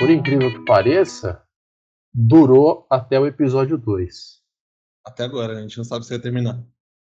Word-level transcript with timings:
por 0.00 0.10
incrível 0.10 0.50
que 0.50 0.64
pareça, 0.64 1.46
durou 2.12 2.86
até 2.88 3.20
o 3.20 3.26
episódio 3.26 3.76
2. 3.76 4.40
Até 5.04 5.24
agora, 5.24 5.58
a 5.58 5.60
gente 5.60 5.76
não 5.76 5.84
sabe 5.84 6.04
se 6.06 6.10
vai 6.10 6.18
terminar. 6.18 6.64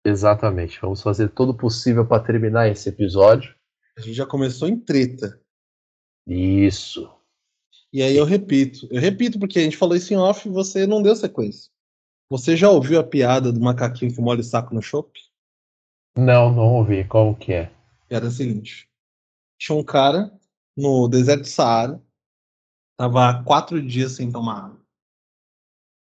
Exatamente. 0.05 0.81
Vamos 0.81 1.03
fazer 1.03 1.31
todo 1.31 1.51
o 1.51 1.57
possível 1.57 2.07
para 2.07 2.23
terminar 2.23 2.69
esse 2.69 2.89
episódio. 2.89 3.57
A 3.99 4.01
gente 4.01 4.15
já 4.15 4.25
começou 4.25 4.69
em 4.69 4.79
treta. 4.79 5.41
Isso. 6.29 7.13
E 7.93 8.03
aí 8.03 8.17
eu 8.17 8.25
repito. 8.25 8.87
Eu 8.89 9.01
repito 9.01 9.37
porque 9.41 9.59
a 9.59 9.63
gente 9.63 9.77
falou 9.77 9.97
isso 9.97 10.15
em 10.15 10.17
off 10.17 10.49
e 10.49 10.53
você 10.53 10.87
não 10.87 11.03
deu 11.03 11.17
sequência. 11.17 11.73
Você 12.31 12.57
já 12.57 12.71
ouviu 12.71 13.01
a 13.01 13.05
piada 13.05 13.53
do 13.53 13.61
macaquinho 13.61 14.15
que 14.15 14.21
molha 14.21 14.41
o 14.41 14.45
saco 14.45 14.73
no 14.73 14.83
chopp? 14.83 15.19
Não, 16.17 16.53
não 16.53 16.75
ouvi. 16.75 17.05
Como 17.05 17.35
que 17.35 17.53
é? 17.53 17.73
Era 18.09 18.29
a 18.29 18.31
seguinte. 18.31 18.89
Tinha 19.59 19.77
um 19.77 19.83
cara 19.83 20.33
no 20.77 21.09
deserto 21.09 21.43
do 21.43 21.49
Saara. 21.49 22.01
Tava 22.97 23.43
quatro 23.45 23.81
dias 23.83 24.13
sem 24.13 24.31
tomar 24.31 24.67
água. 24.67 24.81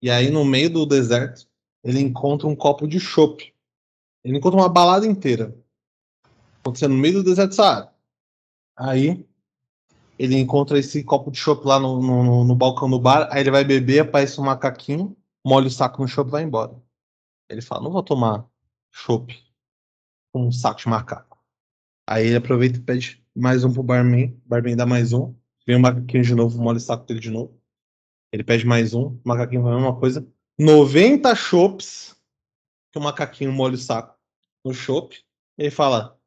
E 0.02 0.10
aí, 0.10 0.30
no 0.30 0.44
meio 0.44 0.68
do 0.68 0.84
deserto, 0.84 1.48
ele 1.82 2.00
encontra 2.00 2.46
um 2.46 2.56
copo 2.56 2.86
de 2.86 3.00
chopp. 3.00 3.54
Ele 4.24 4.36
encontra 4.36 4.60
uma 4.60 4.68
balada 4.68 5.06
inteira. 5.06 5.56
Acontecendo 6.60 6.94
no 6.94 7.00
meio 7.00 7.14
do 7.14 7.24
deserto 7.24 7.54
Saara. 7.54 7.92
Aí, 8.76 9.26
ele 10.18 10.38
encontra 10.38 10.78
esse 10.78 11.02
copo 11.02 11.30
de 11.30 11.38
chopp 11.38 11.66
lá 11.66 11.80
no, 11.80 12.00
no, 12.00 12.44
no, 12.44 12.54
balcão 12.54 12.88
do 12.88 13.00
bar. 13.00 13.28
Aí 13.30 13.40
ele 13.40 13.50
vai 13.50 13.64
beber, 13.64 14.00
aparece 14.00 14.40
um 14.40 14.44
macaquinho, 14.44 15.16
molha 15.44 15.66
o 15.66 15.70
saco 15.70 16.02
no 16.02 16.08
chopp 16.08 16.28
e 16.28 16.30
vai 16.30 16.42
embora. 16.42 16.80
Ele 17.48 17.62
fala: 17.62 17.82
Não 17.82 17.90
vou 17.90 18.02
tomar 18.02 18.46
chopp 18.90 19.36
com 20.32 20.46
um 20.46 20.52
saco 20.52 20.80
de 20.80 20.88
macaco. 20.88 21.38
Aí 22.08 22.26
ele 22.26 22.36
aproveita 22.36 22.78
e 22.78 22.82
pede 22.82 23.24
mais 23.34 23.64
um 23.64 23.72
pro 23.72 23.82
barman. 23.82 24.40
O 24.44 24.48
barman 24.48 24.76
dá 24.76 24.86
mais 24.86 25.12
um. 25.12 25.34
Vem 25.66 25.76
o 25.76 25.80
macaquinho 25.80 26.24
de 26.24 26.34
novo, 26.34 26.60
molha 26.60 26.78
o 26.78 26.80
saco 26.80 27.06
dele 27.06 27.20
de 27.20 27.30
novo. 27.30 27.60
Ele 28.32 28.42
pede 28.42 28.66
mais 28.66 28.94
um. 28.94 29.08
O 29.08 29.20
macaquinho 29.24 29.62
vai 29.62 29.72
a 29.72 29.76
mesma 29.76 29.98
coisa. 29.98 30.26
90 30.58 31.34
chopps 31.34 32.16
que 32.90 32.98
o 32.98 33.02
macaquinho 33.02 33.52
molha 33.52 33.74
o 33.74 33.78
saco 33.78 34.18
no 34.64 34.72
chopp. 34.72 35.22
Ele 35.56 35.70
fala: 35.70 36.18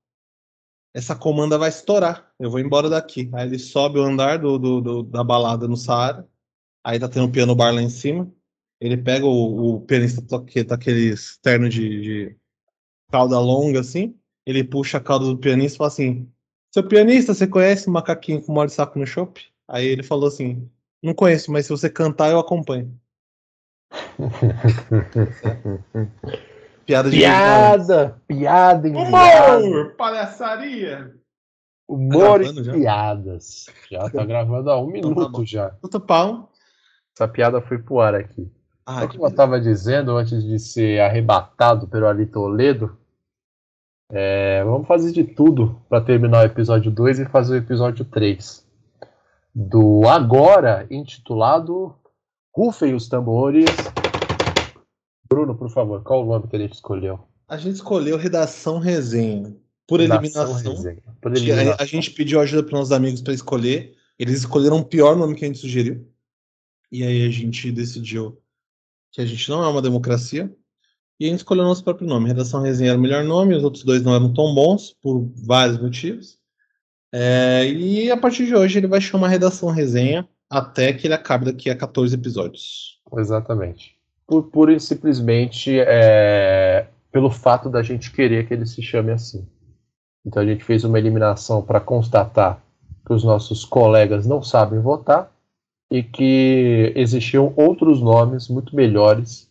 Essa 0.94 1.16
comanda 1.16 1.58
vai 1.58 1.70
estourar. 1.70 2.34
Eu 2.40 2.50
vou 2.50 2.60
embora 2.60 2.90
daqui. 2.90 3.30
Aí 3.34 3.48
ele 3.48 3.60
sobe 3.60 4.00
o 4.00 4.04
andar 4.04 4.40
do, 4.40 4.58
do, 4.58 4.82
do 4.82 5.04
da 5.04 5.24
balada 5.24 5.68
no 5.68 5.76
Saara. 5.76 6.28
Aí 6.84 7.00
tá 7.00 7.10
tendo 7.10 7.26
um 7.26 7.32
piano 7.32 7.56
bar 7.56 7.74
lá 7.74 7.82
em 7.82 7.90
cima. 7.90 8.32
Ele 8.80 8.98
pega 8.98 9.26
o, 9.26 9.76
o 9.76 9.82
pianista 9.82 10.22
que 10.44 10.64
tá 10.64 10.76
aquele 10.76 11.16
terno 11.42 11.68
de, 11.68 12.02
de 12.02 12.38
cauda 13.10 13.40
longa 13.40 13.80
assim. 13.80 14.18
Ele 14.46 14.64
puxa 14.64 14.98
a 14.98 15.02
cauda 15.02 15.26
do 15.26 15.38
pianista 15.38 15.76
e 15.76 15.78
fala 15.80 15.88
assim: 15.88 16.32
Seu 16.76 16.84
pianista, 16.86 17.34
você 17.34 17.48
conhece 17.48 17.88
o 17.88 17.92
macaquinho 17.92 18.42
com 18.42 18.52
morde 18.52 18.74
saco 18.74 19.00
no 19.00 19.08
chopp? 19.08 19.42
Aí 19.66 19.86
ele 19.86 20.04
falou 20.04 20.28
assim: 20.28 20.70
Não 21.02 21.14
conheço, 21.14 21.50
mas 21.50 21.66
se 21.66 21.72
você 21.72 21.90
cantar, 21.90 22.32
eu 22.32 22.38
acompanho. 22.38 22.94
piada 26.86 27.10
de 27.10 27.16
Piada! 27.16 28.22
Piada 28.28 28.90
Humor! 28.90 29.96
Palhaçaria! 29.96 31.16
Humor 31.88 32.44
tá 32.44 32.50
e 32.52 32.64
já? 32.66 32.74
piadas. 32.74 33.66
Já 33.90 34.10
tá 34.10 34.26
gravando 34.26 34.70
há 34.70 34.78
um 34.78 34.90
então 34.90 35.14
tá 35.14 35.22
minuto 35.22 35.32
tá 35.32 35.46
já. 35.46 35.70
Puta 35.82 35.98
pau. 35.98 36.52
Essa 37.16 37.26
piada 37.26 37.62
foi 37.62 37.78
pro 37.78 38.02
ar 38.02 38.16
aqui. 38.16 38.52
Ah, 38.86 39.08
Como 39.08 39.24
eu 39.24 39.30
estava 39.30 39.62
dizendo 39.62 40.18
antes 40.18 40.44
de 40.44 40.60
ser 40.60 41.00
arrebatado 41.00 41.88
pelo 41.88 42.06
Ali 42.06 42.26
Toledo, 42.26 42.98
é, 44.12 44.64
vamos 44.64 44.88
fazer 44.88 45.12
de 45.12 45.24
tudo 45.24 45.82
para 45.90 46.02
terminar 46.02 46.44
o 46.44 46.46
episódio 46.46 46.92
2 46.92 47.20
e 47.20 47.26
fazer 47.26 47.56
o 47.56 47.58
episódio 47.58 48.06
3. 48.06 48.66
Do 49.54 50.08
agora 50.08 50.86
intitulado 50.92 51.96
Rufem 52.54 52.94
os 52.94 53.08
Tambores. 53.08 53.66
Bruno, 55.28 55.56
por 55.56 55.70
favor, 55.70 56.04
qual 56.04 56.24
o 56.24 56.26
nome 56.28 56.48
que 56.48 56.56
a 56.56 56.60
gente 56.60 56.74
escolheu? 56.74 57.20
A 57.48 57.58
gente 57.58 57.76
escolheu 57.76 58.18
Redação 58.18 58.80
Resenha. 58.80 59.56
Por 59.88 60.00
redação 60.00 60.24
eliminação. 60.24 60.72
Resenha. 60.72 61.04
Por 61.22 61.36
eliminação. 61.36 61.76
A, 61.80 61.86
gente 61.86 62.12
pediu 62.12 62.40
ajuda 62.40 62.64
para 62.64 62.78
nossos 62.78 62.92
amigos 62.92 63.22
para 63.22 63.34
escolher. 63.34 63.96
Eles 64.18 64.40
escolheram 64.40 64.78
o 64.78 64.86
pior 64.86 65.16
nome 65.16 65.36
que 65.36 65.46
a 65.46 65.48
gente 65.48 65.60
sugeriu. 65.60 66.08
E 66.92 67.04
aí 67.04 67.28
a 67.28 67.30
gente 67.30 67.72
decidiu 67.72 68.42
que 69.12 69.22
a 69.22 69.26
gente 69.26 69.50
não 69.50 69.64
é 69.64 69.68
uma 69.68 69.82
democracia. 69.82 70.54
E 71.20 71.26
a 71.26 71.30
gente 71.30 71.40
escolheu 71.40 71.64
nosso 71.64 71.84
próprio 71.84 72.08
nome. 72.08 72.28
Redação 72.28 72.62
Resenha 72.62 72.92
era 72.92 72.98
o 72.98 73.02
melhor 73.02 73.24
nome, 73.24 73.56
os 73.56 73.64
outros 73.64 73.84
dois 73.84 74.04
não 74.04 74.14
eram 74.14 74.34
tão 74.34 74.54
bons, 74.54 74.96
por 75.02 75.30
vários 75.36 75.80
motivos. 75.80 76.38
É, 77.14 77.66
e 77.70 78.12
a 78.12 78.18
partir 78.18 78.46
de 78.46 78.56
hoje 78.56 78.78
ele 78.78 78.88
vai 78.88 79.00
chamar 79.00 79.30
Redação 79.30 79.70
Resenha 79.70 80.28
até 80.50 80.92
que 80.92 81.08
ele 81.08 81.14
acabe 81.14 81.46
daqui 81.46 81.70
a 81.70 81.76
14 81.76 82.14
episódios. 82.14 83.00
Exatamente. 83.16 83.96
Por 84.28 84.44
pura 84.44 84.74
e 84.74 84.80
simplesmente 84.80 85.80
é, 85.80 86.88
pelo 87.12 87.30
fato 87.30 87.70
da 87.70 87.82
gente 87.82 88.12
querer 88.12 88.48
que 88.48 88.54
ele 88.54 88.66
se 88.66 88.82
chame 88.82 89.12
assim. 89.12 89.48
Então 90.26 90.44
a 90.44 90.46
gente 90.46 90.64
fez 90.64 90.84
uma 90.84 91.00
eliminação 91.00 91.62
para 91.62 91.80
constatar 91.80 92.62
que 93.06 93.14
os 93.14 93.24
nossos 93.24 93.64
colegas 93.64 94.26
não 94.26 94.42
sabem 94.42 94.80
votar 94.80 95.32
e 95.90 96.04
que 96.04 96.92
existiam 96.96 97.54
outros 97.56 98.02
nomes 98.02 98.50
muito 98.50 98.76
melhores 98.76 99.50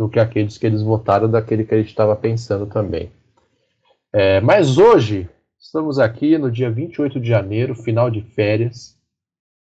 do 0.00 0.08
que 0.08 0.18
aqueles 0.18 0.56
que 0.56 0.64
eles 0.64 0.80
votaram, 0.80 1.30
daquele 1.30 1.62
que 1.62 1.74
a 1.74 1.76
gente 1.76 1.90
estava 1.90 2.16
pensando 2.16 2.64
também. 2.64 3.12
É, 4.10 4.40
mas 4.40 4.78
hoje, 4.78 5.28
estamos 5.58 5.98
aqui 5.98 6.38
no 6.38 6.50
dia 6.50 6.70
28 6.70 7.20
de 7.20 7.28
janeiro, 7.28 7.74
final 7.74 8.10
de 8.10 8.22
férias. 8.22 8.98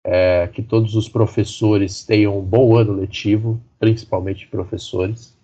É, 0.04 0.48
que 0.48 0.64
todos 0.64 0.96
os 0.96 1.08
professores 1.08 2.04
tenham 2.04 2.40
um 2.40 2.42
bom 2.42 2.76
ano 2.76 2.94
letivo, 2.94 3.62
principalmente 3.78 4.48
professores. 4.48 5.38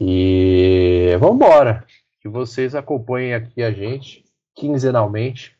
E 0.00 1.16
vamos 1.18 1.34
embora. 1.34 1.84
Que 2.20 2.28
vocês 2.28 2.76
acompanhem 2.76 3.34
aqui 3.34 3.60
a 3.60 3.72
gente 3.72 4.24
quinzenalmente 4.54 5.56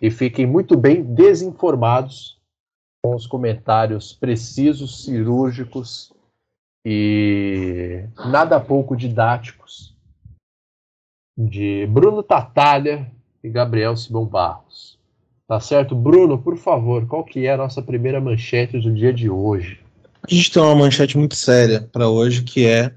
e 0.00 0.10
fiquem 0.10 0.46
muito 0.46 0.78
bem 0.78 1.02
desinformados 1.02 2.38
com 3.02 3.14
os 3.14 3.26
comentários 3.26 4.14
precisos, 4.14 5.04
cirúrgicos 5.04 6.15
e 6.88 8.04
nada 8.26 8.60
pouco 8.60 8.96
didáticos 8.96 9.92
de 11.36 11.84
Bruno 11.88 12.22
Tatalha 12.22 13.10
e 13.42 13.50
Gabriel 13.50 13.96
Simão 13.96 14.24
Barros. 14.24 14.96
Tá 15.48 15.58
certo? 15.58 15.96
Bruno, 15.96 16.38
por 16.38 16.56
favor, 16.56 17.04
qual 17.08 17.24
que 17.24 17.44
é 17.44 17.54
a 17.54 17.56
nossa 17.56 17.82
primeira 17.82 18.20
manchete 18.20 18.78
do 18.78 18.94
dia 18.94 19.12
de 19.12 19.28
hoje? 19.28 19.80
A 20.22 20.32
gente 20.32 20.52
tem 20.52 20.62
uma 20.62 20.76
manchete 20.76 21.18
muito 21.18 21.34
séria 21.34 21.88
para 21.90 22.08
hoje, 22.08 22.44
que 22.44 22.64
é 22.64 22.94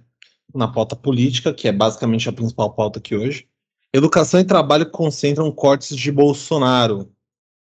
na 0.53 0.67
pauta 0.67 0.95
política, 0.95 1.51
que 1.51 1.67
é 1.67 1.71
basicamente 1.71 2.29
a 2.29 2.33
principal 2.33 2.71
pauta 2.71 2.99
aqui 2.99 3.15
hoje. 3.15 3.47
Educação 3.91 4.39
e 4.39 4.45
trabalho 4.45 4.91
concentram 4.91 5.51
cortes 5.51 5.97
de 5.97 6.11
Bolsonaro. 6.11 7.11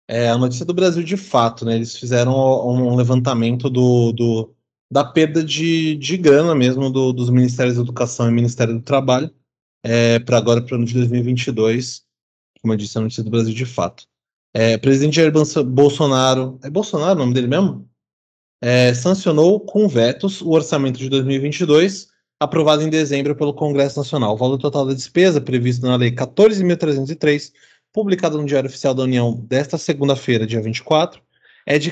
É 0.07 0.29
a 0.29 0.37
notícia 0.37 0.65
do 0.65 0.73
Brasil 0.73 1.03
de 1.03 1.17
fato, 1.17 1.63
né? 1.63 1.75
Eles 1.75 1.95
fizeram 1.95 2.33
um 2.33 2.95
levantamento 2.95 3.69
do, 3.69 4.11
do 4.11 4.56
da 4.89 5.03
perda 5.03 5.43
de, 5.43 5.95
de 5.95 6.17
grana 6.17 6.55
mesmo 6.55 6.89
do, 6.89 7.11
dos 7.11 7.29
Ministérios 7.29 7.75
da 7.75 7.81
Educação 7.81 8.29
e 8.29 8.31
Ministério 8.31 8.73
do 8.73 8.81
Trabalho 8.81 9.29
é, 9.83 10.19
para 10.19 10.37
agora, 10.37 10.61
para 10.61 10.73
o 10.73 10.75
ano 10.77 10.85
de 10.85 10.93
2022, 10.93 12.03
como 12.61 12.73
eu 12.73 12.77
disse, 12.77 12.97
a 12.97 13.01
notícia 13.01 13.23
do 13.23 13.29
Brasil 13.29 13.53
de 13.53 13.65
fato. 13.65 14.05
É, 14.53 14.77
presidente 14.77 15.15
Jair 15.15 15.31
Bolsonaro, 15.65 16.59
é 16.63 16.69
Bolsonaro 16.69 17.15
o 17.15 17.19
nome 17.19 17.33
dele 17.33 17.47
mesmo? 17.47 17.87
É, 18.61 18.93
sancionou 18.93 19.59
com 19.59 19.87
vetos 19.87 20.41
o 20.41 20.49
orçamento 20.49 20.97
de 20.97 21.09
2022, 21.09 22.07
aprovado 22.39 22.81
em 22.81 22.89
dezembro 22.89 23.35
pelo 23.35 23.53
Congresso 23.53 23.99
Nacional. 23.99 24.33
O 24.33 24.37
valor 24.37 24.57
total 24.57 24.85
da 24.85 24.93
despesa 24.93 25.39
previsto 25.39 25.85
na 25.85 25.95
Lei 25.95 26.11
14.303 26.11 27.51
publicada 27.93 28.37
no 28.37 28.45
Diário 28.45 28.67
Oficial 28.67 28.93
da 28.93 29.03
União 29.03 29.33
desta 29.33 29.77
segunda-feira, 29.77 30.45
dia 30.45 30.61
24, 30.61 31.21
é 31.65 31.79
de 31.79 31.91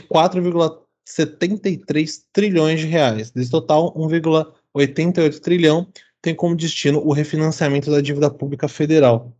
4,73 1.08 2.24
trilhões 2.34 2.80
de 2.80 2.88
reais. 2.88 3.32
Desse 3.32 3.52
total, 3.52 3.94
1,88 3.96 5.40
trilhão 5.40 5.88
tem 6.22 6.34
como 6.34 6.56
destino 6.56 7.00
o 7.06 7.14
refinanciamento 7.14 7.92
da 7.92 8.02
dívida 8.02 8.30
pública 8.30 8.68
federal. 8.68 9.32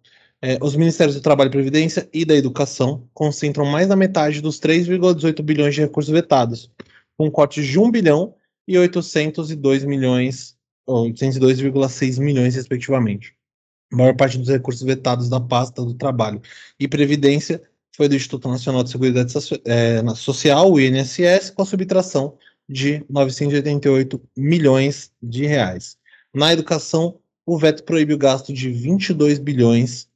É, 0.42 0.60
os 0.62 0.76
Ministérios 0.76 1.16
do 1.16 1.22
Trabalho 1.22 1.48
e 1.48 1.52
Previdência 1.52 2.08
e 2.14 2.24
da 2.24 2.36
Educação 2.36 3.10
concentram 3.14 3.66
mais 3.66 3.88
da 3.88 3.96
metade 3.96 4.42
dos 4.42 4.60
3,18 4.60 5.42
bilhões 5.42 5.74
de 5.74 5.82
recursos 5.82 6.12
vetados, 6.12 6.72
com 7.18 7.32
cortes 7.32 7.66
de 7.66 7.80
1 7.80 7.90
bilhão 7.90 8.36
e 8.68 8.78
802 8.78 9.84
milhões, 9.86 10.56
802,6 10.88 12.20
milhões, 12.20 12.56
respectivamente. 12.56 13.36
A 13.92 13.96
maior 13.96 14.16
parte 14.16 14.38
dos 14.38 14.50
recursos 14.50 14.84
vetados 14.84 15.30
da 15.30 15.40
pasta 15.40 15.84
do 15.84 15.94
trabalho 15.94 16.42
e 16.80 16.88
previdência 16.88 17.62
foi 17.96 18.10
do 18.10 18.16
Instituto 18.16 18.48
Nacional 18.50 18.84
de 18.84 18.90
Seguridade 18.90 19.34
é, 19.66 20.04
Social, 20.16 20.72
o 20.72 20.80
INSS, 20.80 21.50
com 21.50 21.62
a 21.62 21.66
subtração 21.66 22.38
de 22.68 23.06
988 23.10 24.22
milhões 24.36 25.12
de 25.22 25.46
reais. 25.46 25.98
Na 26.34 26.52
educação, 26.52 27.20
o 27.46 27.58
veto 27.58 27.84
proíbe 27.84 28.14
o 28.14 28.18
gasto 28.18 28.52
de 28.52 28.70
22 28.70 29.40
bilhões, 29.40 30.10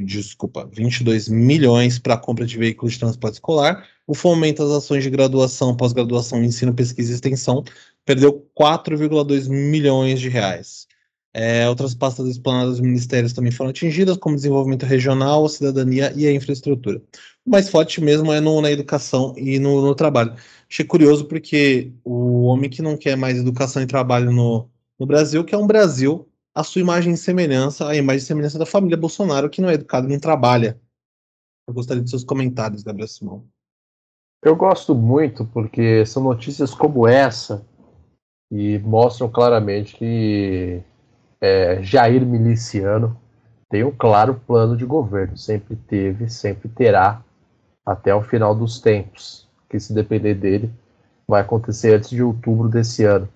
desculpa, 0.00 0.68
22 0.72 1.28
milhões 1.28 1.98
para 1.98 2.14
a 2.14 2.18
compra 2.18 2.44
de 2.44 2.58
veículos 2.58 2.94
de 2.94 3.00
transporte 3.00 3.34
escolar, 3.34 3.86
O 4.06 4.14
fomento 4.14 4.62
às 4.62 4.70
ações 4.70 5.04
de 5.04 5.10
graduação, 5.10 5.76
pós-graduação, 5.76 6.42
ensino, 6.42 6.74
pesquisa 6.74 7.12
e 7.12 7.14
extensão 7.14 7.64
perdeu 8.04 8.46
4,2 8.58 9.48
milhões 9.48 10.20
de 10.20 10.28
reais. 10.28 10.88
É, 11.34 11.66
outras 11.66 11.94
pastas 11.94 12.28
explanadas 12.28 12.72
dos 12.72 12.80
ministérios 12.80 13.32
também 13.32 13.50
foram 13.50 13.70
atingidas, 13.70 14.18
como 14.18 14.36
desenvolvimento 14.36 14.84
regional, 14.84 15.48
cidadania 15.48 16.12
e 16.14 16.26
a 16.26 16.32
infraestrutura. 16.32 17.02
O 17.44 17.50
mais 17.50 17.70
forte 17.70 18.00
mesmo 18.02 18.32
é 18.32 18.40
no, 18.40 18.60
na 18.60 18.70
educação 18.70 19.34
e 19.36 19.58
no, 19.58 19.80
no, 19.80 19.94
trabalho. 19.94 20.34
Achei 20.70 20.84
curioso 20.84 21.24
porque 21.24 21.90
o 22.04 22.42
homem 22.42 22.68
que 22.68 22.82
não 22.82 22.96
quer 22.96 23.16
mais 23.16 23.38
educação 23.38 23.82
e 23.82 23.86
trabalho 23.86 24.30
no, 24.30 24.68
no 24.98 25.06
Brasil, 25.06 25.42
que 25.42 25.54
é 25.54 25.58
um 25.58 25.66
Brasil, 25.66 26.28
a 26.54 26.62
sua 26.62 26.82
imagem 26.82 27.14
e 27.14 27.16
semelhança, 27.16 27.88
a 27.88 27.96
imagem 27.96 28.22
e 28.22 28.26
semelhança 28.26 28.58
da 28.58 28.66
família 28.66 28.96
Bolsonaro, 28.96 29.48
que 29.48 29.62
não 29.62 29.70
é 29.70 29.74
educado 29.74 30.06
e 30.06 30.12
não 30.12 30.20
trabalha. 30.20 30.78
Eu 31.66 31.72
gostaria 31.72 32.02
de 32.02 32.10
seus 32.10 32.24
comentários, 32.24 32.82
Gabriel 32.82 33.08
Simão. 33.08 33.48
Eu 34.44 34.54
gosto 34.54 34.94
muito 34.94 35.46
porque 35.46 36.04
são 36.04 36.22
notícias 36.22 36.74
como 36.74 37.08
essa 37.08 37.64
e 38.50 38.78
mostram 38.80 39.30
claramente 39.30 39.96
que 39.96 40.82
é, 41.42 41.82
Jair 41.82 42.24
Miliciano 42.24 43.20
tem 43.68 43.82
um 43.82 43.90
claro 43.90 44.40
plano 44.46 44.76
de 44.76 44.84
governo, 44.84 45.36
sempre 45.36 45.74
teve, 45.74 46.30
sempre 46.30 46.68
terá, 46.68 47.20
até 47.84 48.14
o 48.14 48.22
final 48.22 48.54
dos 48.54 48.80
tempos, 48.80 49.48
que 49.68 49.80
se 49.80 49.92
depender 49.92 50.34
dele, 50.34 50.72
vai 51.26 51.40
acontecer 51.40 51.94
antes 51.96 52.10
de 52.10 52.22
outubro 52.22 52.68
desse 52.68 53.04
ano, 53.04 53.28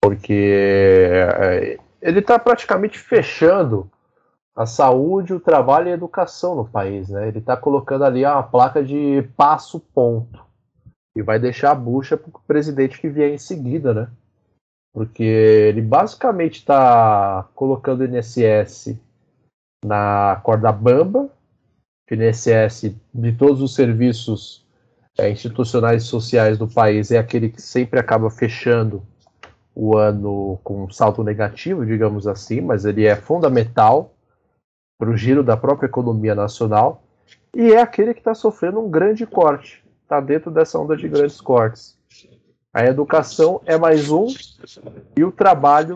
porque 0.00 0.52
é, 1.12 1.78
ele 2.00 2.20
está 2.20 2.38
praticamente 2.38 2.98
fechando 2.98 3.90
a 4.54 4.66
saúde, 4.66 5.34
o 5.34 5.40
trabalho 5.40 5.88
e 5.88 5.90
a 5.90 5.94
educação 5.94 6.54
no 6.54 6.64
país, 6.64 7.08
né? 7.08 7.26
Ele 7.26 7.38
está 7.38 7.56
colocando 7.56 8.04
ali 8.04 8.24
uma 8.24 8.42
placa 8.44 8.84
de 8.84 9.28
passo 9.36 9.80
ponto 9.80 10.44
e 11.16 11.22
vai 11.22 11.40
deixar 11.40 11.72
a 11.72 11.74
bucha 11.74 12.16
para 12.16 12.28
o 12.28 12.40
presidente 12.46 13.00
que 13.00 13.08
vier 13.08 13.32
em 13.32 13.38
seguida, 13.38 13.92
né? 13.92 14.08
Porque 14.94 15.24
ele 15.24 15.82
basicamente 15.82 16.60
está 16.60 17.48
colocando 17.52 18.02
o 18.02 18.04
INSS 18.04 18.96
na 19.84 20.40
corda 20.44 20.70
bamba, 20.70 21.28
o 22.08 22.14
INSS 22.14 22.94
de 23.12 23.32
todos 23.32 23.60
os 23.60 23.74
serviços 23.74 24.64
é, 25.18 25.28
institucionais 25.28 26.04
e 26.04 26.06
sociais 26.06 26.56
do 26.56 26.68
país 26.68 27.10
é 27.10 27.18
aquele 27.18 27.48
que 27.48 27.60
sempre 27.60 27.98
acaba 27.98 28.30
fechando 28.30 29.02
o 29.74 29.96
ano 29.96 30.60
com 30.62 30.84
um 30.84 30.90
salto 30.90 31.24
negativo, 31.24 31.84
digamos 31.84 32.28
assim, 32.28 32.60
mas 32.60 32.84
ele 32.84 33.04
é 33.04 33.16
fundamental 33.16 34.14
para 34.96 35.10
o 35.10 35.16
giro 35.16 35.42
da 35.42 35.56
própria 35.56 35.88
economia 35.88 36.36
nacional 36.36 37.02
e 37.52 37.72
é 37.72 37.80
aquele 37.80 38.14
que 38.14 38.20
está 38.20 38.32
sofrendo 38.32 38.78
um 38.78 38.88
grande 38.88 39.26
corte, 39.26 39.84
está 40.04 40.20
dentro 40.20 40.52
dessa 40.52 40.78
onda 40.78 40.96
de 40.96 41.08
grandes 41.08 41.40
cortes. 41.40 41.98
A 42.74 42.84
educação 42.84 43.62
é 43.64 43.78
mais 43.78 44.10
um 44.10 44.26
e 45.16 45.22
o 45.22 45.30
trabalho 45.30 45.94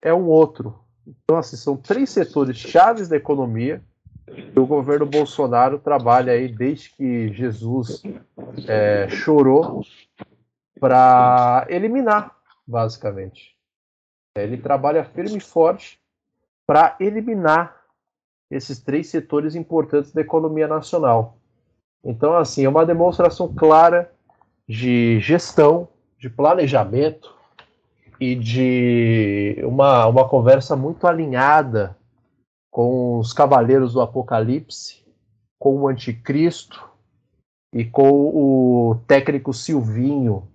é 0.00 0.14
um 0.14 0.26
outro. 0.26 0.78
Então, 1.04 1.36
assim, 1.36 1.56
são 1.56 1.76
três 1.76 2.10
setores 2.10 2.56
chaves 2.56 3.08
da 3.08 3.16
economia 3.16 3.82
que 4.24 4.58
o 4.58 4.64
governo 4.64 5.04
Bolsonaro 5.04 5.80
trabalha 5.80 6.32
aí 6.32 6.46
desde 6.46 6.90
que 6.90 7.32
Jesus 7.32 8.04
é, 8.68 9.08
chorou 9.08 9.84
para 10.78 11.66
eliminar, 11.68 12.36
basicamente. 12.64 13.56
Ele 14.36 14.56
trabalha 14.56 15.04
firme 15.04 15.38
e 15.38 15.40
forte 15.40 16.00
para 16.64 16.96
eliminar 17.00 17.82
esses 18.48 18.80
três 18.80 19.08
setores 19.08 19.56
importantes 19.56 20.12
da 20.12 20.20
economia 20.20 20.68
nacional. 20.68 21.36
Então, 22.04 22.36
assim, 22.36 22.64
é 22.64 22.68
uma 22.68 22.86
demonstração 22.86 23.52
clara 23.52 24.12
de 24.68 25.18
gestão, 25.20 25.88
de 26.22 26.30
planejamento 26.30 27.34
e 28.20 28.36
de 28.36 29.56
uma, 29.64 30.06
uma 30.06 30.28
conversa 30.28 30.76
muito 30.76 31.04
alinhada 31.08 31.98
com 32.70 33.18
os 33.18 33.32
cavaleiros 33.32 33.94
do 33.94 34.00
Apocalipse, 34.00 35.04
com 35.58 35.80
o 35.80 35.88
Anticristo 35.88 36.88
e 37.74 37.84
com 37.84 38.08
o 38.08 39.02
técnico 39.04 39.52
Silvinho 39.52 40.48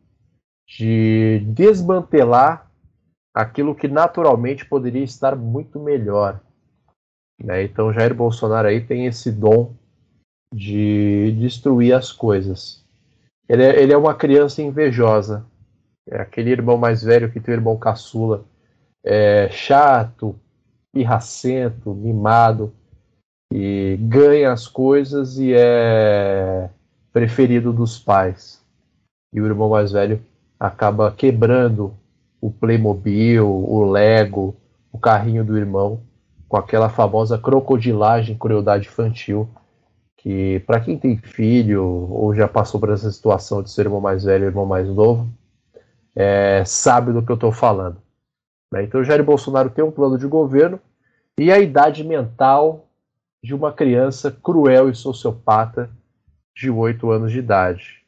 de 0.65 1.41
desmantelar 1.47 2.71
aquilo 3.35 3.75
que 3.75 3.89
naturalmente 3.89 4.65
poderia 4.65 5.03
estar 5.03 5.35
muito 5.35 5.81
melhor. 5.81 6.39
Né? 7.43 7.63
Então 7.63 7.91
Jair 7.91 8.15
Bolsonaro 8.15 8.69
aí 8.69 8.79
tem 8.79 9.05
esse 9.05 9.33
dom 9.33 9.75
de 10.55 11.33
destruir 11.37 11.93
as 11.93 12.13
coisas. 12.13 12.87
Ele 13.49 13.63
é, 13.63 13.81
ele 13.83 13.91
é 13.91 13.97
uma 13.97 14.15
criança 14.15 14.61
invejosa. 14.61 15.45
É 16.09 16.21
aquele 16.21 16.51
irmão 16.51 16.77
mais 16.77 17.03
velho 17.03 17.31
que 17.31 17.39
tem 17.39 17.53
o 17.53 17.57
irmão 17.57 17.77
caçula. 17.77 18.45
É 19.03 19.49
chato, 19.49 20.35
pirracento, 20.93 21.93
mimado, 21.93 22.73
e 23.51 23.97
ganha 24.01 24.51
as 24.51 24.67
coisas 24.67 25.37
e 25.37 25.53
é 25.53 26.69
preferido 27.13 27.71
dos 27.71 27.97
pais. 27.97 28.61
E 29.33 29.41
o 29.41 29.45
irmão 29.45 29.69
mais 29.69 29.91
velho 29.91 30.21
acaba 30.59 31.11
quebrando 31.11 31.93
o 32.41 32.51
Playmobil, 32.51 33.47
o 33.47 33.89
Lego, 33.89 34.55
o 34.91 34.99
carrinho 34.99 35.43
do 35.43 35.57
irmão, 35.57 36.01
com 36.47 36.57
aquela 36.57 36.89
famosa 36.89 37.37
crocodilagem, 37.37 38.37
crueldade 38.37 38.87
infantil, 38.87 39.49
que 40.17 40.59
para 40.61 40.79
quem 40.79 40.97
tem 40.97 41.17
filho 41.17 41.83
ou 41.83 42.33
já 42.33 42.47
passou 42.47 42.79
por 42.79 42.89
essa 42.89 43.11
situação 43.11 43.61
de 43.61 43.69
ser 43.69 43.81
irmão 43.81 44.01
mais 44.01 44.23
velho 44.23 44.45
e 44.45 44.47
irmão 44.47 44.65
mais 44.65 44.87
novo, 44.87 45.27
é, 46.19 46.65
sabe 46.65 47.13
do 47.13 47.21
que 47.21 47.31
eu 47.31 47.35
estou 47.35 47.51
falando. 47.51 47.97
Né? 48.73 48.83
Então, 48.83 49.03
Jair 49.03 49.23
Bolsonaro 49.23 49.69
tem 49.69 49.85
um 49.85 49.91
plano 49.91 50.17
de 50.17 50.25
governo 50.25 50.79
e 51.37 51.51
a 51.51 51.59
idade 51.59 52.03
mental 52.03 52.87
de 53.43 53.53
uma 53.53 53.71
criança 53.71 54.31
cruel 54.31 54.89
e 54.89 54.95
sociopata 54.95 55.91
de 56.55 56.71
8 56.71 57.11
anos 57.11 57.31
de 57.31 57.37
idade. 57.37 58.03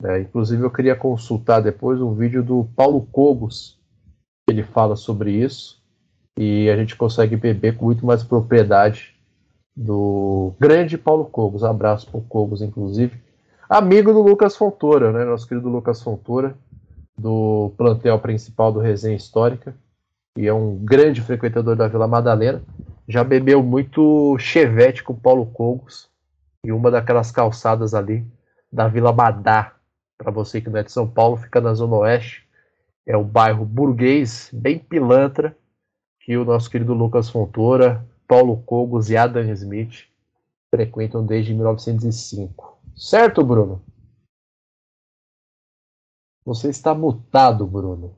Né? 0.00 0.20
Inclusive, 0.20 0.62
eu 0.62 0.70
queria 0.70 0.94
consultar 0.94 1.60
depois 1.60 2.00
um 2.00 2.14
vídeo 2.14 2.40
do 2.40 2.68
Paulo 2.76 3.04
Cogos, 3.10 3.76
ele 4.48 4.62
fala 4.62 4.94
sobre 4.94 5.32
isso, 5.32 5.82
e 6.38 6.70
a 6.70 6.76
gente 6.76 6.94
consegue 6.94 7.34
beber 7.34 7.76
com 7.76 7.86
muito 7.86 8.06
mais 8.06 8.22
propriedade 8.22 9.16
do 9.76 10.52
grande 10.58 10.96
Paulo 10.96 11.24
Cogos. 11.24 11.64
Abraço 11.64 12.08
para 12.08 12.18
o 12.18 12.22
Cogos, 12.22 12.62
inclusive. 12.62 13.20
Amigo 13.68 14.12
do 14.12 14.22
Lucas 14.22 14.56
Fontoura, 14.56 15.12
né? 15.12 15.24
Nosso 15.24 15.48
querido 15.48 15.68
Lucas 15.68 16.00
Fontoura 16.00 16.56
do 17.20 17.72
plantel 17.76 18.18
principal 18.18 18.72
do 18.72 18.80
Resenha 18.80 19.16
Histórica, 19.16 19.74
e 20.36 20.46
é 20.46 20.54
um 20.54 20.76
grande 20.76 21.20
frequentador 21.20 21.76
da 21.76 21.86
Vila 21.86 22.08
Madalena. 22.08 22.62
Já 23.06 23.22
bebeu 23.22 23.62
muito 23.62 24.38
chevette 24.38 25.02
com 25.02 25.14
Paulo 25.14 25.44
Cogos 25.46 26.08
e 26.64 26.72
uma 26.72 26.90
daquelas 26.90 27.30
calçadas 27.30 27.94
ali 27.94 28.24
da 28.72 28.88
Vila 28.88 29.12
Madá. 29.12 29.74
Para 30.16 30.30
você 30.30 30.60
que 30.60 30.70
não 30.70 30.78
é 30.78 30.82
de 30.82 30.92
São 30.92 31.06
Paulo, 31.06 31.36
fica 31.36 31.60
na 31.60 31.74
Zona 31.74 31.96
Oeste. 31.96 32.46
É 33.06 33.16
o 33.16 33.24
bairro 33.24 33.64
burguês, 33.64 34.48
bem 34.52 34.78
pilantra, 34.78 35.56
que 36.20 36.36
o 36.36 36.44
nosso 36.44 36.70
querido 36.70 36.94
Lucas 36.94 37.28
Fontoura, 37.28 38.06
Paulo 38.28 38.58
Cogos 38.64 39.10
e 39.10 39.16
Adam 39.16 39.42
Smith 39.52 40.04
frequentam 40.72 41.26
desde 41.26 41.52
1905. 41.52 42.78
Certo, 42.96 43.42
Bruno? 43.42 43.82
Você 46.50 46.68
está 46.68 46.92
mutado, 46.92 47.64
Bruno. 47.64 48.16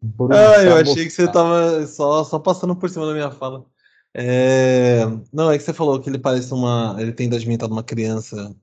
Bruno 0.00 0.32
ah, 0.32 0.62
eu 0.62 0.76
achei 0.76 0.84
mutado. 0.84 0.94
que 0.94 1.10
você 1.10 1.24
estava 1.24 1.86
só, 1.88 2.22
só 2.22 2.38
passando 2.38 2.76
por 2.76 2.88
cima 2.88 3.06
da 3.06 3.12
minha 3.12 3.32
fala. 3.32 3.66
É... 4.14 5.00
Não, 5.32 5.50
é 5.50 5.58
que 5.58 5.64
você 5.64 5.72
falou 5.72 5.98
que 6.00 6.08
ele 6.08 6.20
parece 6.20 6.54
uma. 6.54 6.94
Ele 7.00 7.12
tem 7.12 7.26
idade 7.26 7.48
mental 7.48 7.66
de 7.66 7.74
uma 7.74 7.82
criança 7.82 8.54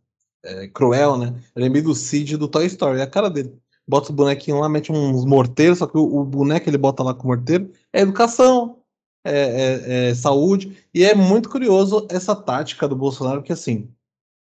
é, 0.42 0.70
cruel, 0.70 1.18
né? 1.18 1.36
Eu 1.54 1.62
lembrei 1.64 1.82
do 1.82 1.94
Cid 1.94 2.38
do 2.38 2.48
Toy 2.48 2.66
Story, 2.68 3.02
é 3.02 3.04
a 3.04 3.08
cara 3.08 3.30
dele. 3.30 3.54
Bota 3.86 4.14
o 4.14 4.16
bonequinho 4.16 4.62
lá, 4.62 4.70
mete 4.70 4.90
uns 4.90 5.26
morteiros, 5.26 5.80
só 5.80 5.88
que 5.88 5.98
o, 5.98 6.22
o 6.22 6.24
boneco 6.24 6.70
ele 6.70 6.78
bota 6.78 7.04
lá 7.04 7.14
com 7.14 7.28
morteiro 7.28 7.74
é 7.92 8.00
educação, 8.00 8.80
é, 9.26 10.08
é, 10.08 10.10
é 10.12 10.16
saúde. 10.16 10.78
E 10.94 11.04
é 11.04 11.14
muito 11.14 11.50
curioso 11.50 12.08
essa 12.10 12.34
tática 12.34 12.88
do 12.88 12.96
Bolsonaro, 12.96 13.44
que 13.44 13.52
assim, 13.52 13.94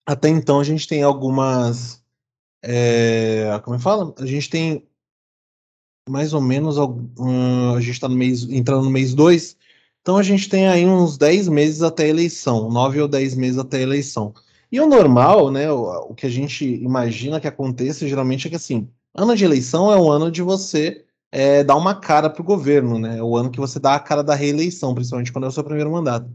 até 0.05 0.29
então 0.29 0.59
a 0.59 0.63
gente 0.63 0.87
tem 0.87 1.03
algumas. 1.03 2.03
É, 2.63 3.59
como 3.63 3.75
é 3.75 3.77
que 3.77 3.83
fala? 3.83 4.13
A 4.17 4.25
gente 4.25 4.49
tem 4.49 4.87
mais 6.09 6.33
ou 6.33 6.41
menos. 6.41 6.77
Um, 6.77 7.75
a 7.75 7.81
gente 7.81 7.93
está 7.93 8.07
entrando 8.07 8.83
no 8.83 8.91
mês 8.91 9.13
2. 9.13 9.57
Então 10.01 10.17
a 10.17 10.23
gente 10.23 10.49
tem 10.49 10.67
aí 10.67 10.85
uns 10.85 11.17
10 11.17 11.47
meses 11.47 11.83
até 11.83 12.05
a 12.05 12.07
eleição, 12.07 12.69
9 12.69 13.01
ou 13.01 13.07
10 13.07 13.35
meses 13.35 13.59
até 13.59 13.77
a 13.77 13.81
eleição. 13.81 14.33
E 14.71 14.79
o 14.79 14.87
normal, 14.87 15.51
né, 15.51 15.71
o, 15.71 16.11
o, 16.11 16.15
que 16.15 16.25
a 16.25 16.29
gente 16.29 16.65
imagina 16.65 17.39
que 17.39 17.47
aconteça 17.47 18.07
geralmente 18.07 18.47
é 18.47 18.49
que 18.49 18.55
assim, 18.55 18.89
ano 19.13 19.35
de 19.35 19.45
eleição 19.45 19.91
é 19.91 19.97
o 19.97 20.09
ano 20.09 20.31
de 20.31 20.41
você 20.41 21.05
é, 21.31 21.63
dar 21.63 21.75
uma 21.75 21.93
cara 21.93 22.29
para 22.29 22.41
o 22.41 22.45
governo, 22.45 22.97
né? 22.99 23.19
É 23.19 23.23
o 23.23 23.35
ano 23.37 23.51
que 23.51 23.59
você 23.59 23.79
dá 23.79 23.95
a 23.95 23.99
cara 23.99 24.23
da 24.23 24.33
reeleição, 24.35 24.95
principalmente 24.95 25.31
quando 25.31 25.45
é 25.45 25.47
o 25.49 25.51
seu 25.51 25.63
primeiro 25.63 25.91
mandato. 25.91 26.29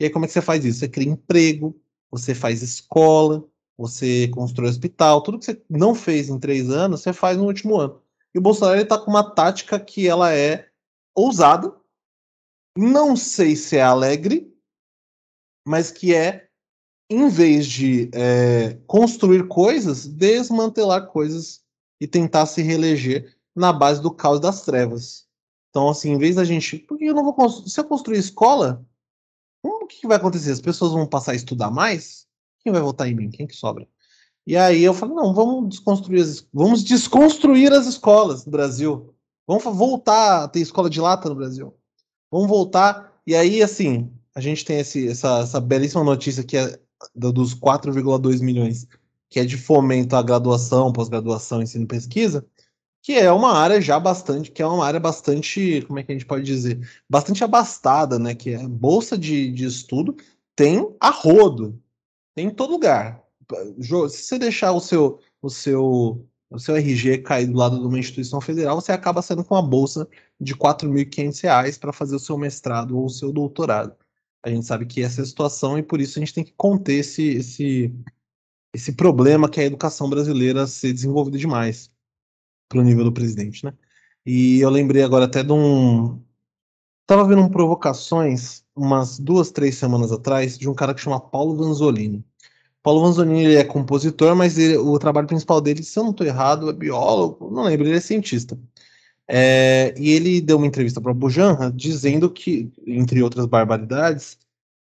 E 0.00 0.04
aí 0.04 0.10
como 0.10 0.24
é 0.24 0.28
que 0.28 0.34
você 0.34 0.42
faz 0.42 0.64
isso? 0.64 0.80
Você 0.80 0.88
cria 0.88 1.10
emprego, 1.10 1.74
você 2.10 2.34
faz 2.34 2.62
escola, 2.62 3.44
você 3.76 4.28
constrói 4.28 4.70
hospital, 4.70 5.22
tudo 5.22 5.38
que 5.38 5.44
você 5.44 5.62
não 5.68 5.94
fez 5.94 6.28
em 6.28 6.38
três 6.38 6.70
anos, 6.70 7.02
você 7.02 7.12
faz 7.12 7.36
no 7.36 7.44
último 7.44 7.78
ano. 7.78 8.00
E 8.34 8.38
o 8.38 8.42
Bolsonaro 8.42 8.80
está 8.80 8.98
com 8.98 9.10
uma 9.10 9.30
tática 9.34 9.78
que 9.78 10.06
ela 10.06 10.32
é 10.32 10.68
ousada, 11.14 11.74
não 12.76 13.16
sei 13.16 13.56
se 13.56 13.76
é 13.76 13.82
alegre, 13.82 14.54
mas 15.66 15.90
que 15.90 16.14
é, 16.14 16.48
em 17.10 17.28
vez 17.28 17.66
de 17.66 18.10
é, 18.12 18.78
construir 18.86 19.48
coisas, 19.48 20.06
desmantelar 20.06 21.06
coisas 21.06 21.62
e 22.00 22.06
tentar 22.06 22.46
se 22.46 22.62
reeleger 22.62 23.36
na 23.54 23.72
base 23.72 24.02
do 24.02 24.10
caos 24.10 24.38
das 24.38 24.62
trevas. 24.62 25.26
Então, 25.70 25.88
assim, 25.88 26.12
em 26.12 26.18
vez 26.18 26.36
da 26.36 26.44
gente. 26.44 26.78
Por 26.78 26.96
que 26.96 27.04
eu 27.04 27.14
não 27.14 27.24
vou? 27.24 27.50
Se 27.50 27.78
eu 27.78 27.84
construir 27.84 28.18
escola, 28.18 28.85
o 29.86 29.88
que, 29.88 30.00
que 30.00 30.06
vai 30.06 30.16
acontecer? 30.16 30.50
As 30.50 30.60
pessoas 30.60 30.92
vão 30.92 31.06
passar 31.06 31.32
a 31.32 31.36
estudar 31.36 31.70
mais? 31.70 32.26
Quem 32.60 32.72
vai 32.72 32.82
votar 32.82 33.08
em 33.08 33.14
mim? 33.14 33.30
Quem 33.30 33.46
que 33.46 33.54
sobra? 33.54 33.88
E 34.46 34.56
aí 34.56 34.82
eu 34.82 34.92
falei, 34.92 35.14
não, 35.14 35.32
vamos 35.32 35.70
desconstruir 35.70 36.20
as, 36.20 36.46
vamos 36.52 36.84
desconstruir 36.84 37.72
as 37.72 37.86
escolas 37.86 38.44
do 38.44 38.50
Brasil. 38.50 39.14
Vamos 39.46 39.64
voltar 39.64 40.44
a 40.44 40.48
ter 40.48 40.60
escola 40.60 40.90
de 40.90 41.00
lata 41.00 41.28
no 41.28 41.34
Brasil. 41.34 41.74
Vamos 42.30 42.48
voltar. 42.48 43.12
E 43.26 43.34
aí, 43.34 43.62
assim, 43.62 44.12
a 44.34 44.40
gente 44.40 44.64
tem 44.64 44.78
esse, 44.80 45.08
essa, 45.08 45.40
essa 45.40 45.60
belíssima 45.60 46.04
notícia 46.04 46.44
que 46.44 46.56
é 46.56 46.78
dos 47.14 47.54
4,2 47.54 48.40
milhões, 48.40 48.86
que 49.30 49.38
é 49.38 49.44
de 49.44 49.56
fomento 49.56 50.16
à 50.16 50.22
graduação, 50.22 50.92
pós-graduação, 50.92 51.62
ensino 51.62 51.84
e 51.84 51.88
pesquisa 51.88 52.44
que 53.06 53.12
é 53.12 53.30
uma 53.30 53.52
área 53.52 53.80
já 53.80 54.00
bastante, 54.00 54.50
que 54.50 54.60
é 54.60 54.66
uma 54.66 54.84
área 54.84 54.98
bastante, 54.98 55.80
como 55.86 56.00
é 56.00 56.02
que 56.02 56.10
a 56.10 56.14
gente 56.16 56.26
pode 56.26 56.42
dizer, 56.44 56.80
bastante 57.08 57.44
abastada, 57.44 58.18
né? 58.18 58.34
Que 58.34 58.54
é 58.54 58.66
bolsa 58.66 59.16
de, 59.16 59.52
de 59.52 59.64
estudo 59.64 60.16
tem 60.56 60.92
a 60.98 61.08
rodo, 61.08 61.80
tem 62.34 62.48
em 62.48 62.50
todo 62.50 62.72
lugar. 62.72 63.22
Se 63.78 63.88
você 63.88 64.38
deixar 64.40 64.72
o 64.72 64.80
seu, 64.80 65.20
o 65.40 65.48
seu, 65.48 66.26
o 66.50 66.58
seu 66.58 66.74
RG 66.74 67.18
cair 67.18 67.46
do 67.46 67.56
lado 67.56 67.78
de 67.78 67.86
uma 67.86 67.96
instituição 67.96 68.40
federal, 68.40 68.80
você 68.80 68.90
acaba 68.90 69.22
saindo 69.22 69.44
com 69.44 69.54
uma 69.54 69.62
bolsa 69.62 70.08
de 70.40 70.52
R$ 70.54 70.58
4.500 70.58 71.78
para 71.78 71.92
fazer 71.92 72.16
o 72.16 72.18
seu 72.18 72.36
mestrado 72.36 72.98
ou 72.98 73.04
o 73.06 73.10
seu 73.10 73.32
doutorado. 73.32 73.94
A 74.42 74.50
gente 74.50 74.66
sabe 74.66 74.84
que 74.84 75.00
essa 75.00 75.20
é 75.20 75.22
a 75.22 75.26
situação 75.26 75.78
e 75.78 75.82
por 75.82 76.00
isso 76.00 76.18
a 76.18 76.20
gente 76.20 76.34
tem 76.34 76.42
que 76.42 76.54
conter 76.56 76.94
esse, 76.94 77.22
esse, 77.36 77.94
esse 78.74 78.92
problema 78.94 79.48
que 79.48 79.60
é 79.60 79.62
a 79.62 79.66
educação 79.66 80.10
brasileira 80.10 80.66
ser 80.66 80.92
desenvolvida 80.92 81.38
demais 81.38 81.94
pro 82.68 82.82
nível 82.82 83.04
do 83.04 83.12
presidente, 83.12 83.64
né? 83.64 83.72
E 84.24 84.60
eu 84.60 84.70
lembrei 84.70 85.02
agora 85.02 85.26
até 85.26 85.42
de 85.42 85.52
um. 85.52 86.20
Tava 87.06 87.24
vendo 87.24 87.42
um 87.42 87.48
provocações 87.48 88.64
umas 88.74 89.18
duas, 89.18 89.50
três 89.50 89.76
semanas 89.76 90.12
atrás 90.12 90.58
de 90.58 90.68
um 90.68 90.74
cara 90.74 90.92
que 90.92 91.00
chama 91.00 91.20
Paulo 91.20 91.56
Vanzolini. 91.56 92.24
Paulo 92.82 93.00
Vanzolini 93.00 93.44
ele 93.44 93.54
é 93.56 93.64
compositor, 93.64 94.36
mas 94.36 94.58
ele, 94.58 94.76
o 94.76 94.98
trabalho 94.98 95.26
principal 95.26 95.60
dele, 95.60 95.82
se 95.82 95.98
eu 95.98 96.04
não 96.04 96.10
estou 96.10 96.26
errado, 96.26 96.68
é 96.68 96.72
biólogo, 96.72 97.50
não 97.50 97.64
lembro, 97.64 97.86
ele 97.86 97.96
é 97.96 98.00
cientista. 98.00 98.58
É, 99.28 99.92
e 99.96 100.10
ele 100.10 100.40
deu 100.40 100.56
uma 100.56 100.66
entrevista 100.66 101.00
para 101.00 101.12
Bujanra 101.12 101.72
dizendo 101.72 102.30
que, 102.30 102.70
entre 102.86 103.22
outras 103.22 103.46
barbaridades, 103.46 104.38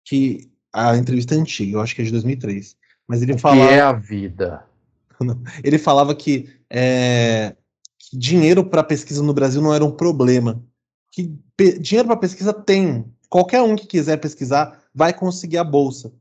que 0.04 0.48
a 0.72 0.96
entrevista 0.96 1.34
é 1.34 1.38
antiga, 1.38 1.76
eu 1.76 1.80
acho 1.80 1.94
que 1.94 2.02
é 2.02 2.04
de 2.04 2.12
2003, 2.12 2.76
mas 3.06 3.22
ele 3.22 3.36
fala. 3.36 3.56
Que 3.66 3.72
é 3.74 3.80
a 3.80 3.92
vida. 3.92 4.64
ele 5.64 5.78
falava 5.78 6.14
que 6.14 6.48
é, 6.70 7.56
dinheiro 8.12 8.64
para 8.64 8.84
pesquisa 8.84 9.22
no 9.22 9.34
Brasil 9.34 9.60
não 9.60 9.74
era 9.74 9.84
um 9.84 9.90
problema. 9.90 10.62
Que 11.12 11.34
dinheiro 11.80 12.08
para 12.08 12.16
pesquisa 12.16 12.52
tem. 12.52 13.04
Qualquer 13.28 13.62
um 13.62 13.76
que 13.76 13.86
quiser 13.86 14.16
pesquisar 14.18 14.82
vai 14.94 15.12
conseguir 15.12 15.58
a 15.58 15.64
bolsa. 15.64 16.12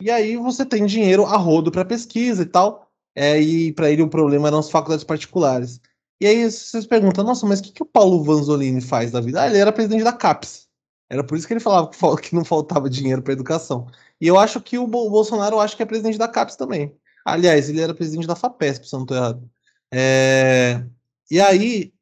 E 0.00 0.10
aí 0.10 0.36
você 0.36 0.64
tem 0.64 0.84
dinheiro 0.86 1.24
a 1.24 1.36
rodo 1.36 1.70
para 1.70 1.84
pesquisa 1.84 2.42
e 2.42 2.46
tal. 2.46 2.90
É, 3.14 3.40
e 3.40 3.72
para 3.72 3.90
ele 3.90 4.02
o 4.02 4.08
problema 4.08 4.48
eram 4.48 4.58
as 4.58 4.70
faculdades 4.70 5.04
particulares. 5.04 5.80
E 6.20 6.26
aí 6.26 6.50
vocês 6.50 6.86
perguntam, 6.86 7.24
nossa, 7.24 7.46
mas 7.46 7.60
o 7.60 7.62
que, 7.62 7.72
que 7.72 7.82
o 7.82 7.86
Paulo 7.86 8.22
Vanzolini 8.22 8.80
faz 8.80 9.10
da 9.10 9.20
vida? 9.20 9.42
Ah, 9.42 9.46
ele 9.46 9.58
era 9.58 9.72
presidente 9.72 10.04
da 10.04 10.12
CAPES. 10.12 10.66
Era 11.08 11.22
por 11.24 11.36
isso 11.36 11.46
que 11.46 11.52
ele 11.52 11.60
falava 11.60 11.90
que 12.20 12.34
não 12.34 12.44
faltava 12.44 12.90
dinheiro 12.90 13.22
para 13.22 13.32
educação. 13.32 13.86
E 14.20 14.26
eu 14.26 14.38
acho 14.38 14.60
que 14.60 14.78
o 14.78 14.86
Bolsonaro 14.86 15.60
acho 15.60 15.76
que 15.76 15.82
é 15.82 15.86
presidente 15.86 16.18
da 16.18 16.28
CAPES 16.28 16.56
também. 16.56 16.94
Aliás, 17.24 17.68
ele 17.68 17.80
era 17.80 17.94
presidente 17.94 18.26
da 18.26 18.36
FAPESP, 18.36 18.88
se 18.88 18.94
eu 18.94 18.98
não 18.98 19.04
estou 19.04 19.16
errado. 19.16 19.50
É... 19.92 20.84
E 21.30 21.40
aí, 21.40 21.92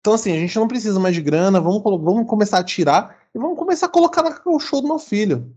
então 0.00 0.14
assim, 0.14 0.32
a 0.32 0.40
gente 0.40 0.56
não 0.56 0.68
precisa 0.68 0.98
mais 1.00 1.14
de 1.14 1.22
grana, 1.22 1.60
vamos, 1.60 1.82
vamos 1.82 2.26
começar 2.28 2.58
a 2.58 2.64
tirar 2.64 3.18
e 3.34 3.38
vamos 3.38 3.58
começar 3.58 3.86
a 3.86 3.90
colocar 3.90 4.42
no 4.44 4.60
show 4.60 4.80
do 4.80 4.88
meu 4.88 4.98
filho. 4.98 5.54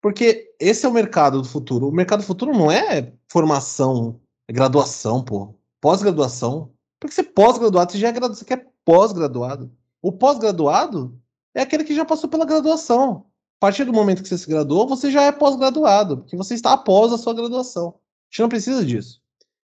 Porque 0.00 0.54
esse 0.58 0.86
é 0.86 0.88
o 0.88 0.92
mercado 0.92 1.42
do 1.42 1.48
futuro. 1.48 1.88
O 1.88 1.92
mercado 1.92 2.20
do 2.20 2.26
futuro 2.26 2.52
não 2.52 2.70
é 2.70 3.12
formação, 3.28 4.20
é 4.48 4.52
graduação, 4.52 5.22
pô. 5.22 5.54
Pós-graduação. 5.80 6.72
Porque 6.98 7.14
você 7.14 7.20
é 7.20 7.24
pós-graduado, 7.24 7.92
você 7.92 7.98
já 7.98 8.08
é 8.08 8.12
graduado, 8.12 8.34
você 8.34 8.44
quer 8.44 8.66
pós-graduado. 8.84 9.70
O 10.02 10.12
pós-graduado 10.12 11.18
é 11.54 11.62
aquele 11.62 11.84
que 11.84 11.94
já 11.94 12.04
passou 12.04 12.28
pela 12.28 12.44
graduação. 12.44 13.26
A 13.58 13.60
partir 13.60 13.84
do 13.84 13.92
momento 13.92 14.22
que 14.22 14.28
você 14.28 14.38
se 14.38 14.48
graduou, 14.48 14.86
você 14.86 15.10
já 15.10 15.22
é 15.22 15.32
pós-graduado, 15.32 16.18
porque 16.18 16.36
você 16.36 16.54
está 16.54 16.72
após 16.72 17.12
a 17.12 17.18
sua 17.18 17.34
graduação. 17.34 17.88
A 17.88 18.32
gente 18.32 18.40
não 18.40 18.48
precisa 18.48 18.84
disso. 18.84 19.20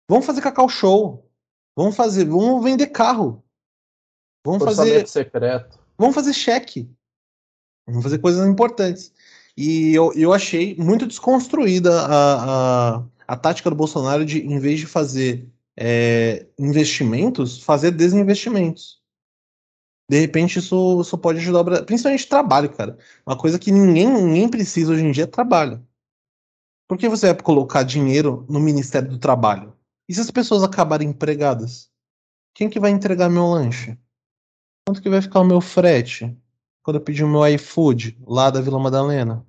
Vamos 0.10 0.26
fazer 0.26 0.42
cacau 0.42 0.68
show. 0.68 1.27
Vamos 1.78 1.96
fazer, 1.96 2.26
vamos 2.26 2.64
vender 2.64 2.88
carro. 2.88 3.44
Vamos 4.44 4.64
fazer 4.64 5.08
secreto. 5.08 5.78
Vamos 5.96 6.16
fazer 6.16 6.34
cheque. 6.34 6.90
Vamos 7.86 8.02
fazer 8.02 8.18
coisas 8.18 8.48
importantes. 8.48 9.14
E 9.56 9.94
eu, 9.94 10.12
eu 10.14 10.34
achei 10.34 10.76
muito 10.76 11.06
desconstruída 11.06 12.02
a, 12.02 12.96
a, 12.96 13.04
a 13.28 13.38
tática 13.38 13.70
do 13.70 13.76
Bolsonaro 13.76 14.26
de, 14.26 14.40
em 14.40 14.58
vez 14.58 14.80
de 14.80 14.88
fazer 14.88 15.48
é, 15.78 16.48
investimentos, 16.58 17.62
fazer 17.62 17.92
desinvestimentos. 17.92 19.00
De 20.10 20.20
repente, 20.20 20.58
isso, 20.58 21.02
isso 21.02 21.16
pode 21.16 21.38
ajudar 21.38 21.60
o 21.60 21.64
Brasil. 21.64 21.86
Principalmente 21.86 22.28
trabalho, 22.28 22.74
cara. 22.74 22.98
Uma 23.24 23.38
coisa 23.38 23.60
que 23.60 23.72
ninguém, 23.72 24.08
ninguém 24.08 24.50
precisa 24.50 24.94
hoje 24.94 25.06
em 25.06 25.12
dia 25.12 25.26
é 25.26 25.28
trabalho. 25.28 25.86
Por 26.88 26.98
que 26.98 27.08
você 27.08 27.32
vai 27.32 27.44
colocar 27.44 27.84
dinheiro 27.84 28.48
no 28.50 28.60
Ministério 28.60 29.10
do 29.10 29.20
Trabalho? 29.20 29.77
E 30.08 30.14
se 30.14 30.22
as 30.22 30.32
pessoas 30.32 30.64
acabarem 30.64 31.10
empregadas? 31.10 31.92
Quem 32.54 32.70
que 32.70 32.80
vai 32.80 32.92
entregar 32.92 33.30
meu 33.30 33.46
lanche? 33.48 33.98
Quanto 34.88 35.02
que 35.02 35.10
vai 35.10 35.22
ficar 35.22 35.42
o 35.42 35.46
meu 35.46 35.60
frete? 35.60 36.36
Quando 36.82 36.96
eu 36.96 37.02
pedir 37.02 37.24
o 37.24 37.28
meu 37.28 37.46
iFood 37.48 38.18
lá 38.26 38.50
da 38.50 38.62
Vila 38.62 38.80
Madalena? 38.80 39.46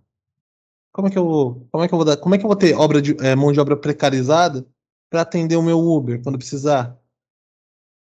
Como 0.93 1.07
é 1.07 1.11
que 1.11 1.19
eu 1.19 1.25
vou, 1.25 1.69
como 1.71 1.85
é 1.85 1.88
que 1.88 1.95
eu 1.95 1.99
vou 1.99 2.05
dar, 2.05 2.17
como 2.17 2.35
é 2.35 2.38
que 2.38 2.45
eu 2.45 2.49
vou 2.49 2.57
ter 2.57 2.75
obra 2.75 3.00
de, 3.00 3.17
é, 3.25 3.37
mão 3.37 3.53
de 3.53 3.61
obra 3.61 3.77
precarizada 3.77 4.67
para 5.09 5.23
atender 5.23 5.55
o 5.55 5.62
meu 5.62 5.79
Uber 5.79 6.21
quando 6.23 6.38
precisar? 6.38 6.99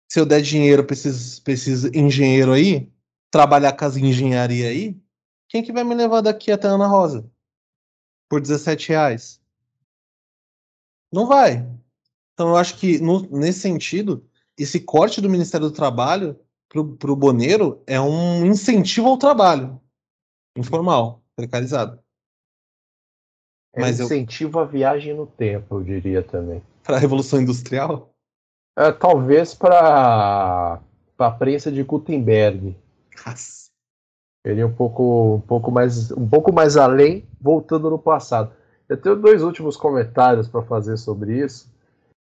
Se 0.06 0.20
eu 0.20 0.26
der 0.26 0.42
dinheiro 0.42 0.84
para 0.84 0.92
esses, 0.92 1.40
pra 1.40 1.54
esses 1.54 1.84
engenheiro 1.86 2.52
aí, 2.52 2.92
trabalhar 3.30 3.72
com 3.72 3.86
as 3.86 3.96
engenharia 3.96 4.68
aí, 4.68 5.00
quem 5.48 5.62
que 5.62 5.72
vai 5.72 5.82
me 5.82 5.94
levar 5.94 6.20
daqui 6.20 6.52
até 6.52 6.68
Ana 6.68 6.86
Rosa? 6.86 7.28
Por 8.28 8.40
17 8.40 8.90
reais? 8.90 9.40
Não 11.10 11.26
vai. 11.26 11.66
Então, 12.34 12.48
eu 12.48 12.56
acho 12.56 12.76
que, 12.76 12.98
no, 12.98 13.22
nesse 13.30 13.60
sentido, 13.60 14.24
esse 14.58 14.80
corte 14.80 15.20
do 15.20 15.30
Ministério 15.30 15.68
do 15.68 15.74
Trabalho 15.74 16.38
para 16.68 17.12
o 17.12 17.16
Boneiro 17.16 17.80
é 17.86 18.00
um 18.00 18.44
incentivo 18.44 19.08
ao 19.08 19.16
trabalho 19.16 19.80
informal, 20.56 21.22
precarizado. 21.36 22.00
É 23.72 23.80
Mas 23.80 24.00
um 24.00 24.04
incentivo 24.04 24.58
eu... 24.58 24.62
à 24.62 24.64
viagem 24.64 25.14
no 25.14 25.26
tempo, 25.26 25.76
eu 25.76 25.82
diria 25.84 26.22
também. 26.22 26.62
Para 26.82 26.96
a 26.96 26.98
Revolução 26.98 27.40
Industrial? 27.40 28.12
É, 28.76 28.90
talvez 28.90 29.54
para 29.54 30.80
a 31.18 31.30
prensa 31.30 31.70
de 31.70 31.82
Gutenberg. 31.82 32.76
Nossa. 33.24 33.70
Ele 34.44 34.60
é 34.60 34.66
um 34.66 34.74
pouco, 34.74 35.36
um 35.36 35.40
pouco 35.40 35.70
mais 35.70 36.10
um 36.10 36.28
pouco 36.28 36.52
mais 36.52 36.76
além, 36.76 37.26
voltando 37.40 37.88
no 37.88 37.98
passado. 37.98 38.52
Eu 38.88 39.00
tenho 39.00 39.16
dois 39.16 39.42
últimos 39.42 39.76
comentários 39.76 40.48
para 40.48 40.62
fazer 40.62 40.96
sobre 40.98 41.38
isso 41.38 41.73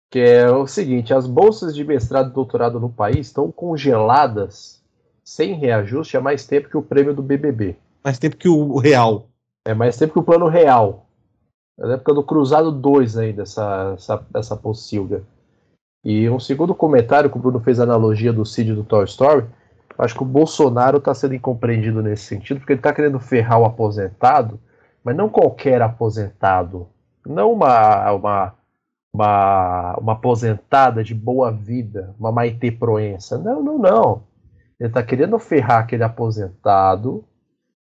que 0.10 0.20
é 0.20 0.50
o 0.50 0.66
seguinte: 0.66 1.14
as 1.14 1.28
bolsas 1.28 1.76
de 1.76 1.84
mestrado 1.84 2.30
e 2.30 2.34
doutorado 2.34 2.80
no 2.80 2.90
país 2.90 3.28
estão 3.28 3.52
congeladas 3.52 4.82
sem 5.24 5.54
reajuste 5.54 6.18
há 6.18 6.22
mais 6.22 6.46
tempo 6.46 6.70
que 6.70 6.78
o 6.78 6.82
prêmio 6.82 7.14
do 7.14 7.22
BBB. 7.22 7.76
Mais 8.04 8.18
tempo 8.18 8.36
que 8.36 8.50
o 8.50 8.78
real. 8.78 9.28
É 9.66 9.74
mais 9.74 9.98
tempo 9.98 10.14
que 10.14 10.20
o 10.20 10.24
plano 10.24 10.48
real. 10.48 11.06
É 11.80 11.86
na 11.86 11.94
época 11.94 12.14
do 12.14 12.24
Cruzado 12.24 12.72
2 12.72 13.18
ainda, 13.18 13.44
essa, 13.44 13.94
essa, 13.96 14.26
essa 14.34 14.56
pocilga. 14.56 15.24
E 16.04 16.30
um 16.30 16.40
segundo 16.40 16.74
comentário, 16.74 17.30
que 17.30 17.38
o 17.38 17.40
Bruno 17.40 17.60
fez 17.60 17.80
a 17.80 17.84
analogia 17.84 18.34
do 18.34 18.46
Cid 18.46 18.74
do 18.74 18.84
Toy 18.84 19.04
Story, 19.06 19.46
acho 19.98 20.16
que 20.16 20.24
o 20.24 20.26
Bolsonaro 20.26 20.98
está 20.98 21.14
sendo 21.14 21.36
incompreendido 21.36 22.02
nesse 22.02 22.24
sentido, 22.24 22.60
porque 22.60 22.74
ele 22.74 22.80
está 22.80 22.94
querendo 22.94 23.20
ferrar 23.20 23.60
o 23.60 23.66
aposentado, 23.66 24.60
mas 25.04 25.16
não 25.16 25.30
qualquer 25.30 25.82
aposentado. 25.82 26.88
Não 27.26 27.52
uma, 27.52 28.12
uma 28.14 28.54
uma, 29.14 29.96
uma 30.00 30.14
aposentada 30.14 31.04
de 31.04 31.14
boa 31.14 31.52
vida, 31.52 32.16
uma 32.20 32.32
Maite 32.32 32.72
Proença. 32.72 33.38
Não, 33.38 33.62
não, 33.62 33.78
não. 33.78 34.24
Ele 34.80 34.90
está 34.90 35.04
querendo 35.04 35.38
ferrar 35.40 35.80
aquele 35.80 36.04
aposentado 36.04 37.26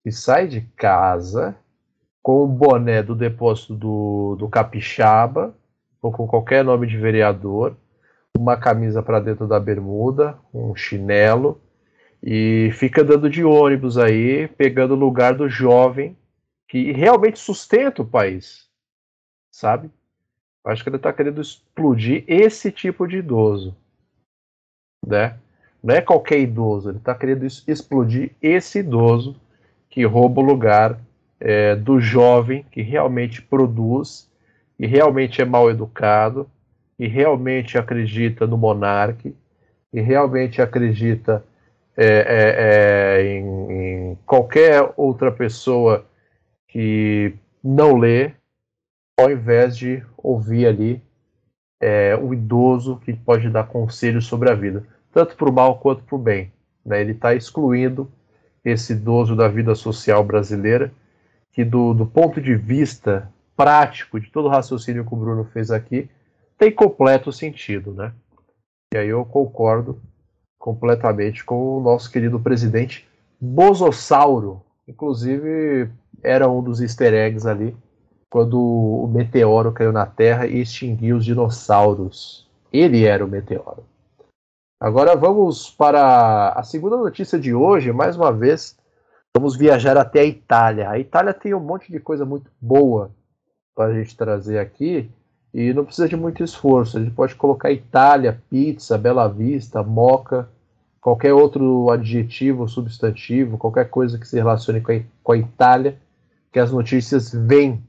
que 0.02 0.10
sai 0.10 0.46
de 0.46 0.62
casa 0.76 1.56
com 2.22 2.44
o 2.44 2.48
boné 2.48 3.02
do 3.02 3.14
depósito 3.14 3.74
do, 3.74 4.36
do 4.38 4.48
Capixaba, 4.48 5.54
ou 6.00 6.12
com 6.12 6.26
qualquer 6.26 6.64
nome 6.64 6.86
de 6.86 6.96
vereador, 6.96 7.76
uma 8.36 8.56
camisa 8.56 9.02
para 9.02 9.20
dentro 9.20 9.46
da 9.46 9.58
bermuda, 9.58 10.38
um 10.54 10.74
chinelo, 10.74 11.60
e 12.22 12.70
fica 12.72 13.02
andando 13.02 13.28
de 13.28 13.44
ônibus 13.44 13.98
aí, 13.98 14.48
pegando 14.48 14.94
o 14.94 14.98
lugar 14.98 15.34
do 15.34 15.48
jovem 15.48 16.16
que 16.68 16.92
realmente 16.92 17.38
sustenta 17.38 18.02
o 18.02 18.06
país, 18.06 18.68
sabe? 19.50 19.90
Acho 20.64 20.82
que 20.82 20.88
ele 20.90 20.96
está 20.96 21.12
querendo 21.12 21.40
explodir 21.40 22.24
esse 22.26 22.70
tipo 22.70 23.06
de 23.06 23.18
idoso, 23.18 23.76
né? 25.06 25.38
Não 25.82 25.94
é 25.94 26.00
qualquer 26.00 26.40
idoso, 26.40 26.90
ele 26.90 26.98
está 26.98 27.14
querendo 27.14 27.46
explodir 27.46 28.32
esse 28.42 28.80
idoso 28.80 29.40
que 29.88 30.04
rouba 30.04 30.40
o 30.40 30.44
lugar 30.44 30.98
é, 31.40 31.76
do 31.76 32.00
jovem 32.00 32.64
que 32.70 32.82
realmente 32.82 33.40
produz 33.40 34.28
e 34.78 34.86
realmente 34.86 35.40
é 35.40 35.44
mal 35.44 35.70
educado 35.70 36.50
e 36.98 37.06
realmente 37.06 37.78
acredita 37.78 38.46
no 38.46 38.58
monarca 38.58 39.32
e 39.92 40.00
realmente 40.00 40.60
acredita 40.60 41.44
é, 41.96 42.06
é, 42.06 42.54
é, 43.18 43.22
em, 43.24 43.72
em, 43.72 44.18
qualquer 44.24 44.92
outra 44.96 45.32
pessoa 45.32 46.06
que 46.68 47.34
não 47.62 47.96
lê, 47.96 48.32
ao 49.18 49.30
invés 49.30 49.76
de 49.76 50.02
ouvir 50.18 50.66
ali 50.66 51.02
é, 51.80 52.16
o 52.16 52.34
idoso 52.34 53.00
que 53.04 53.12
pode 53.12 53.48
dar 53.48 53.66
conselhos 53.68 54.26
sobre 54.26 54.50
a 54.50 54.54
vida, 54.54 54.84
tanto 55.12 55.36
para 55.36 55.48
o 55.48 55.52
mal 55.52 55.78
quanto 55.78 56.02
para 56.02 56.16
o 56.16 56.18
bem. 56.18 56.52
Né? 56.84 57.00
Ele 57.00 57.12
está 57.12 57.34
excluindo 57.34 58.10
esse 58.64 58.92
idoso 58.92 59.36
da 59.36 59.48
vida 59.48 59.74
social 59.74 60.22
brasileira, 60.24 60.92
que 61.52 61.64
do, 61.64 61.94
do 61.94 62.06
ponto 62.06 62.40
de 62.40 62.54
vista 62.54 63.32
prático 63.56 64.20
de 64.20 64.30
todo 64.30 64.46
o 64.46 64.50
raciocínio 64.50 65.04
que 65.04 65.14
o 65.14 65.16
Bruno 65.16 65.44
fez 65.44 65.70
aqui, 65.70 66.08
tem 66.56 66.70
completo 66.70 67.32
sentido, 67.32 67.92
né? 67.92 68.12
E 68.92 68.98
aí 68.98 69.08
eu 69.08 69.24
concordo 69.24 70.00
completamente 70.58 71.44
com 71.44 71.78
o 71.78 71.80
nosso 71.80 72.10
querido 72.10 72.38
presidente 72.40 73.06
Bosossauro. 73.40 74.62
Inclusive, 74.86 75.90
era 76.22 76.48
um 76.48 76.62
dos 76.62 76.80
easter 76.80 77.12
eggs 77.12 77.46
ali, 77.46 77.76
quando 78.30 78.60
o 78.60 79.08
meteoro 79.08 79.72
caiu 79.72 79.92
na 79.92 80.06
Terra 80.06 80.46
e 80.46 80.60
extinguiu 80.60 81.16
os 81.16 81.24
dinossauros. 81.24 82.46
Ele 82.72 83.04
era 83.04 83.24
o 83.24 83.28
meteoro. 83.28 83.84
Agora 84.80 85.16
vamos 85.16 85.70
para 85.70 86.50
a 86.50 86.62
segunda 86.62 86.96
notícia 86.96 87.38
de 87.38 87.54
hoje. 87.54 87.90
Mais 87.90 88.16
uma 88.16 88.32
vez, 88.32 88.76
vamos 89.34 89.56
viajar 89.56 89.96
até 89.96 90.20
a 90.20 90.24
Itália. 90.24 90.90
A 90.90 90.98
Itália 90.98 91.34
tem 91.34 91.54
um 91.54 91.60
monte 91.60 91.90
de 91.90 91.98
coisa 91.98 92.24
muito 92.24 92.50
boa 92.60 93.10
para 93.74 93.86
a 93.86 93.94
gente 93.94 94.16
trazer 94.16 94.58
aqui. 94.58 95.10
E 95.52 95.72
não 95.72 95.84
precisa 95.84 96.08
de 96.08 96.16
muito 96.16 96.44
esforço. 96.44 96.98
A 96.98 97.00
gente 97.00 97.14
pode 97.14 97.34
colocar 97.34 97.72
Itália, 97.72 98.40
pizza, 98.50 98.98
Bela 98.98 99.26
Vista, 99.26 99.82
moca, 99.82 100.48
qualquer 101.00 101.32
outro 101.32 101.90
adjetivo, 101.90 102.68
substantivo, 102.68 103.56
qualquer 103.56 103.88
coisa 103.88 104.18
que 104.18 104.28
se 104.28 104.36
relacione 104.36 104.80
com 104.80 105.32
a, 105.32 105.36
Itália, 105.36 105.98
que 106.52 106.58
as 106.58 106.70
notícias 106.70 107.32
vêm 107.32 107.82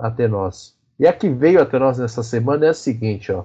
até 0.00 0.26
nós. 0.26 0.76
E 0.98 1.06
a 1.06 1.12
que 1.12 1.28
veio 1.28 1.62
até 1.62 1.78
nós 1.78 1.98
nessa 1.98 2.22
semana 2.22 2.66
é 2.66 2.68
a 2.70 2.74
seguinte, 2.74 3.30
ó. 3.32 3.44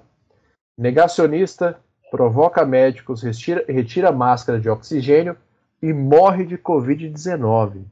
Negacionista 0.77 1.79
provoca 2.11 2.65
médicos, 2.65 3.21
retira, 3.21 3.63
retira 3.67 4.11
máscara 4.11 4.59
de 4.59 4.69
oxigênio 4.69 5.37
e 5.81 5.93
morre 5.93 6.45
de 6.45 6.57
Covid-19. 6.57 7.83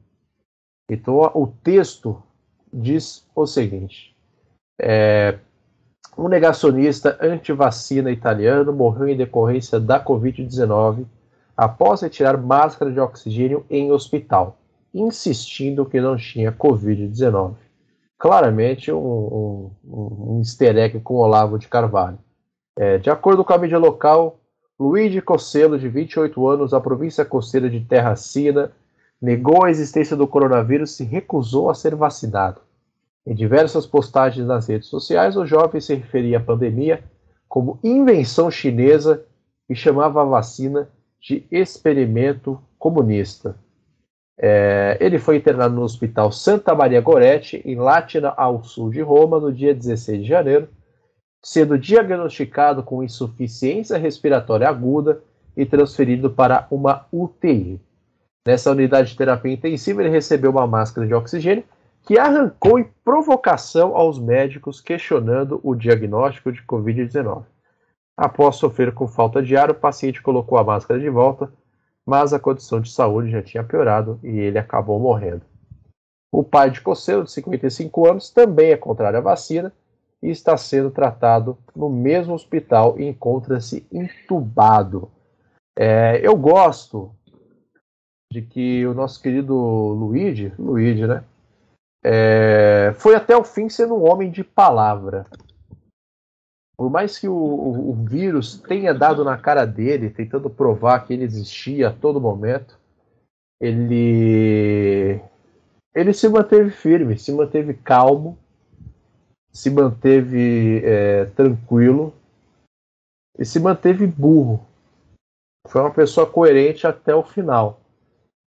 Então, 0.90 1.16
o 1.34 1.46
texto 1.46 2.22
diz 2.72 3.26
o 3.34 3.46
seguinte: 3.46 4.14
é, 4.80 5.38
um 6.16 6.28
negacionista 6.28 7.18
anti-vacina 7.20 8.10
italiano 8.10 8.72
morreu 8.72 9.08
em 9.08 9.16
decorrência 9.16 9.80
da 9.80 10.02
Covid-19 10.02 11.06
após 11.56 12.02
retirar 12.02 12.36
máscara 12.36 12.92
de 12.92 13.00
oxigênio 13.00 13.64
em 13.70 13.92
hospital, 13.92 14.58
insistindo 14.92 15.86
que 15.86 16.00
não 16.00 16.16
tinha 16.16 16.52
Covid-19. 16.52 17.54
Claramente 18.18 18.92
um, 18.92 18.98
um, 18.98 19.70
um 19.84 20.38
easter 20.38 20.76
egg 20.76 21.00
com 21.00 21.14
Olavo 21.14 21.58
de 21.58 21.68
Carvalho. 21.68 22.18
É, 22.76 22.98
de 22.98 23.10
acordo 23.10 23.44
com 23.44 23.52
a 23.52 23.58
mídia 23.58 23.78
local, 23.78 24.40
Luigi 24.78 25.20
Cosselo, 25.20 25.78
de 25.78 25.88
28 25.88 26.46
anos, 26.48 26.70
da 26.72 26.80
província 26.80 27.24
costeira 27.24 27.70
de 27.70 27.80
Terra 27.80 28.16
Sina, 28.16 28.72
negou 29.20 29.64
a 29.64 29.70
existência 29.70 30.16
do 30.16 30.26
coronavírus 30.26 30.98
e 31.00 31.04
recusou 31.04 31.70
a 31.70 31.74
ser 31.74 31.94
vacinado. 31.94 32.60
Em 33.26 33.34
diversas 33.34 33.86
postagens 33.86 34.46
nas 34.46 34.66
redes 34.66 34.88
sociais, 34.88 35.36
o 35.36 35.46
jovem 35.46 35.80
se 35.80 35.94
referia 35.94 36.38
à 36.38 36.40
pandemia 36.40 37.02
como 37.48 37.78
invenção 37.82 38.50
chinesa 38.50 39.24
e 39.68 39.74
chamava 39.74 40.20
a 40.20 40.24
vacina 40.24 40.88
de 41.20 41.46
experimento 41.50 42.60
comunista. 42.78 43.56
É, 44.38 44.96
ele 45.00 45.18
foi 45.18 45.36
internado 45.36 45.74
no 45.74 45.82
Hospital 45.82 46.32
Santa 46.32 46.74
Maria 46.74 47.00
Goretti, 47.00 47.62
em 47.64 47.76
Látina, 47.76 48.34
ao 48.36 48.62
sul 48.64 48.90
de 48.90 49.00
Roma, 49.00 49.38
no 49.38 49.52
dia 49.52 49.74
16 49.74 50.22
de 50.22 50.28
janeiro, 50.28 50.68
sendo 51.42 51.78
diagnosticado 51.78 52.82
com 52.82 53.02
insuficiência 53.02 53.96
respiratória 53.96 54.68
aguda 54.68 55.22
e 55.56 55.64
transferido 55.64 56.30
para 56.30 56.66
uma 56.70 57.06
UTI. 57.12 57.80
Nessa 58.46 58.70
unidade 58.70 59.10
de 59.10 59.16
terapia 59.16 59.52
intensiva, 59.52 60.02
ele 60.02 60.10
recebeu 60.10 60.50
uma 60.50 60.66
máscara 60.66 61.06
de 61.06 61.14
oxigênio 61.14 61.64
que 62.02 62.18
arrancou 62.18 62.78
em 62.78 62.86
provocação 63.02 63.96
aos 63.96 64.18
médicos 64.18 64.80
questionando 64.80 65.60
o 65.62 65.74
diagnóstico 65.74 66.52
de 66.52 66.62
Covid-19. 66.62 67.44
Após 68.16 68.56
sofrer 68.56 68.92
com 68.92 69.08
falta 69.08 69.42
de 69.42 69.56
ar, 69.56 69.70
o 69.70 69.74
paciente 69.74 70.22
colocou 70.22 70.58
a 70.58 70.64
máscara 70.64 71.00
de 71.00 71.08
volta, 71.08 71.50
mas 72.06 72.32
a 72.32 72.38
condição 72.38 72.80
de 72.80 72.90
saúde 72.90 73.30
já 73.30 73.42
tinha 73.42 73.64
piorado 73.64 74.18
e 74.22 74.28
ele 74.28 74.58
acabou 74.58 74.98
morrendo. 75.00 75.42
O 76.32 76.42
pai 76.42 76.70
de 76.70 76.80
Cosselo, 76.80 77.24
de 77.24 77.30
55 77.30 78.08
anos, 78.08 78.30
também 78.30 78.72
é 78.72 78.76
contrário 78.76 79.18
à 79.18 79.22
vacina 79.22 79.72
e 80.22 80.30
está 80.30 80.56
sendo 80.56 80.90
tratado 80.90 81.56
no 81.76 81.88
mesmo 81.88 82.34
hospital 82.34 82.98
e 82.98 83.06
encontra-se 83.06 83.86
entubado. 83.92 85.10
É, 85.78 86.20
eu 86.22 86.36
gosto 86.36 87.14
de 88.32 88.42
que 88.42 88.86
o 88.86 88.94
nosso 88.94 89.22
querido 89.22 89.54
Luigi, 89.54 90.52
Luigi, 90.58 91.06
né? 91.06 91.22
É, 92.04 92.92
foi 92.96 93.14
até 93.14 93.36
o 93.36 93.44
fim 93.44 93.68
sendo 93.68 93.94
um 93.94 94.10
homem 94.10 94.30
de 94.30 94.42
palavra. 94.42 95.26
Por 96.76 96.90
mais 96.90 97.18
que 97.18 97.28
o, 97.28 97.34
o, 97.34 97.90
o, 97.90 97.94
vírus 98.04 98.58
tenha 98.58 98.92
dado 98.92 99.24
na 99.24 99.38
cara 99.38 99.64
dele, 99.64 100.10
tentando 100.10 100.50
provar 100.50 101.06
que 101.06 101.12
ele 101.12 101.24
existia 101.24 101.88
a 101.88 101.92
todo 101.92 102.20
momento, 102.20 102.78
ele 103.60 105.20
ele 105.94 106.12
se 106.12 106.28
manteve 106.28 106.70
firme, 106.70 107.16
se 107.16 107.30
manteve 107.32 107.74
calmo, 107.74 108.36
se 109.52 109.70
manteve 109.70 110.82
é, 110.84 111.26
tranquilo 111.26 112.12
e 113.38 113.44
se 113.44 113.60
manteve 113.60 114.04
burro. 114.04 114.66
Foi 115.68 115.80
uma 115.80 115.92
pessoa 115.92 116.28
coerente 116.28 116.86
até 116.86 117.14
o 117.14 117.22
final. 117.22 117.80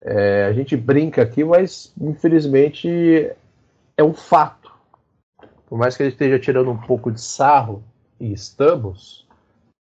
É, 0.02 0.44
a 0.46 0.52
gente 0.52 0.76
brinca 0.76 1.22
aqui, 1.22 1.44
mas 1.44 1.92
infelizmente 2.00 2.88
é 3.96 4.02
um 4.02 4.12
fato. 4.12 4.74
Por 5.66 5.78
mais 5.78 5.96
que 5.96 6.02
ele 6.02 6.10
esteja 6.10 6.38
tirando 6.38 6.70
um 6.70 6.76
pouco 6.76 7.10
de 7.10 7.20
sarro, 7.20 7.82
e 8.18 8.32
estamos, 8.32 9.26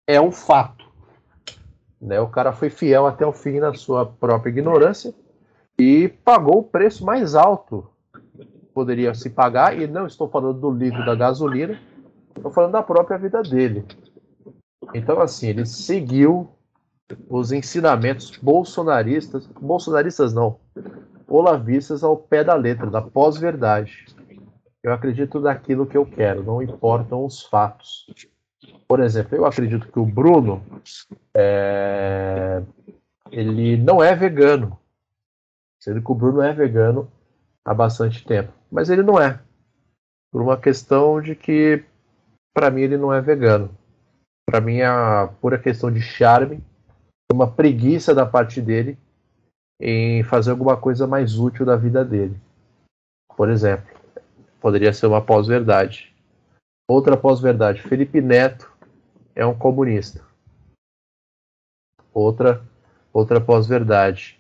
é 0.08 0.20
um 0.20 0.32
fato. 0.32 0.86
Né? 2.02 2.20
O 2.20 2.28
cara 2.28 2.52
foi 2.52 2.70
fiel 2.70 3.06
até 3.08 3.26
o 3.26 3.34
fim 3.34 3.60
na 3.60 3.74
sua 3.74 4.06
própria 4.06 4.50
ignorância 4.50 5.14
e 5.78 6.08
pagou 6.08 6.60
o 6.60 6.64
preço 6.64 7.06
mais 7.06 7.36
alto 7.36 7.90
poderia 8.74 9.14
se 9.14 9.30
pagar, 9.30 9.80
e 9.80 9.88
não 9.88 10.08
estou 10.08 10.28
falando 10.28 10.60
do 10.60 10.72
litro 10.72 11.06
da 11.06 11.16
gasolina, 11.16 11.80
estou 12.36 12.52
falando 12.52 12.72
da 12.72 12.84
própria 12.84 13.18
vida 13.18 13.42
dele. 13.44 13.86
Então, 14.94 15.22
assim, 15.22 15.50
ele 15.50 15.66
seguiu 15.66 16.50
os 17.30 17.52
ensinamentos 17.52 18.38
bolsonaristas, 18.38 19.46
bolsonaristas 19.62 20.34
não, 20.34 20.58
olavistas 21.28 22.04
ao 22.04 22.18
pé 22.18 22.44
da 22.44 22.56
letra, 22.56 22.90
da 22.90 23.02
pós-verdade. 23.02 24.06
Eu 24.84 24.92
acredito 24.92 25.40
naquilo 25.40 25.88
que 25.88 25.96
eu 25.96 26.06
quero, 26.06 26.44
não 26.44 26.62
importam 26.62 27.24
os 27.24 27.42
fatos. 27.44 28.06
Por 28.86 29.00
exemplo, 29.00 29.36
eu 29.38 29.46
acredito 29.46 29.90
que 29.90 29.98
o 29.98 30.06
Bruno 30.06 30.62
é... 31.34 32.62
ele 33.32 33.78
não 33.78 34.04
é 34.04 34.14
vegano. 34.14 34.78
Sendo 35.82 36.02
que 36.02 36.12
o 36.12 36.16
Bruno 36.16 36.42
é 36.42 36.52
vegano 36.54 37.10
há 37.64 37.74
bastante 37.74 38.26
tempo. 38.26 38.52
Mas 38.70 38.90
ele 38.90 39.04
não 39.04 39.20
é. 39.20 39.40
Por 40.32 40.42
uma 40.42 40.58
questão 40.58 41.22
de 41.22 41.34
que, 41.34 41.84
para 42.54 42.70
mim, 42.70 42.82
ele 42.82 42.98
não 42.98 43.14
é 43.14 43.22
vegano. 43.22 43.70
Para 44.46 44.60
mim, 44.60 44.78
é 44.78 44.86
a 44.86 45.30
pura 45.40 45.58
questão 45.58 45.90
de 45.92 46.02
charme, 46.02 46.62
uma 47.32 47.50
preguiça 47.50 48.14
da 48.14 48.26
parte 48.26 48.62
dele 48.62 48.98
em 49.80 50.24
fazer 50.24 50.52
alguma 50.52 50.76
coisa 50.76 51.08
mais 51.08 51.38
útil 51.38 51.66
da 51.66 51.76
vida 51.76 52.04
dele. 52.04 52.40
Por 53.36 53.50
exemplo, 53.50 54.03
Poderia 54.64 54.94
ser 54.94 55.08
uma 55.08 55.22
pós-verdade. 55.22 56.16
Outra 56.88 57.18
pós-verdade. 57.18 57.82
Felipe 57.82 58.22
Neto 58.22 58.72
é 59.36 59.46
um 59.46 59.54
comunista. 59.54 60.26
Outra, 62.14 62.66
outra 63.12 63.42
pós-verdade. 63.42 64.40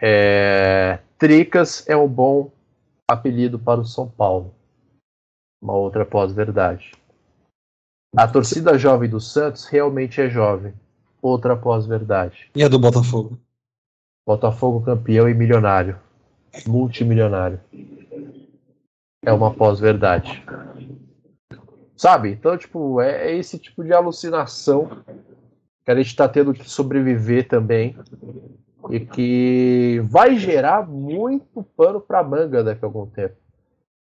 É, 0.00 1.00
Tricas 1.18 1.86
é 1.86 1.94
um 1.94 2.08
bom 2.08 2.50
apelido 3.06 3.58
para 3.58 3.78
o 3.78 3.84
São 3.84 4.08
Paulo. 4.08 4.54
Uma 5.62 5.74
outra 5.74 6.06
pós-verdade. 6.06 6.92
A 8.16 8.26
torcida 8.26 8.78
jovem 8.78 9.10
do 9.10 9.20
Santos 9.20 9.66
realmente 9.66 10.18
é 10.18 10.30
jovem. 10.30 10.72
Outra 11.20 11.54
pós-verdade. 11.54 12.50
E 12.56 12.64
a 12.64 12.68
do 12.68 12.78
Botafogo? 12.78 13.38
Botafogo 14.26 14.82
campeão 14.82 15.28
e 15.28 15.34
milionário. 15.34 16.00
Multimilionário. 16.66 17.60
É 19.24 19.32
uma 19.32 19.52
pós-verdade. 19.52 20.44
Sabe? 21.96 22.32
Então, 22.32 22.56
tipo, 22.58 23.00
é, 23.00 23.28
é, 23.28 23.36
esse 23.36 23.58
tipo 23.58 23.84
de 23.84 23.92
alucinação 23.92 25.04
que 25.84 25.90
a 25.90 25.94
gente 25.94 26.08
está 26.08 26.28
tendo 26.28 26.52
que 26.52 26.68
sobreviver 26.68 27.46
também. 27.46 27.96
E 28.90 28.98
que 28.98 30.00
vai 30.10 30.36
gerar 30.36 30.88
muito 30.88 31.62
pano 31.76 32.00
para 32.00 32.22
manga 32.24 32.64
daqui 32.64 32.84
a 32.84 32.88
algum 32.88 33.06
tempo. 33.06 33.36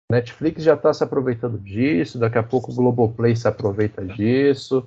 Netflix 0.09 0.63
já 0.63 0.73
está 0.73 0.91
se 0.91 1.03
aproveitando 1.03 1.59
disso, 1.59 2.17
daqui 2.17 2.37
a 2.37 2.43
pouco 2.43 2.71
o 2.71 2.75
Globoplay 2.75 3.35
se 3.35 3.47
aproveita 3.47 4.03
disso, 4.03 4.83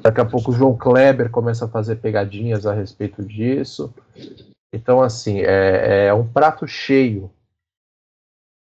daqui 0.00 0.20
a 0.20 0.24
pouco 0.24 0.50
o 0.50 0.54
João 0.54 0.74
Kleber 0.74 1.28
começa 1.30 1.66
a 1.66 1.68
fazer 1.68 1.96
pegadinhas 1.96 2.64
a 2.64 2.72
respeito 2.72 3.22
disso. 3.22 3.92
Então, 4.72 5.02
assim, 5.02 5.40
é, 5.40 6.06
é 6.06 6.14
um 6.14 6.26
prato 6.26 6.66
cheio 6.66 7.30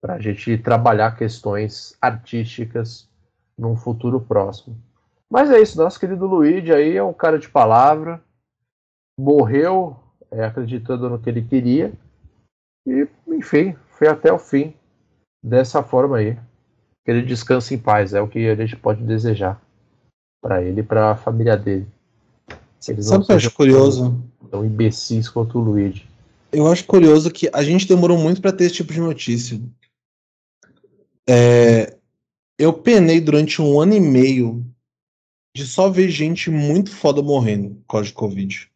para 0.00 0.14
a 0.14 0.20
gente 0.20 0.56
trabalhar 0.58 1.16
questões 1.16 1.96
artísticas 2.00 3.08
num 3.56 3.76
futuro 3.76 4.20
próximo. 4.20 4.76
Mas 5.30 5.50
é 5.50 5.60
isso, 5.60 5.76
nosso 5.76 5.98
querido 5.98 6.26
Luigi 6.26 6.72
aí 6.72 6.96
é 6.96 7.02
um 7.02 7.12
cara 7.12 7.38
de 7.38 7.48
palavra, 7.48 8.22
morreu 9.18 9.96
é, 10.30 10.44
acreditando 10.44 11.10
no 11.10 11.18
que 11.18 11.28
ele 11.28 11.42
queria, 11.42 11.92
e, 12.86 13.06
enfim, 13.28 13.76
foi 13.90 14.08
até 14.08 14.32
o 14.32 14.38
fim 14.38 14.72
dessa 15.42 15.82
forma 15.82 16.16
aí. 16.16 16.38
Que 17.04 17.10
ele 17.10 17.22
descanse 17.22 17.74
em 17.74 17.78
paz, 17.78 18.14
é 18.14 18.20
o 18.20 18.28
que 18.28 18.48
a 18.48 18.54
gente 18.54 18.76
pode 18.76 19.02
desejar 19.02 19.60
para 20.40 20.62
ele 20.62 20.80
e 20.80 20.84
para 20.84 21.10
a 21.10 21.16
família 21.16 21.56
dele. 21.56 21.86
Eles 22.86 23.06
Sabe 23.06 23.24
o 23.24 23.26
que 23.26 23.32
eu 23.32 23.36
acho 23.36 23.50
curioso? 23.50 24.22
Tão 24.50 24.64
imbecis 24.64 25.28
quanto 25.28 25.58
o 25.58 25.62
Luigi. 25.62 26.08
Eu 26.50 26.66
acho 26.66 26.86
curioso 26.86 27.30
que 27.30 27.50
a 27.52 27.62
gente 27.62 27.86
demorou 27.86 28.16
muito 28.16 28.40
para 28.40 28.52
ter 28.52 28.64
esse 28.64 28.76
tipo 28.76 28.92
de 28.92 29.00
notícia. 29.00 29.60
É, 31.28 31.98
eu 32.58 32.72
penei 32.72 33.20
durante 33.20 33.60
um 33.60 33.78
ano 33.78 33.94
e 33.94 34.00
meio 34.00 34.64
de 35.54 35.66
só 35.66 35.90
ver 35.90 36.08
gente 36.08 36.50
muito 36.50 36.90
foda 36.90 37.22
morrendo 37.22 37.74
por 37.76 37.86
causa 37.86 38.06
de 38.06 38.14
Covid. 38.14 38.70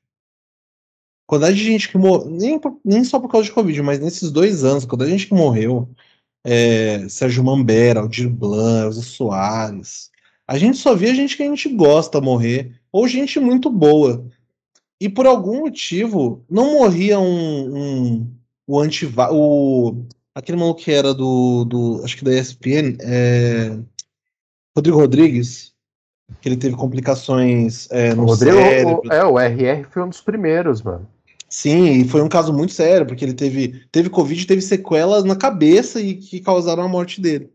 Quantidade 1.27 1.57
de 1.57 1.65
gente 1.65 1.88
que 1.88 1.97
morreu, 1.97 2.29
nem, 2.29 2.61
nem 2.85 3.05
só 3.05 3.19
por 3.19 3.31
causa 3.31 3.47
de 3.47 3.53
Covid, 3.53 3.81
mas 3.83 4.01
nesses 4.01 4.31
dois 4.31 4.65
anos, 4.65 4.85
quando 4.85 5.03
a 5.03 5.09
gente 5.09 5.27
que 5.27 5.35
morreu, 5.35 5.88
é, 6.45 7.09
Sérgio 7.09 7.43
Mambera, 7.43 8.01
Aldir 8.01 8.29
Blanc, 8.29 8.87
Elza 8.87 9.03
Soares. 9.03 10.11
A 10.47 10.59
gente 10.59 10.77
só 10.77 10.95
via 10.95 11.15
gente 11.15 11.37
que 11.37 11.43
a 11.43 11.47
gente 11.47 11.69
gosta 11.71 12.21
morrer, 12.21 12.79
ou 12.91 13.09
gente 13.09 13.41
muito 13.41 13.71
boa. 13.71 14.27
E 15.01 15.09
por 15.09 15.27
algum 15.27 15.61
motivo, 15.61 16.45
não 16.51 16.75
morria 16.75 17.19
um, 17.19 17.77
um 17.77 18.35
o 18.67 18.79
antiva 18.79 19.29
o 19.33 20.05
aquele 20.35 20.59
maluco 20.59 20.81
que 20.81 20.90
era 20.90 21.12
do, 21.14 21.64
do 21.64 22.03
acho 22.05 22.16
que 22.16 22.25
da 22.25 22.33
ESPN, 22.33 22.97
é, 23.01 23.79
Rodrigo 24.77 24.99
Rodrigues, 24.99 25.73
que 26.40 26.49
ele 26.49 26.57
teve 26.57 26.75
complicações 26.77 27.88
é, 27.90 28.14
no 28.14 28.25
Rodrigo, 28.25 28.57
cérebro. 28.57 29.03
O, 29.05 29.12
é, 29.12 29.25
o 29.25 29.38
RR 29.38 29.87
foi 29.90 30.03
um 30.03 30.09
dos 30.09 30.21
primeiros, 30.21 30.83
mano. 30.83 31.09
Sim, 31.49 32.01
e 32.01 32.09
foi 32.09 32.23
um 32.23 32.31
caso 32.31 32.51
muito 32.51 32.73
sério, 32.73 33.07
porque 33.07 33.23
ele 33.23 33.35
teve, 33.35 33.85
teve 33.92 34.09
Covid, 34.09 34.47
teve 34.47 34.62
sequelas 34.62 35.23
na 35.23 35.37
cabeça 35.37 36.01
e 36.01 36.14
que 36.14 36.40
causaram 36.40 36.83
a 36.83 36.88
morte 36.88 37.21
dele. 37.21 37.53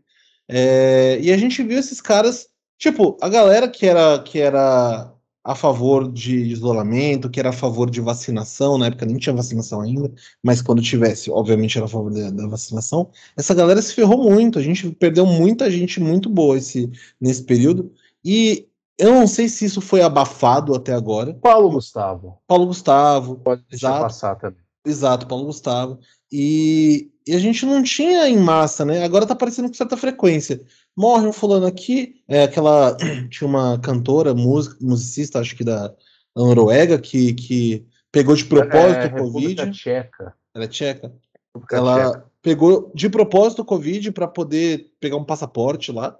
É, 0.48 1.18
e 1.20 1.32
a 1.32 1.36
gente 1.36 1.62
viu 1.64 1.78
esses 1.78 2.00
caras, 2.00 2.46
tipo, 2.78 3.18
a 3.20 3.28
galera 3.28 3.68
que 3.68 3.84
era, 3.84 4.20
que 4.20 4.38
era 4.38 5.12
a 5.48 5.54
favor 5.54 6.12
de 6.12 6.36
isolamento, 6.36 7.30
que 7.30 7.40
era 7.40 7.48
a 7.48 7.54
favor 7.54 7.88
de 7.88 8.02
vacinação, 8.02 8.76
na 8.76 8.88
época 8.88 9.06
nem 9.06 9.16
tinha 9.16 9.34
vacinação 9.34 9.80
ainda, 9.80 10.12
mas 10.42 10.60
quando 10.60 10.82
tivesse, 10.82 11.30
obviamente 11.30 11.78
era 11.78 11.86
a 11.86 11.88
favor 11.88 12.12
da, 12.12 12.28
da 12.28 12.46
vacinação, 12.46 13.08
essa 13.34 13.54
galera 13.54 13.80
se 13.80 13.94
ferrou 13.94 14.30
muito, 14.30 14.58
a 14.58 14.62
gente 14.62 14.90
perdeu 14.90 15.24
muita 15.24 15.70
gente 15.70 16.00
muito 16.00 16.28
boa 16.28 16.58
esse, 16.58 16.90
nesse 17.18 17.44
período, 17.44 17.90
e 18.22 18.68
eu 18.98 19.14
não 19.14 19.26
sei 19.26 19.48
se 19.48 19.64
isso 19.64 19.80
foi 19.80 20.02
abafado 20.02 20.74
até 20.74 20.92
agora. 20.92 21.32
Paulo 21.32 21.70
Gustavo. 21.70 22.36
Paulo 22.46 22.66
Gustavo. 22.66 23.36
Pode 23.36 23.64
deixar 23.70 23.88
exato, 23.88 24.02
passar 24.02 24.36
também. 24.36 24.60
Exato, 24.84 25.26
Paulo 25.26 25.46
Gustavo. 25.46 25.98
E, 26.30 27.10
e, 27.26 27.34
a 27.34 27.38
gente 27.38 27.64
não 27.64 27.82
tinha 27.82 28.28
em 28.28 28.36
massa, 28.36 28.84
né? 28.84 29.02
Agora 29.02 29.24
tá 29.24 29.32
aparecendo 29.32 29.68
com 29.68 29.74
certa 29.74 29.96
frequência. 29.96 30.60
Morre 30.98 31.28
um 31.28 31.32
fulano 31.32 31.64
aqui, 31.64 32.16
é 32.26 32.42
aquela. 32.42 32.96
Tinha 33.30 33.46
uma 33.46 33.78
cantora, 33.78 34.34
música, 34.34 34.76
musicista, 34.80 35.38
acho 35.38 35.54
que 35.54 35.62
da, 35.62 35.94
Noruega, 36.34 36.98
que, 36.98 37.34
que 37.34 37.86
pegou 38.10 38.34
de 38.34 38.44
propósito 38.44 39.02
é, 39.02 39.06
o 39.06 39.16
Covid. 39.16 39.70
Tcheca. 39.70 40.34
Ela 40.52 40.64
é 40.64 40.66
tcheca. 40.66 41.12
República 41.54 41.76
ela 41.76 42.10
tcheca. 42.10 42.24
pegou 42.42 42.90
de 42.92 43.08
propósito 43.08 43.62
o 43.62 43.64
Covid 43.64 44.10
para 44.10 44.26
poder 44.26 44.90
pegar 44.98 45.16
um 45.16 45.24
passaporte 45.24 45.92
lá 45.92 46.18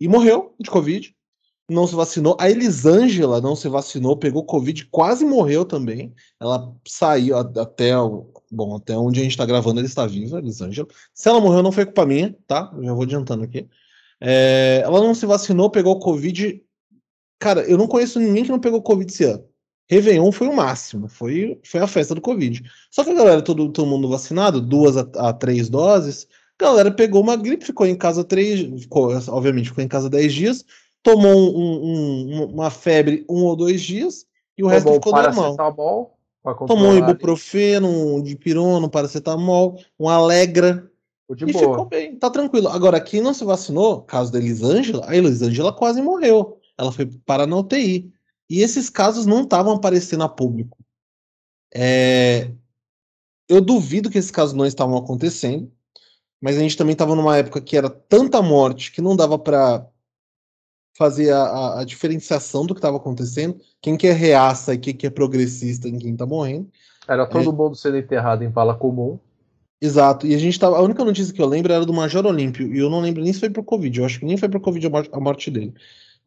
e 0.00 0.06
morreu 0.06 0.54
de 0.60 0.70
Covid 0.70 1.12
não 1.68 1.88
se 1.88 1.94
vacinou. 1.96 2.36
A 2.38 2.48
Elisângela 2.48 3.40
não 3.40 3.56
se 3.56 3.68
vacinou, 3.68 4.16
pegou 4.16 4.44
Covid, 4.44 4.86
quase 4.86 5.24
morreu 5.24 5.64
também. 5.64 6.12
Ela 6.38 6.72
saiu 6.86 7.36
até 7.36 7.98
o. 7.98 8.32
Bom, 8.50 8.76
até 8.76 8.96
onde 8.96 9.20
a 9.20 9.22
gente 9.22 9.32
está 9.32 9.46
gravando, 9.46 9.78
ela 9.78 9.86
está 9.86 10.06
viva, 10.06 10.38
Elisângela. 10.38 10.88
Se 11.14 11.28
ela 11.28 11.40
morreu, 11.40 11.62
não 11.62 11.70
foi 11.70 11.84
culpa 11.84 12.04
minha, 12.04 12.36
tá? 12.46 12.72
Eu 12.76 12.84
já 12.84 12.92
vou 12.92 13.02
adiantando 13.04 13.44
aqui. 13.44 13.68
É, 14.20 14.82
ela 14.84 15.00
não 15.00 15.14
se 15.14 15.24
vacinou, 15.26 15.70
pegou 15.70 15.98
Covid. 15.98 16.62
Cara, 17.38 17.62
eu 17.62 17.78
não 17.78 17.86
conheço 17.86 18.20
ninguém 18.20 18.44
que 18.44 18.50
não 18.50 18.60
pegou 18.60 18.82
Covid 18.82 19.10
esse 19.10 19.24
ano. 19.24 19.44
Réveillon 19.88 20.30
foi 20.30 20.46
o 20.46 20.54
máximo, 20.54 21.08
foi, 21.08 21.58
foi 21.64 21.80
a 21.80 21.86
festa 21.86 22.14
do 22.14 22.20
Covid. 22.20 22.62
Só 22.90 23.02
que 23.02 23.10
a 23.10 23.14
galera, 23.14 23.42
todo, 23.42 23.72
todo 23.72 23.88
mundo 23.88 24.08
vacinado, 24.08 24.60
duas 24.60 24.96
a, 24.96 25.00
a 25.16 25.32
três 25.32 25.68
doses, 25.68 26.28
a 26.60 26.64
galera 26.64 26.92
pegou 26.92 27.20
uma 27.20 27.36
gripe, 27.36 27.64
ficou 27.64 27.86
em 27.86 27.96
casa 27.96 28.22
três, 28.22 28.60
ficou, 28.82 29.12
obviamente 29.28 29.70
ficou 29.70 29.82
em 29.82 29.88
casa 29.88 30.08
dez 30.08 30.32
dias, 30.32 30.64
tomou 31.02 31.56
um, 31.56 31.84
um, 31.84 32.44
uma 32.52 32.70
febre 32.70 33.24
um 33.28 33.42
ou 33.44 33.56
dois 33.56 33.80
dias 33.80 34.26
e 34.56 34.62
o 34.62 34.66
tomou 34.66 34.70
resto 34.70 34.92
ficou 34.92 35.12
normal. 35.12 35.56
Tomou 36.66 36.92
um 36.92 36.98
ibuprofeno, 36.98 37.88
um 37.88 38.22
dipirona, 38.22 38.86
um 38.86 38.90
paracetamol, 38.90 39.78
um 39.98 40.08
Alegra. 40.08 40.89
De 41.34 41.44
e 41.44 41.52
boa. 41.52 41.70
ficou 41.70 41.86
bem, 41.86 42.16
tá 42.16 42.28
tranquilo. 42.28 42.68
Agora, 42.68 43.00
quem 43.00 43.20
não 43.20 43.32
se 43.32 43.44
vacinou, 43.44 44.02
caso 44.02 44.32
da 44.32 44.38
Elisângela, 44.38 45.04
a 45.06 45.16
Elisângela 45.16 45.72
quase 45.72 46.02
morreu. 46.02 46.58
Ela 46.76 46.90
foi 46.90 47.06
para 47.06 47.46
na 47.46 47.56
UTI. 47.56 48.12
E 48.48 48.62
esses 48.62 48.90
casos 48.90 49.26
não 49.26 49.42
estavam 49.42 49.74
aparecendo 49.74 50.24
a 50.24 50.28
público. 50.28 50.76
É... 51.72 52.50
Eu 53.48 53.60
duvido 53.60 54.10
que 54.10 54.18
esses 54.18 54.30
casos 54.30 54.54
não 54.54 54.66
estavam 54.66 54.96
acontecendo, 54.96 55.70
mas 56.40 56.56
a 56.56 56.60
gente 56.60 56.76
também 56.76 56.92
estava 56.92 57.14
numa 57.14 57.36
época 57.36 57.60
que 57.60 57.76
era 57.76 57.88
tanta 57.88 58.40
morte 58.40 58.90
que 58.90 59.00
não 59.00 59.14
dava 59.14 59.38
para 59.38 59.86
fazer 60.96 61.32
a, 61.32 61.80
a, 61.80 61.84
diferenciação 61.84 62.66
do 62.66 62.74
que 62.74 62.78
estava 62.78 62.96
acontecendo, 62.96 63.58
quem 63.80 63.96
que 63.96 64.06
é 64.06 64.12
reaça 64.12 64.74
e 64.74 64.78
quem 64.78 64.94
que 64.94 65.06
é 65.06 65.10
progressista 65.10 65.88
em 65.88 65.98
quem 65.98 66.12
está 66.12 66.26
morrendo. 66.26 66.70
Era 67.08 67.26
todo 67.26 67.50
é. 67.50 67.52
mundo 67.52 67.74
sendo 67.74 67.96
enterrado 67.96 68.44
em 68.44 68.48
vala 68.48 68.74
comum. 68.74 69.18
Exato, 69.82 70.26
e 70.26 70.34
a 70.34 70.38
gente 70.38 70.58
tava. 70.58 70.76
A 70.76 70.82
única 70.82 71.02
notícia 71.04 71.32
que 71.32 71.40
eu 71.40 71.46
lembro 71.46 71.72
era 71.72 71.86
do 71.86 71.92
Major 71.92 72.26
Olímpio, 72.26 72.74
e 72.74 72.78
eu 72.78 72.90
não 72.90 73.00
lembro 73.00 73.22
nem 73.22 73.32
se 73.32 73.40
foi 73.40 73.48
pro 73.48 73.64
Covid, 73.64 73.98
eu 73.98 74.04
acho 74.04 74.18
que 74.18 74.26
nem 74.26 74.36
foi 74.36 74.48
pro 74.48 74.60
Covid 74.60 74.86
a 74.86 74.90
morte, 74.90 75.10
a 75.12 75.20
morte 75.20 75.50
dele. 75.50 75.74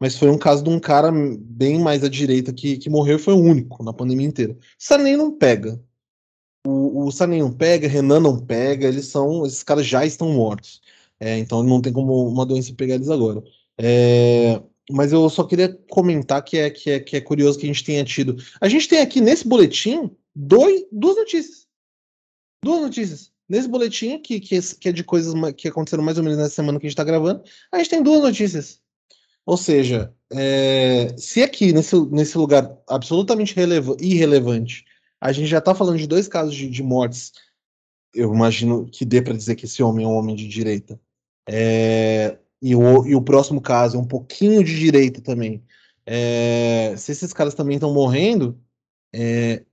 Mas 0.00 0.18
foi 0.18 0.28
um 0.28 0.38
caso 0.38 0.64
de 0.64 0.70
um 0.70 0.80
cara 0.80 1.12
bem 1.12 1.78
mais 1.78 2.02
à 2.02 2.08
direita 2.08 2.52
que, 2.52 2.76
que 2.78 2.90
morreu 2.90 3.16
e 3.16 3.20
foi 3.20 3.34
o 3.34 3.38
único 3.38 3.82
na 3.84 3.92
pandemia 3.92 4.26
inteira. 4.26 4.56
Sarney 4.78 5.16
não 5.16 5.32
pega. 5.36 5.80
O, 6.66 7.06
o 7.06 7.12
Sarney 7.12 7.40
não 7.40 7.52
pega, 7.52 7.88
Renan 7.88 8.20
não 8.20 8.38
pega, 8.38 8.88
eles 8.88 9.06
são. 9.06 9.46
Esses 9.46 9.62
caras 9.62 9.86
já 9.86 10.04
estão 10.04 10.30
mortos. 10.32 10.80
É, 11.20 11.38
então 11.38 11.62
não 11.62 11.80
tem 11.80 11.92
como 11.92 12.28
uma 12.28 12.44
doença 12.44 12.74
pegar 12.74 12.96
eles 12.96 13.08
agora. 13.08 13.42
É, 13.78 14.60
mas 14.90 15.12
eu 15.12 15.28
só 15.30 15.44
queria 15.44 15.72
comentar 15.88 16.42
que 16.44 16.58
é, 16.58 16.70
que, 16.70 16.90
é, 16.90 17.00
que 17.00 17.16
é 17.16 17.20
curioso 17.20 17.58
que 17.58 17.66
a 17.66 17.68
gente 17.68 17.84
tenha 17.84 18.04
tido. 18.04 18.36
A 18.60 18.68
gente 18.68 18.88
tem 18.88 19.00
aqui 19.00 19.20
nesse 19.20 19.46
boletim 19.46 20.10
dois, 20.34 20.84
duas 20.90 21.16
notícias. 21.16 21.66
Duas 22.64 22.82
notícias. 22.82 23.33
Nesse 23.48 23.68
boletim, 23.68 24.18
que, 24.18 24.40
que, 24.40 24.60
que 24.60 24.88
é 24.88 24.92
de 24.92 25.04
coisas 25.04 25.34
que 25.56 25.68
aconteceram 25.68 26.02
mais 26.02 26.16
ou 26.16 26.24
menos 26.24 26.38
nessa 26.38 26.54
semana 26.54 26.78
que 26.78 26.86
a 26.86 26.88
gente 26.88 26.94
está 26.94 27.04
gravando, 27.04 27.42
a 27.70 27.78
gente 27.78 27.90
tem 27.90 28.02
duas 28.02 28.22
notícias. 28.22 28.80
Ou 29.46 29.56
seja, 29.56 30.14
é, 30.32 31.14
se 31.18 31.42
aqui, 31.42 31.72
nesse, 31.72 31.94
nesse 32.10 32.38
lugar 32.38 32.74
absolutamente 32.88 33.54
irrelevante, 34.00 34.84
a 35.20 35.32
gente 35.32 35.46
já 35.46 35.58
está 35.58 35.74
falando 35.74 35.98
de 35.98 36.06
dois 36.06 36.26
casos 36.26 36.54
de, 36.54 36.68
de 36.68 36.82
mortes, 36.82 37.32
eu 38.14 38.32
imagino 38.32 38.86
que 38.86 39.04
dê 39.04 39.20
para 39.20 39.34
dizer 39.34 39.56
que 39.56 39.66
esse 39.66 39.82
homem 39.82 40.06
é 40.06 40.08
um 40.08 40.14
homem 40.14 40.34
de 40.36 40.48
direita 40.48 40.98
é, 41.46 42.38
e, 42.62 42.74
o, 42.74 43.06
e 43.06 43.14
o 43.14 43.22
próximo 43.22 43.60
caso 43.60 43.96
é 43.96 44.00
um 44.00 44.06
pouquinho 44.06 44.62
de 44.64 44.78
direita 44.78 45.20
também, 45.20 45.62
é, 46.06 46.94
se 46.96 47.12
esses 47.12 47.32
caras 47.32 47.54
também 47.54 47.76
estão 47.76 47.92
morrendo, 47.92 48.58
é, 49.12 49.64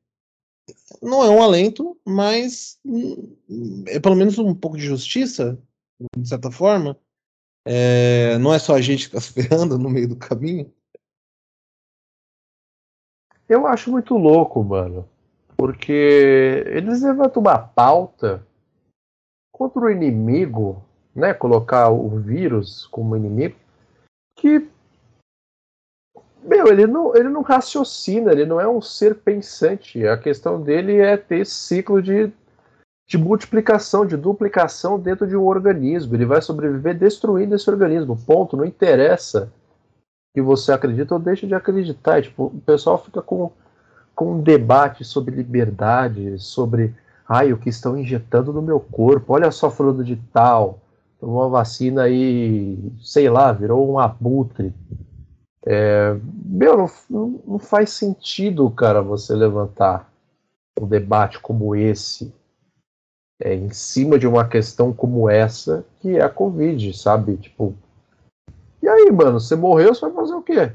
não 1.01 1.23
é 1.23 1.29
um 1.29 1.41
alento, 1.41 1.97
mas 2.05 2.79
hum, 2.85 3.35
é 3.87 3.99
pelo 3.99 4.15
menos 4.15 4.37
um 4.37 4.53
pouco 4.53 4.77
de 4.77 4.85
justiça, 4.85 5.57
de 6.17 6.27
certa 6.27 6.51
forma. 6.51 6.97
É, 7.65 8.37
não 8.39 8.53
é 8.53 8.59
só 8.59 8.75
a 8.75 8.81
gente 8.81 9.09
que 9.09 9.15
está 9.17 9.21
se 9.21 9.33
ferrando 9.33 9.77
no 9.77 9.89
meio 9.89 10.07
do 10.07 10.15
caminho. 10.15 10.71
Eu 13.47 13.67
acho 13.67 13.91
muito 13.91 14.17
louco, 14.17 14.63
mano. 14.63 15.07
Porque 15.57 16.63
eles 16.67 17.01
levantam 17.01 17.41
uma 17.41 17.57
pauta 17.57 18.45
contra 19.51 19.81
o 19.81 19.89
inimigo, 19.89 20.83
né? 21.13 21.33
Colocar 21.33 21.89
o 21.89 22.17
vírus 22.17 22.87
como 22.87 23.15
inimigo, 23.15 23.55
que 24.35 24.67
meu, 26.43 26.67
ele 26.67 26.87
não, 26.87 27.15
ele 27.15 27.29
não 27.29 27.41
raciocina, 27.41 28.31
ele 28.31 28.45
não 28.45 28.59
é 28.59 28.67
um 28.67 28.81
ser 28.81 29.15
pensante. 29.15 30.05
A 30.07 30.17
questão 30.17 30.61
dele 30.61 30.97
é 30.97 31.15
ter 31.15 31.39
esse 31.39 31.53
ciclo 31.53 32.01
de, 32.01 32.31
de 33.07 33.17
multiplicação, 33.17 34.05
de 34.05 34.17
duplicação 34.17 34.99
dentro 34.99 35.27
de 35.27 35.35
um 35.37 35.45
organismo. 35.45 36.15
Ele 36.15 36.25
vai 36.25 36.41
sobreviver 36.41 36.97
destruindo 36.97 37.55
esse 37.55 37.69
organismo. 37.69 38.17
Ponto. 38.25 38.57
Não 38.57 38.65
interessa 38.65 39.51
que 40.33 40.41
você 40.41 40.71
acredita 40.71 41.13
ou 41.13 41.19
deixe 41.19 41.45
de 41.45 41.53
acreditar. 41.53 42.19
E, 42.19 42.23
tipo, 42.23 42.45
o 42.45 42.61
pessoal 42.65 42.97
fica 42.97 43.21
com, 43.21 43.51
com 44.15 44.33
um 44.33 44.41
debate 44.41 45.03
sobre 45.03 45.35
liberdade, 45.35 46.39
sobre 46.39 46.95
ai, 47.27 47.53
o 47.53 47.57
que 47.57 47.69
estão 47.69 47.97
injetando 47.97 48.51
no 48.51 48.63
meu 48.63 48.79
corpo. 48.79 49.33
Olha 49.33 49.51
só 49.51 49.69
falando 49.69 50.03
de 50.03 50.15
tal. 50.33 50.79
Tomou 51.19 51.43
uma 51.43 51.49
vacina 51.49 52.09
e, 52.09 52.79
sei 52.99 53.29
lá, 53.29 53.51
virou 53.51 53.87
um 53.91 53.99
abutre. 53.99 54.73
É, 55.65 56.15
meu, 56.45 56.89
não, 57.09 57.41
não 57.47 57.59
faz 57.59 57.91
sentido, 57.91 58.69
cara, 58.71 59.01
você 59.01 59.35
levantar 59.35 60.11
um 60.79 60.87
debate 60.87 61.39
como 61.39 61.75
esse 61.75 62.33
é, 63.39 63.53
em 63.53 63.71
cima 63.71 64.17
de 64.17 64.27
uma 64.27 64.47
questão 64.47 64.93
como 64.93 65.29
essa, 65.29 65.85
que 65.99 66.17
é 66.17 66.21
a 66.21 66.29
Covid, 66.29 66.95
sabe? 66.97 67.37
Tipo, 67.37 67.75
e 68.81 68.87
aí, 68.87 69.11
mano, 69.11 69.39
você 69.39 69.55
morreu, 69.55 69.93
você 69.93 70.01
vai 70.01 70.11
fazer 70.11 70.33
o 70.33 70.41
quê? 70.41 70.73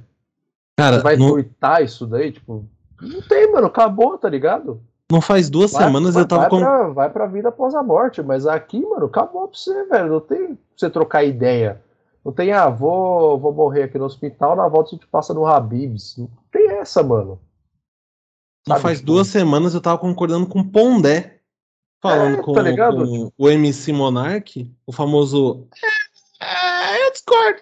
Cara, 0.79 0.97
você 0.97 1.03
vai 1.03 1.17
não... 1.17 1.31
tuitar 1.31 1.83
isso 1.83 2.07
daí? 2.07 2.33
Tipo, 2.33 2.65
não 3.01 3.23
tem, 3.23 3.51
mano, 3.53 3.67
acabou, 3.67 4.17
tá 4.19 4.29
ligado? 4.29 4.81
Não 5.11 5.21
faz 5.21 5.49
duas 5.49 5.73
vai, 5.73 5.85
semanas 5.85 6.15
vai, 6.15 6.23
eu 6.23 6.29
tava 6.29 6.43
vai 6.43 6.51
com. 6.51 6.59
Pra, 6.59 6.89
vai 6.89 7.11
pra 7.11 7.27
vida 7.27 7.49
após 7.49 7.75
a 7.75 7.83
morte, 7.83 8.23
mas 8.23 8.47
aqui, 8.47 8.81
mano, 8.81 9.07
acabou 9.07 9.49
pra 9.49 9.57
você, 9.57 9.85
velho. 9.85 10.09
Não 10.09 10.21
tem 10.21 10.47
pra 10.49 10.57
você 10.77 10.91
trocar 10.91 11.25
ideia. 11.25 11.81
Não 12.27 12.33
tem, 12.33 12.51
ah, 12.51 12.69
vou, 12.69 13.39
vou 13.39 13.55
morrer 13.55 13.85
aqui 13.85 13.97
no 13.97 14.05
hospital, 14.05 14.57
na 14.57 14.67
volta 14.67 14.91
a 14.91 14.95
gente 14.97 15.07
passa 15.07 15.33
no 15.33 15.47
Habibs. 15.47 16.17
Não 16.17 16.29
tem 16.51 16.73
essa, 16.73 17.01
mano. 17.01 17.41
Não 18.67 18.81
faz 18.81 18.99
tipo... 18.99 19.07
duas 19.13 19.29
semanas 19.29 19.75
eu 19.75 19.81
tava 19.81 19.97
concordando 19.97 20.45
com 20.45 20.59
o 20.59 20.69
Pondé. 20.69 21.39
Falando 22.03 22.39
é, 22.39 22.43
com, 22.43 22.53
tá 22.53 22.63
com, 22.65 23.33
o 23.39 23.49
MC 23.49 23.93
Monark, 23.93 24.69
o 24.85 24.91
famoso. 24.91 25.69
É, 26.41 26.97
é, 26.97 27.07
eu 27.07 27.13
discordo. 27.13 27.61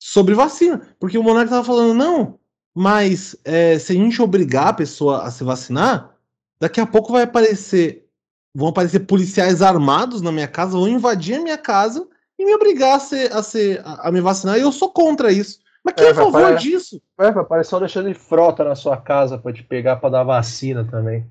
Sobre 0.00 0.34
vacina. 0.34 0.96
Porque 0.98 1.18
o 1.18 1.22
Monark 1.22 1.50
tava 1.50 1.62
falando, 1.62 1.92
não, 1.92 2.38
mas 2.74 3.36
é, 3.44 3.78
se 3.78 3.92
a 3.92 3.96
gente 3.96 4.22
obrigar 4.22 4.68
a 4.68 4.72
pessoa 4.72 5.24
a 5.24 5.30
se 5.30 5.44
vacinar, 5.44 6.16
daqui 6.58 6.80
a 6.80 6.86
pouco 6.86 7.12
vai 7.12 7.24
aparecer. 7.24 8.08
Vão 8.54 8.68
aparecer 8.68 9.00
policiais 9.00 9.60
armados 9.60 10.22
na 10.22 10.32
minha 10.32 10.48
casa, 10.48 10.78
vão 10.78 10.88
invadir 10.88 11.34
a 11.34 11.42
minha 11.42 11.58
casa 11.58 12.08
e 12.38 12.44
me 12.44 12.54
obrigar 12.54 12.96
a, 12.96 13.00
ser, 13.00 13.32
a, 13.32 13.42
ser, 13.42 13.80
a, 13.84 14.08
a 14.08 14.12
me 14.12 14.20
vacinar. 14.20 14.58
E 14.58 14.62
eu 14.62 14.72
sou 14.72 14.90
contra 14.90 15.32
isso. 15.32 15.60
Mas 15.84 15.94
quem 15.94 16.04
é, 16.04 16.08
é 16.08 16.10
a 16.12 16.14
favor 16.14 16.56
disso? 16.56 17.00
É, 17.18 17.30
vai 17.30 17.42
aparecer 17.42 17.74
o 17.74 17.78
Alexandre 17.78 18.14
Frota 18.14 18.64
na 18.64 18.74
sua 18.74 18.96
casa 18.96 19.38
para 19.38 19.52
te 19.52 19.62
pegar 19.62 19.96
para 19.96 20.10
dar 20.10 20.24
vacina 20.24 20.84
também. 20.84 21.24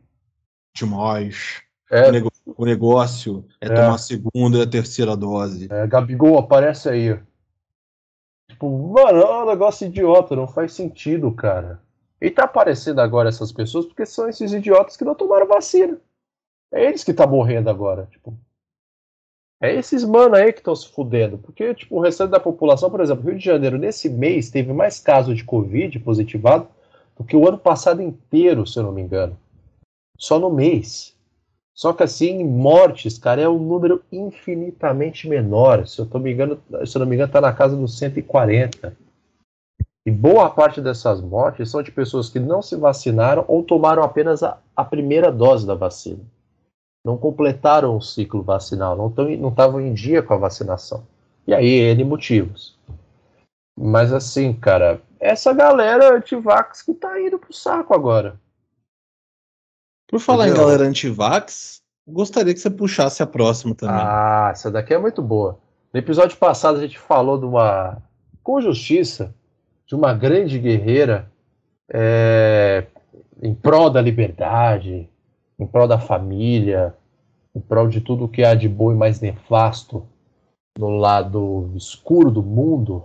Demais. 0.74 1.62
É. 1.91 2.08
O, 2.08 2.12
nego... 2.12 2.32
o, 2.46 2.65
negócio 2.65 3.46
é, 3.62 3.68
é, 3.68 3.70
tomar 3.70 3.96
a 3.96 3.98
segunda 3.98 4.58
e 4.58 4.62
a 4.62 4.68
terceira 4.68 5.15
dose. 5.15 5.68
É, 5.70 5.86
Gabigol, 5.86 6.38
aparece 6.38 6.89
aí. 6.89 7.20
Tipo, 8.50 8.70
mano, 8.94 9.20
é 9.20 9.44
um 9.44 9.46
negócio 9.46 9.88
idiota, 9.88 10.36
não 10.36 10.48
faz 10.48 10.74
sentido, 10.74 11.32
cara. 11.34 11.82
E 12.22 12.32
tá 12.32 12.46
aparecendo 12.46 13.00
agora 13.00 13.30
essas 13.30 13.52
pessoas 13.52 13.86
porque 13.86 14.06
são 14.06 14.30
esses 14.30 14.54
idiotas 14.54 14.96
que 14.96 15.04
não 15.04 15.15
tomaram 15.15 15.48
vacina. 15.48 16.00
É 16.72 16.86
eles 16.86 17.04
que 17.04 17.13
tá 17.13 17.28
morrendo 17.28 17.70
agora. 17.70 18.08
Tipo, 18.10 18.38
é 19.62 19.74
esses 19.74 20.04
mano 20.04 20.36
aí 20.36 20.52
que 20.52 20.60
estão 20.60 20.76
se 20.76 20.89
fudendo. 20.89 21.38
Porque, 21.38 21.74
tipo, 21.74 21.96
o 21.96 22.02
restante 22.02 22.32
da 22.32 22.39
população, 22.39 22.89
por 22.89 23.00
exemplo, 23.00 23.30
Rio 23.30 23.38
de 23.38 23.46
Janeiro, 23.46 23.78
nesse 23.78 24.10
mês, 24.10 24.50
teve 24.50 24.74
mais 24.74 25.00
casos 25.00 25.38
de 25.38 25.44
Covid 25.44 25.98
positivado 26.00 26.68
do 27.18 27.24
que 27.24 27.36
o 27.36 27.48
ano 27.48 27.58
passado 27.58 28.02
inteiro, 28.02 28.68
se 28.68 28.78
eu 28.78 28.84
não 28.84 28.91
me 28.91 29.02
engano. 29.02 29.38
Só 30.18 30.39
no 30.39 30.50
mês. 30.50 31.15
Só 31.74 31.94
que 31.94 32.04
assim, 32.04 32.44
mortes, 32.44 33.18
cara, 33.18 33.41
é 33.41 33.50
um 33.50 33.60
número 33.60 34.02
infinitamente 34.12 35.28
menor. 35.28 35.88
Se 35.88 36.00
eu, 36.00 36.06
tô 36.06 36.20
me 36.20 36.32
engano, 36.32 36.60
se 36.86 36.98
eu 36.98 37.00
não 37.00 37.06
me 37.06 37.15
engano, 37.15 37.32
tá 37.32 37.41
na 37.41 37.54
casa 37.54 37.76
dos 37.76 37.98
140. 37.98 38.96
E 40.06 40.12
boa 40.12 40.50
parte 40.50 40.80
dessas 40.80 41.20
mortes 41.20 41.72
são 41.72 41.82
de 41.82 41.91
pessoas 41.91 42.30
que 42.30 42.39
não 42.39 42.62
se 42.62 42.76
vacinaram 42.76 43.44
ou 43.48 43.63
tomaram 43.63 44.04
apenas 44.04 44.44
a, 44.44 44.60
a 44.76 44.86
primeira 44.86 45.32
dose 45.32 45.65
da 45.65 45.76
vacina 45.76 46.20
não 47.06 47.18
completaram 47.20 47.96
o 47.96 48.02
ciclo 48.02 48.41
vacinal, 48.41 48.98
não 48.98 49.10
estavam 49.50 49.80
não 49.80 49.88
em 49.88 49.94
dia 49.94 50.24
com 50.24 50.34
a 50.34 50.38
vacinação. 50.38 51.06
E 51.46 51.54
aí, 51.54 51.70
N 51.91 52.04
motivos. 52.04 52.76
Mas 53.78 54.12
assim, 54.12 54.52
cara, 54.52 55.00
essa 55.20 55.54
galera 55.54 56.15
antivax 56.15 56.82
que 56.82 56.96
tá 56.96 57.22
indo 57.22 57.38
pro 57.38 57.54
saco 57.54 57.94
agora. 57.94 58.39
Por 60.08 60.20
falar 60.20 60.48
Entendeu? 60.48 60.63
em 60.63 60.65
galera 60.65 60.84
antivax, 60.89 61.82
gostaria 62.08 62.54
que 62.54 62.60
você 62.60 62.72
puxasse 62.72 63.22
a 63.22 63.28
próxima 63.28 63.76
também. 63.76 63.96
Ah, 63.96 64.50
essa 64.52 64.72
daqui 64.72 64.94
é 64.94 64.98
muito 64.98 65.22
boa. 65.22 65.60
No 65.94 66.00
episódio 66.00 66.38
passado 66.38 66.80
a 66.80 66.82
gente 66.82 66.98
falou 66.98 67.38
de 67.38 67.46
uma, 67.46 68.02
com 68.41 68.60
justiça, 68.60 69.36
de 69.86 69.94
uma 69.94 70.12
grande 70.12 70.58
guerreira 70.58 71.32
é, 71.88 72.88
em 73.41 73.54
prol 73.54 73.91
da 73.91 74.02
liberdade, 74.02 75.08
em 75.60 75.65
prol 75.65 75.88
da 75.88 76.00
família, 76.00 76.96
em 77.56 77.60
prol 77.60 77.88
de 77.88 78.02
tudo 78.02 78.28
que 78.28 78.44
há 78.44 78.54
de 78.54 78.68
bom 78.68 78.91
e 78.91 78.96
mais 78.96 79.22
nefasto 79.22 80.06
no 80.78 80.89
lado 80.89 81.72
escuro 81.76 82.30
do 82.30 82.44
mundo, 82.44 83.04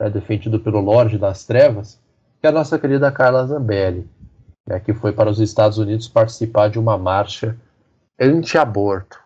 né, 0.00 0.08
defendido 0.08 0.60
pelo 0.60 0.80
Lorde 0.80 1.18
das 1.18 1.44
Trevas, 1.44 2.00
que 2.40 2.46
é 2.46 2.50
a 2.50 2.52
nossa 2.52 2.78
querida 2.78 3.10
Carla 3.10 3.46
Zambelli, 3.46 4.08
né, 4.68 4.78
que 4.78 4.94
foi 4.94 5.12
para 5.12 5.30
os 5.30 5.40
Estados 5.40 5.78
Unidos 5.78 6.08
participar 6.08 6.68
de 6.68 6.78
uma 6.78 6.96
marcha 6.96 7.56
anti-aborto. 8.20 9.20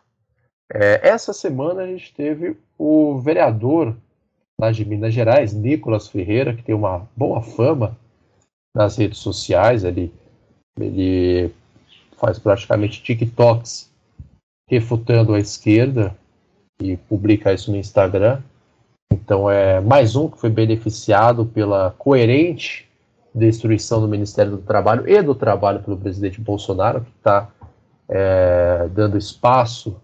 É, 0.72 1.06
essa 1.06 1.32
semana 1.32 1.82
a 1.82 1.86
gente 1.86 2.14
teve 2.14 2.56
o 2.78 3.18
vereador 3.18 3.94
lá 4.60 4.72
de 4.72 4.84
Minas 4.84 5.12
Gerais, 5.12 5.52
Nicolas 5.52 6.08
Ferreira, 6.08 6.54
que 6.54 6.62
tem 6.62 6.74
uma 6.74 7.08
boa 7.16 7.42
fama 7.42 7.96
nas 8.74 8.96
redes 8.96 9.18
sociais. 9.18 9.84
Ele, 9.84 10.12
ele 10.78 11.52
faz 12.16 12.38
praticamente 12.38 13.02
TikToks 13.02 13.90
refutando 14.68 15.34
a 15.34 15.38
esquerda 15.38 16.16
e 16.80 16.96
publica 16.96 17.52
isso 17.52 17.70
no 17.70 17.76
Instagram. 17.76 18.40
Então 19.12 19.48
é 19.50 19.80
mais 19.80 20.16
um 20.16 20.28
que 20.28 20.38
foi 20.38 20.50
beneficiado 20.50 21.46
pela 21.46 21.94
coerente 21.96 22.88
destruição 23.34 24.00
do 24.00 24.08
Ministério 24.08 24.52
do 24.52 24.58
Trabalho 24.58 25.08
e 25.08 25.22
do 25.22 25.34
Trabalho 25.34 25.82
pelo 25.82 25.96
presidente 25.96 26.40
Bolsonaro, 26.40 27.02
que 27.02 27.10
está 27.18 27.48
é, 28.08 28.88
dando 28.92 29.18
espaço 29.18 30.00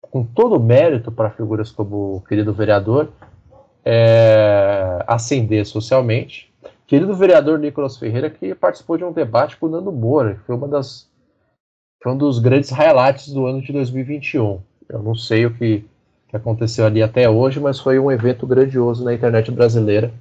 com 0.00 0.22
todo 0.22 0.56
o 0.56 0.60
mérito 0.60 1.10
para 1.10 1.30
figuras 1.30 1.72
como 1.72 2.16
o 2.16 2.20
querido 2.20 2.52
vereador 2.52 3.10
é, 3.84 5.02
ascender 5.06 5.66
socialmente. 5.66 6.52
Querido 6.86 7.14
vereador 7.14 7.58
Nicolas 7.58 7.96
Ferreira, 7.96 8.30
que 8.30 8.54
participou 8.54 8.96
de 8.96 9.04
um 9.04 9.12
debate 9.12 9.56
com 9.56 9.66
o 9.66 9.68
Nando 9.68 9.90
Moura, 9.90 10.34
que 10.34 10.40
foi 10.40 10.54
uma 10.54 10.68
das 10.68 11.08
foi 12.04 12.12
um 12.12 12.18
dos 12.18 12.38
grandes 12.38 12.68
highlights 12.68 13.32
do 13.32 13.46
ano 13.46 13.62
de 13.62 13.72
2021. 13.72 14.60
Eu 14.90 15.02
não 15.02 15.14
sei 15.14 15.46
o 15.46 15.54
que, 15.54 15.86
que 16.28 16.36
aconteceu 16.36 16.84
ali 16.84 17.02
até 17.02 17.30
hoje, 17.30 17.58
mas 17.58 17.80
foi 17.80 17.98
um 17.98 18.12
evento 18.12 18.46
grandioso 18.46 19.02
na 19.02 19.14
internet 19.14 19.50
brasileira. 19.50 20.12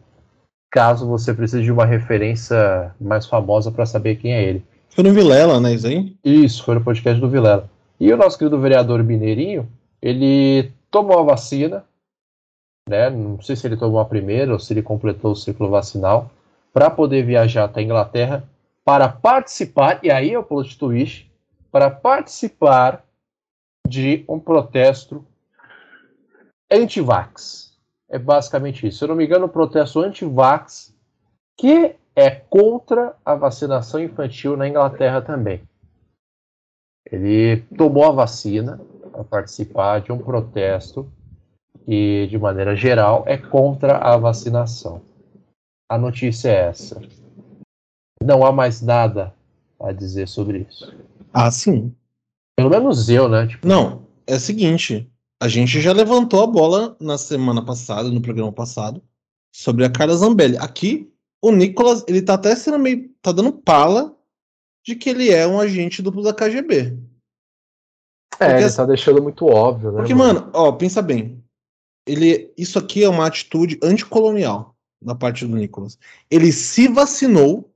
Caso 0.71 1.05
você 1.05 1.33
precise 1.33 1.61
de 1.61 1.73
uma 1.73 1.85
referência 1.85 2.95
mais 3.01 3.25
famosa 3.25 3.69
para 3.69 3.85
saber 3.85 4.15
quem 4.15 4.31
é 4.31 4.41
ele. 4.41 4.63
Foi 4.91 5.03
no 5.03 5.11
Vilela, 5.11 5.59
né, 5.59 5.73
isso 5.73 5.85
aí? 5.85 6.15
Isso, 6.23 6.63
foi 6.63 6.75
no 6.75 6.83
podcast 6.85 7.19
do 7.19 7.29
Vilela. 7.29 7.69
E 7.99 8.13
o 8.13 8.17
nosso 8.17 8.37
querido 8.37 8.57
vereador 8.61 9.03
Mineirinho, 9.03 9.67
ele 10.01 10.71
tomou 10.89 11.19
a 11.19 11.23
vacina, 11.23 11.83
né? 12.87 13.09
Não 13.09 13.41
sei 13.41 13.57
se 13.57 13.67
ele 13.67 13.75
tomou 13.75 13.99
a 13.99 14.05
primeira 14.05 14.53
ou 14.53 14.59
se 14.59 14.71
ele 14.71 14.81
completou 14.81 15.33
o 15.33 15.35
ciclo 15.35 15.69
vacinal, 15.69 16.31
para 16.71 16.89
poder 16.89 17.25
viajar 17.25 17.65
até 17.65 17.81
a 17.81 17.83
Inglaterra 17.83 18.43
para 18.85 19.09
participar, 19.09 19.99
e 20.01 20.09
aí 20.09 20.33
é 20.33 20.39
o 20.39 20.43
plot 20.43 20.77
twist, 20.77 21.32
para 21.73 21.89
participar 21.89 23.03
de 23.87 24.23
um 24.29 24.39
protesto 24.39 25.25
anti-vax. 26.71 27.75
É 28.07 28.19
basicamente 28.19 28.85
isso. 28.85 28.99
Se 28.99 29.03
eu 29.05 29.07
não 29.07 29.15
me 29.15 29.25
engano, 29.25 29.47
o 29.47 29.49
protesto 29.49 29.99
anti-vax, 29.99 30.95
que 31.57 31.95
é 32.15 32.29
contra 32.29 33.15
a 33.25 33.33
vacinação 33.33 33.99
infantil 33.99 34.55
na 34.55 34.67
Inglaterra 34.67 35.19
também. 35.19 35.67
Ele 37.11 37.63
tomou 37.75 38.05
a 38.05 38.11
vacina 38.11 38.79
para 39.11 39.23
participar 39.23 40.01
de 40.01 40.11
um 40.11 40.19
protesto 40.19 41.11
que, 41.85 42.27
de 42.27 42.37
maneira 42.37 42.75
geral, 42.75 43.23
é 43.25 43.35
contra 43.35 43.97
a 43.97 44.15
vacinação. 44.15 45.01
A 45.89 45.97
notícia 45.97 46.49
é 46.49 46.67
essa. 46.67 47.01
Não 48.21 48.45
há 48.45 48.51
mais 48.51 48.79
nada 48.79 49.33
a 49.79 49.91
dizer 49.91 50.27
sobre 50.27 50.67
isso. 50.69 50.95
Ah, 51.33 51.49
sim. 51.49 51.93
Pelo 52.55 52.69
menos 52.69 53.09
eu, 53.09 53.27
né? 53.27 53.47
Tipo... 53.47 53.67
Não, 53.67 54.07
é 54.27 54.35
o 54.35 54.39
seguinte. 54.39 55.09
A 55.41 55.47
gente 55.47 55.81
já 55.81 55.91
levantou 55.91 56.43
a 56.43 56.47
bola 56.47 56.95
na 57.01 57.17
semana 57.17 57.65
passada, 57.65 58.09
no 58.09 58.21
programa 58.21 58.51
passado, 58.51 59.01
sobre 59.53 59.83
a 59.83 59.89
Carla 59.89 60.15
Zambelli. 60.15 60.57
Aqui, 60.57 61.11
o 61.41 61.51
Nicolas, 61.51 62.05
ele 62.07 62.21
tá 62.21 62.35
até 62.35 62.55
sendo 62.55 62.79
meio. 62.79 63.09
tá 63.21 63.31
dando 63.31 63.51
pala 63.51 64.15
de 64.85 64.95
que 64.95 65.09
ele 65.09 65.31
é 65.31 65.47
um 65.47 65.59
agente 65.59 66.01
duplo 66.01 66.21
da 66.21 66.33
KGB. 66.33 66.97
É, 68.39 68.49
porque, 68.49 68.63
ele 68.63 68.73
tá 68.73 68.85
deixando 68.85 69.21
muito 69.21 69.45
óbvio, 69.45 69.91
né? 69.91 69.97
Porque, 69.97 70.13
mano, 70.13 70.49
ó, 70.53 70.71
pensa 70.71 71.01
bem. 71.01 71.43
Ele, 72.07 72.53
isso 72.57 72.77
aqui 72.77 73.03
é 73.03 73.09
uma 73.09 73.25
atitude 73.25 73.79
anticolonial 73.81 74.75
da 75.01 75.15
parte 75.15 75.45
do 75.45 75.55
Nicolas. 75.55 75.97
Ele 76.29 76.51
se 76.51 76.87
vacinou 76.87 77.73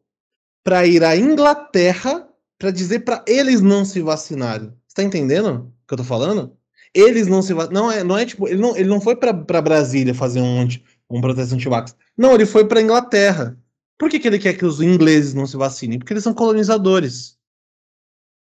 para 0.64 0.86
ir 0.86 1.04
à 1.04 1.16
Inglaterra 1.16 2.27
para 2.58 2.72
dizer 2.72 3.00
para 3.00 3.24
eles 3.28 3.62
não 3.62 3.86
se 3.86 4.02
vacinarem. 4.02 4.74
Você 4.88 4.96
tá 4.96 5.04
entendendo 5.04 5.74
o 5.84 5.88
que 5.88 5.94
eu 5.94 5.98
tô 5.98 6.04
falando? 6.04 6.56
Eles 6.94 7.28
não 7.28 7.42
se 7.42 7.54
não 7.72 7.92
é 7.92 8.04
não 8.04 8.18
é 8.18 8.26
tipo 8.26 8.48
ele 8.48 8.60
não, 8.60 8.76
ele 8.76 8.90
não 8.90 9.00
foi 9.00 9.16
para 9.16 9.62
Brasília 9.62 10.14
fazer 10.14 10.42
um 10.42 10.68
um 11.10 11.22
protesto 11.22 11.56
anti-vax. 11.56 11.96
Não, 12.18 12.34
ele 12.34 12.46
foi 12.46 12.68
para 12.68 12.82
Inglaterra. 12.82 13.58
Por 13.98 14.10
que, 14.10 14.20
que 14.20 14.28
ele 14.28 14.40
quer 14.40 14.54
que 14.54 14.66
os 14.66 14.82
ingleses 14.82 15.34
não 15.34 15.48
se 15.48 15.58
vacinem? 15.58 15.98
Porque 15.98 16.14
eles 16.14 16.24
são 16.24 16.34
colonizadores. 16.34 17.38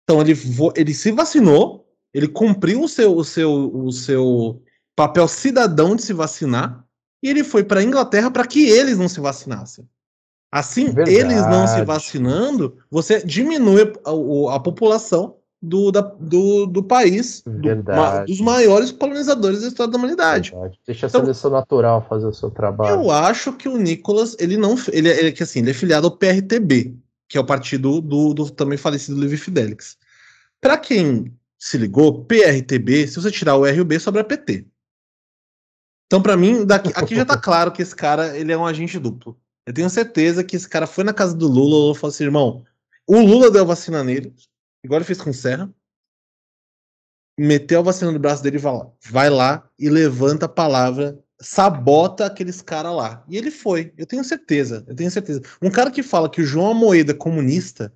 Então 0.05 0.21
ele, 0.21 0.33
ele 0.75 0.95
se 0.95 1.13
vacinou, 1.13 1.89
ele 2.15 2.29
cumpriu 2.29 2.83
o 2.83 2.89
seu, 2.89 3.17
o 3.17 3.25
seu, 3.25 3.53
o 3.53 3.93
seu 3.93 4.63
papel 4.95 5.29
cidadão 5.29 5.95
de 5.95 6.03
se 6.03 6.13
vacinar 6.13 6.85
e 7.23 7.29
ele 7.29 7.45
foi 7.45 7.65
para 7.65 7.83
Inglaterra 7.83 8.31
para 8.31 8.47
que 8.47 8.69
eles 8.69 8.99
não 8.99 9.09
se 9.09 9.21
vacinassem. 9.21 9.89
Assim, 10.51 10.87
Verdade. 10.87 11.15
eles 11.15 11.47
não 11.47 11.67
se 11.67 11.85
vacinando, 11.85 12.77
você 12.91 13.23
diminui 13.25 13.83
a, 13.83 14.55
a 14.55 14.61
população 14.61 15.37
do, 15.61 15.91
da, 15.91 16.01
do, 16.01 16.67
do 16.67 16.83
país, 16.83 17.43
do, 17.45 17.85
ma, 17.85 18.25
dos 18.25 18.41
maiores 18.41 18.93
colonizadores 18.93 19.63
da 19.63 19.69
história 19.69 19.91
da 19.91 19.99
humanidade. 19.99 20.51
Verdade. 20.53 20.81
Deixa 20.87 21.07
a 21.07 21.09
então, 21.09 21.21
seleção 21.23 21.51
natural 21.51 22.07
fazer 22.09 22.27
o 22.27 22.33
seu 22.33 22.51
trabalho. 22.51 22.95
Eu 22.95 23.11
acho 23.11 23.53
que 23.55 23.69
o 23.69 23.77
Nicolas, 23.77 24.37
ele 24.39 24.57
não. 24.57 24.77
Ele, 24.93 25.09
ele, 25.09 25.33
que 25.33 25.43
assim, 25.43 25.61
ele 25.61 25.71
é 25.71 25.75
filiado 25.75 26.07
ao 26.07 26.17
PRTB, 26.17 26.95
que 27.29 27.37
é 27.37 27.41
o 27.41 27.47
partido 27.47 28.01
do, 28.01 28.33
do 28.33 28.51
também 28.51 28.79
falecido 28.79 29.19
Levi 29.19 29.37
Fidelix. 29.37 29.97
Para 30.61 30.79
quem 30.79 31.35
se 31.59 31.77
ligou, 31.77 32.25
PRTB, 32.25 33.09
se 33.09 33.21
você 33.21 33.31
tirar 33.31 33.57
o 33.57 33.67
R 33.67 33.77
e 33.77 33.81
o 33.81 33.85
B, 33.85 33.99
sobra 33.99 34.23
PT. 34.23 34.67
Então, 36.07 36.23
para 36.23 36.37
mim, 36.37 36.65
daqui, 36.65 36.93
aqui 36.95 37.17
já 37.17 37.25
tá 37.25 37.37
claro 37.41 37.73
que 37.73 37.83
esse 37.83 37.95
cara 37.95 38.37
ele 38.37 38.53
é 38.53 38.57
um 38.57 38.67
agente 38.67 38.99
duplo. 38.99 39.37
Eu 39.67 39.75
tenho 39.75 39.91
certeza 39.91 40.45
que 40.45 40.55
esse 40.55 40.69
cara 40.69 40.87
foi 40.87 41.03
na 41.03 41.13
casa 41.13 41.37
do 41.37 41.49
Lula, 41.49 41.77
Lula 41.77 41.95
falou 41.97 42.15
assim, 42.15 42.25
irmão, 42.25 42.65
o 43.07 43.19
Lula 43.19 43.51
deu 43.51 43.67
vacina 43.67 44.05
nele, 44.05 44.33
igual 44.85 44.99
ele 44.99 45.05
fez 45.05 45.21
com 45.21 45.31
o 45.31 45.35
Serra, 45.35 45.69
meteu 47.39 47.81
a 47.81 47.83
vacina 47.83 48.13
no 48.13 48.19
braço 48.19 48.43
dele 48.43 48.57
e 48.57 48.61
vai 48.61 48.73
lá, 48.73 48.93
vai 49.11 49.31
lá 49.31 49.71
e 49.77 49.91
levanta 49.91 50.47
a 50.47 50.49
palavra, 50.49 51.23
sabota 51.41 52.27
aqueles 52.27 52.63
caras 52.63 52.95
lá. 52.95 53.25
E 53.29 53.37
ele 53.37 53.51
foi, 53.51 53.93
eu 53.99 54.07
tenho 54.07 54.23
certeza, 54.23 54.85
eu 54.87 54.95
tenho 54.95 55.11
certeza. 55.11 55.43
Um 55.61 55.71
cara 55.71 55.91
que 55.91 56.03
fala 56.03 56.31
que 56.31 56.41
o 56.41 56.47
João 56.47 56.73
Moeda 56.73 57.13
é 57.13 57.17
comunista, 57.17 57.93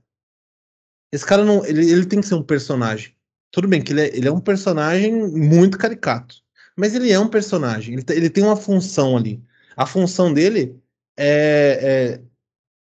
esse 1.12 1.24
cara 1.24 1.44
não, 1.44 1.64
ele, 1.64 1.88
ele 1.88 2.06
tem 2.06 2.20
que 2.20 2.26
ser 2.26 2.34
um 2.34 2.42
personagem. 2.42 3.14
Tudo 3.52 3.68
bem 3.68 3.82
que 3.82 3.92
ele 3.92 4.00
é, 4.02 4.16
ele 4.16 4.28
é 4.28 4.32
um 4.32 4.40
personagem 4.40 5.12
muito 5.12 5.78
caricato, 5.78 6.36
mas 6.76 6.94
ele 6.94 7.12
é 7.12 7.18
um 7.18 7.28
personagem, 7.28 7.94
ele, 7.94 8.04
ele 8.10 8.30
tem 8.30 8.42
uma 8.42 8.56
função 8.56 9.16
ali. 9.16 9.42
A 9.76 9.86
função 9.86 10.32
dele 10.32 10.80
é, 11.22 12.22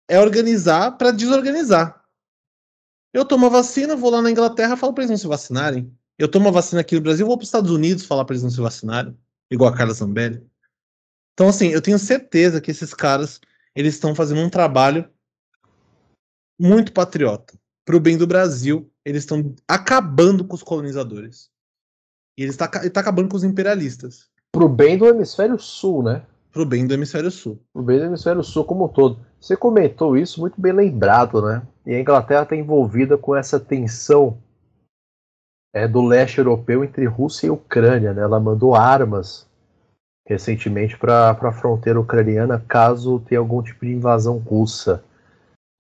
é, 0.08 0.16
é 0.16 0.20
organizar 0.20 0.92
para 0.92 1.10
desorganizar. 1.10 2.06
Eu 3.12 3.26
tomo 3.26 3.48
a 3.48 3.50
vacina, 3.50 3.96
vou 3.96 4.12
lá 4.12 4.22
na 4.22 4.30
Inglaterra, 4.30 4.78
falo 4.78 4.94
para 4.94 5.04
eles 5.04 5.10
não 5.10 5.18
se 5.18 5.28
vacinarem. 5.28 5.92
Eu 6.16 6.30
tomo 6.30 6.48
a 6.48 6.52
vacina 6.52 6.82
aqui 6.82 6.94
no 6.94 7.02
Brasil, 7.02 7.26
vou 7.26 7.36
para 7.36 7.44
os 7.44 7.48
Estados 7.48 7.72
Unidos 7.72 8.06
falar 8.06 8.24
para 8.26 8.36
eles 8.36 8.44
não 8.44 8.52
se 8.52 8.62
vacinarem, 8.62 9.18
igual 9.50 9.74
a 9.74 9.76
Carla 9.76 9.94
Zambelli. 9.94 10.46
Então, 11.34 11.50
assim, 11.50 11.70
eu 11.70 11.82
tenho 11.82 11.98
certeza 11.98 12.62
que 12.62 12.70
esses 12.70 12.94
caras 12.94 13.42
eles 13.76 13.96
estão 13.96 14.14
fazendo 14.14 14.42
um 14.42 14.50
trabalho 14.50 15.10
muito 16.60 16.94
patriota 16.94 17.58
para 17.84 17.96
o 17.96 18.00
bem 18.00 18.16
do 18.16 18.28
Brasil. 18.28 18.92
Eles 19.04 19.24
estão 19.24 19.56
acabando 19.68 20.46
com 20.46 20.54
os 20.54 20.62
colonizadores. 20.62 21.50
E 22.38 22.44
ele 22.44 22.52
está 22.52 22.68
tá 22.68 23.00
acabando 23.00 23.30
com 23.30 23.38
os 23.38 23.44
imperialistas. 23.44 24.30
Para 24.52 24.66
o 24.66 24.70
bem 24.70 24.98
do 24.98 25.08
hemisfério 25.08 25.58
sul, 25.58 26.04
né? 26.04 26.26
Pro 26.52 26.66
bem 26.66 26.88
do 26.88 26.94
hemisfério 26.94 27.30
sul. 27.30 27.60
Pro 27.72 27.84
bem 27.84 28.00
do 28.00 28.06
hemisfério 28.06 28.44
sul 28.44 28.66
como 28.66 28.86
um 28.86 28.88
todo. 28.88 29.20
Você 29.40 29.56
comentou 29.56 30.18
isso 30.18 30.42
muito 30.42 30.60
bem 30.60 30.74
lembrado, 30.74 31.42
né? 31.42 31.62
E 31.86 31.94
a 31.94 32.00
Inglaterra 32.00 32.44
está 32.44 32.56
envolvida 32.56 33.18
com 33.18 33.36
essa 33.36 33.60
tensão 33.60 34.38
é, 35.74 35.88
do 35.88 36.02
leste 36.02 36.40
europeu 36.40 36.84
entre 36.84 37.06
Rússia 37.06 37.48
e 37.48 37.52
Ucrânia, 37.52 38.14
né? 38.14 38.22
Ela 38.22 38.40
mandou 38.40 38.76
armas 38.76 39.48
recentemente 40.28 40.98
para 40.98 41.32
a 41.32 41.52
fronteira 41.52 42.00
ucraniana 42.00 42.64
caso 42.68 43.20
tenha 43.22 43.40
algum 43.40 43.62
tipo 43.62 43.86
de 43.86 43.94
invasão 43.94 44.38
russa. 44.38 45.04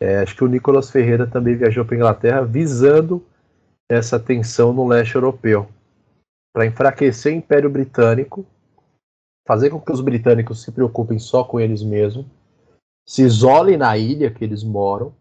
É, 0.01 0.21
acho 0.21 0.35
que 0.35 0.43
o 0.43 0.47
Nicolas 0.47 0.89
Ferreira 0.89 1.27
também 1.27 1.55
viajou 1.55 1.83
para 1.83 1.95
a 1.95 1.97
Inglaterra 1.97 2.45
visando 2.45 3.23
essa 3.89 4.19
tensão 4.19 4.71
no 4.71 4.87
leste 4.87 5.15
europeu 5.15 5.67
para 6.53 6.65
enfraquecer 6.65 7.33
o 7.33 7.35
Império 7.35 7.69
Britânico 7.69 8.45
fazer 9.49 9.71
com 9.71 9.81
que 9.81 9.91
os 9.91 9.99
britânicos 9.99 10.61
se 10.61 10.71
preocupem 10.71 11.17
só 11.17 11.43
com 11.43 11.59
eles 11.59 11.81
mesmos, 11.81 12.23
se 13.03 13.23
isolem 13.23 13.77
na 13.77 13.97
ilha 13.97 14.29
que 14.29 14.43
eles 14.43 14.63
moram 14.63 15.11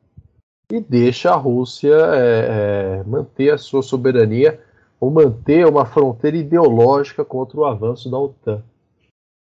e 0.71 0.83
deixa 0.83 1.31
a 1.33 1.35
Rússia 1.35 1.95
é, 1.95 2.99
é, 3.01 3.05
manter 3.05 3.55
a 3.55 3.57
sua 3.57 3.81
soberania 3.81 4.63
ou 5.01 5.11
manter 5.11 5.67
uma 5.67 5.87
fronteira 5.87 6.37
ideológica 6.37 7.25
contra 7.25 7.59
o 7.59 7.65
avanço 7.65 8.11
da 8.11 8.19
OTAN. 8.19 8.63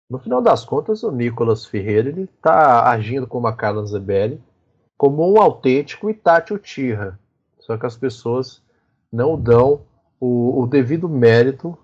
No 0.10 0.18
final 0.18 0.42
das 0.42 0.64
contas, 0.64 1.04
o 1.04 1.12
Nicolas 1.12 1.66
Ferreira 1.66 2.18
está 2.22 2.90
agindo 2.90 3.28
como 3.28 3.48
a 3.48 3.54
Carla 3.54 3.86
Zebelli, 3.86 4.42
como 4.98 5.30
um 5.30 5.42
autêntico 5.42 6.10
Itachi 6.10 6.54
Uchiha. 6.54 7.20
Só 7.60 7.78
que 7.78 7.86
as 7.86 7.98
pessoas 7.98 8.64
não 9.12 9.38
dão 9.38 9.82
o, 10.22 10.62
o 10.62 10.66
devido 10.66 11.10
mérito 11.10 11.78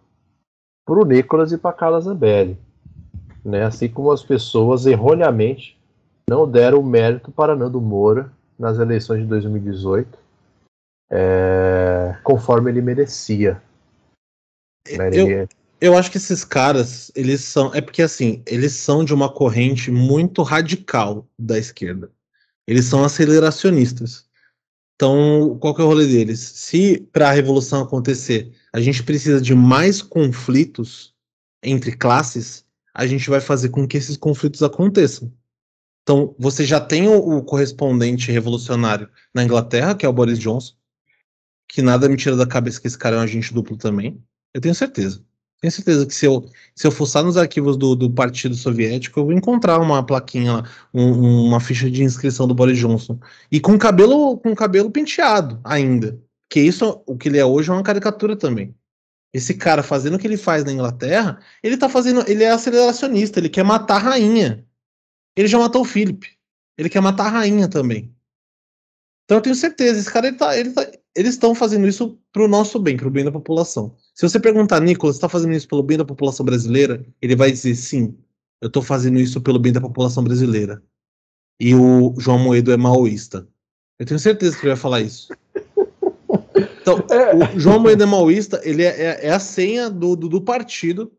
para 0.85 1.01
o 1.01 1.05
Nicolas 1.05 1.51
e 1.51 1.57
para 1.57 1.71
a 1.71 1.73
Carla 1.73 1.99
Zebelli 1.99 2.57
né? 3.45 3.63
assim 3.63 3.87
como 3.87 4.11
as 4.11 4.23
pessoas 4.23 4.85
erroneamente 4.85 5.77
não 6.27 6.49
deram 6.49 6.81
mérito 6.81 7.31
para 7.31 7.55
Nando 7.55 7.79
Moura 7.79 8.33
nas 8.57 8.79
eleições 8.79 9.21
de 9.21 9.27
2018, 9.27 10.17
é, 11.11 12.17
conforme 12.23 12.71
ele 12.71 12.81
merecia. 12.81 13.61
Né? 14.89 15.09
Eu, 15.13 15.47
eu 15.79 15.97
acho 15.97 16.09
que 16.09 16.17
esses 16.17 16.43
caras, 16.43 17.11
eles 17.15 17.41
são. 17.41 17.73
É 17.75 17.81
porque 17.81 18.01
assim, 18.01 18.41
eles 18.47 18.73
são 18.73 19.05
de 19.05 19.13
uma 19.13 19.31
corrente 19.31 19.91
muito 19.91 20.41
radical 20.41 21.27
da 21.37 21.59
esquerda. 21.59 22.09
Eles 22.67 22.85
são 22.85 23.03
aceleracionistas. 23.03 24.25
Então, 24.95 25.57
qual 25.59 25.75
que 25.75 25.81
é 25.81 25.83
o 25.83 25.87
rolê 25.87 26.07
deles? 26.07 26.39
Se 26.39 27.07
para 27.11 27.29
a 27.29 27.31
revolução 27.31 27.83
acontecer, 27.83 28.53
a 28.73 28.79
gente 28.79 29.03
precisa 29.03 29.41
de 29.41 29.53
mais 29.53 30.01
conflitos 30.01 31.13
entre 31.61 31.95
classes, 31.95 32.64
a 32.95 33.05
gente 33.05 33.29
vai 33.29 33.41
fazer 33.41 33.69
com 33.69 33.85
que 33.85 33.97
esses 33.97 34.15
conflitos 34.15 34.63
aconteçam. 34.63 35.29
Então, 36.01 36.33
você 36.39 36.63
já 36.63 36.79
tem 36.79 37.09
o, 37.09 37.17
o 37.17 37.43
correspondente 37.43 38.31
revolucionário 38.31 39.09
na 39.33 39.43
Inglaterra, 39.43 39.93
que 39.93 40.05
é 40.05 40.09
o 40.09 40.13
Boris 40.13 40.39
Johnson, 40.39 40.73
que 41.67 41.81
nada 41.81 42.07
me 42.07 42.15
tira 42.15 42.37
da 42.37 42.47
cabeça 42.47 42.79
que 42.79 42.87
esse 42.87 42.97
cara 42.97 43.17
é 43.17 43.19
um 43.19 43.23
agente 43.23 43.53
duplo 43.53 43.75
também. 43.75 44.23
Eu 44.53 44.61
tenho 44.61 44.73
certeza. 44.73 45.21
Tenho 45.59 45.71
certeza 45.71 46.05
que 46.05 46.13
se 46.13 46.25
eu, 46.25 46.47
se 46.73 46.87
eu 46.87 46.91
fuçar 46.91 47.23
nos 47.23 47.35
arquivos 47.35 47.75
do, 47.75 47.95
do 47.95 48.09
Partido 48.09 48.55
Soviético, 48.55 49.19
eu 49.19 49.25
vou 49.25 49.33
encontrar 49.33 49.79
uma 49.79 50.05
plaquinha, 50.05 50.63
um, 50.93 51.47
uma 51.47 51.59
ficha 51.59 51.89
de 51.91 52.03
inscrição 52.03 52.47
do 52.47 52.55
Boris 52.55 52.77
Johnson. 52.77 53.19
E 53.51 53.59
com 53.59 53.77
cabelo, 53.77 54.37
com 54.37 54.55
cabelo 54.55 54.89
penteado 54.89 55.59
ainda. 55.63 56.17
Que 56.49 56.61
isso, 56.61 57.01
o 57.05 57.17
que 57.17 57.27
ele 57.27 57.39
é 57.39 57.45
hoje, 57.45 57.71
é 57.71 57.73
uma 57.73 57.83
caricatura 57.83 58.37
também. 58.37 58.73
Esse 59.33 59.53
cara 59.53 59.83
fazendo 59.83 60.15
o 60.15 60.19
que 60.19 60.27
ele 60.27 60.37
faz 60.37 60.63
na 60.63 60.71
Inglaterra, 60.71 61.39
ele 61.61 61.77
tá 61.77 61.89
fazendo. 61.89 62.23
Ele 62.29 62.43
é 62.43 62.51
aceleracionista, 62.51 63.39
ele 63.39 63.49
quer 63.49 63.63
matar 63.63 63.95
a 63.95 63.99
rainha. 63.99 64.65
Ele 65.35 65.47
já 65.47 65.59
matou 65.59 65.81
o 65.81 65.85
Philip. 65.85 66.27
Ele 66.77 66.89
quer 66.89 67.01
matar 67.01 67.27
a 67.27 67.29
rainha 67.29 67.67
também. 67.67 68.15
Então 69.25 69.37
eu 69.37 69.41
tenho 69.41 69.55
certeza, 69.55 69.99
esse 69.99 70.11
cara 70.11 70.27
ele 70.27 70.37
tá, 70.37 70.57
ele 70.57 70.71
tá, 70.71 70.87
eles 71.15 71.33
estão 71.33 71.55
fazendo 71.55 71.87
isso 71.87 72.19
pro 72.31 72.47
nosso 72.47 72.77
bem, 72.77 72.95
pro 72.95 73.09
bem 73.09 73.25
da 73.25 73.31
população. 73.31 73.95
Se 74.13 74.27
você 74.27 74.39
perguntar, 74.39 74.79
Nicolas, 74.81 75.15
está 75.15 75.27
fazendo 75.27 75.53
isso 75.53 75.67
pelo 75.67 75.81
bem 75.81 75.97
da 75.97 76.05
população 76.05 76.45
brasileira? 76.45 77.03
Ele 77.21 77.35
vai 77.35 77.51
dizer 77.51 77.73
sim, 77.75 78.15
eu 78.61 78.67
estou 78.67 78.83
fazendo 78.83 79.19
isso 79.19 79.41
pelo 79.41 79.57
bem 79.57 79.73
da 79.73 79.81
população 79.81 80.23
brasileira. 80.23 80.83
E 81.59 81.73
o 81.73 82.13
João 82.19 82.37
Moedo 82.37 82.71
é 82.71 82.77
maoísta. 82.77 83.47
Eu 83.97 84.05
tenho 84.05 84.19
certeza 84.19 84.55
que 84.55 84.63
ele 84.63 84.73
vai 84.73 84.77
falar 84.77 85.01
isso. 85.01 85.29
Então, 86.85 87.03
o 87.55 87.59
João 87.59 87.79
Moedo 87.79 88.03
é 88.03 88.05
maoísta, 88.05 88.61
ele 88.63 88.83
é, 88.83 88.89
é, 88.89 89.25
é 89.25 89.31
a 89.31 89.39
senha 89.39 89.89
do, 89.89 90.15
do, 90.15 90.29
do 90.29 90.39
partido 90.39 91.11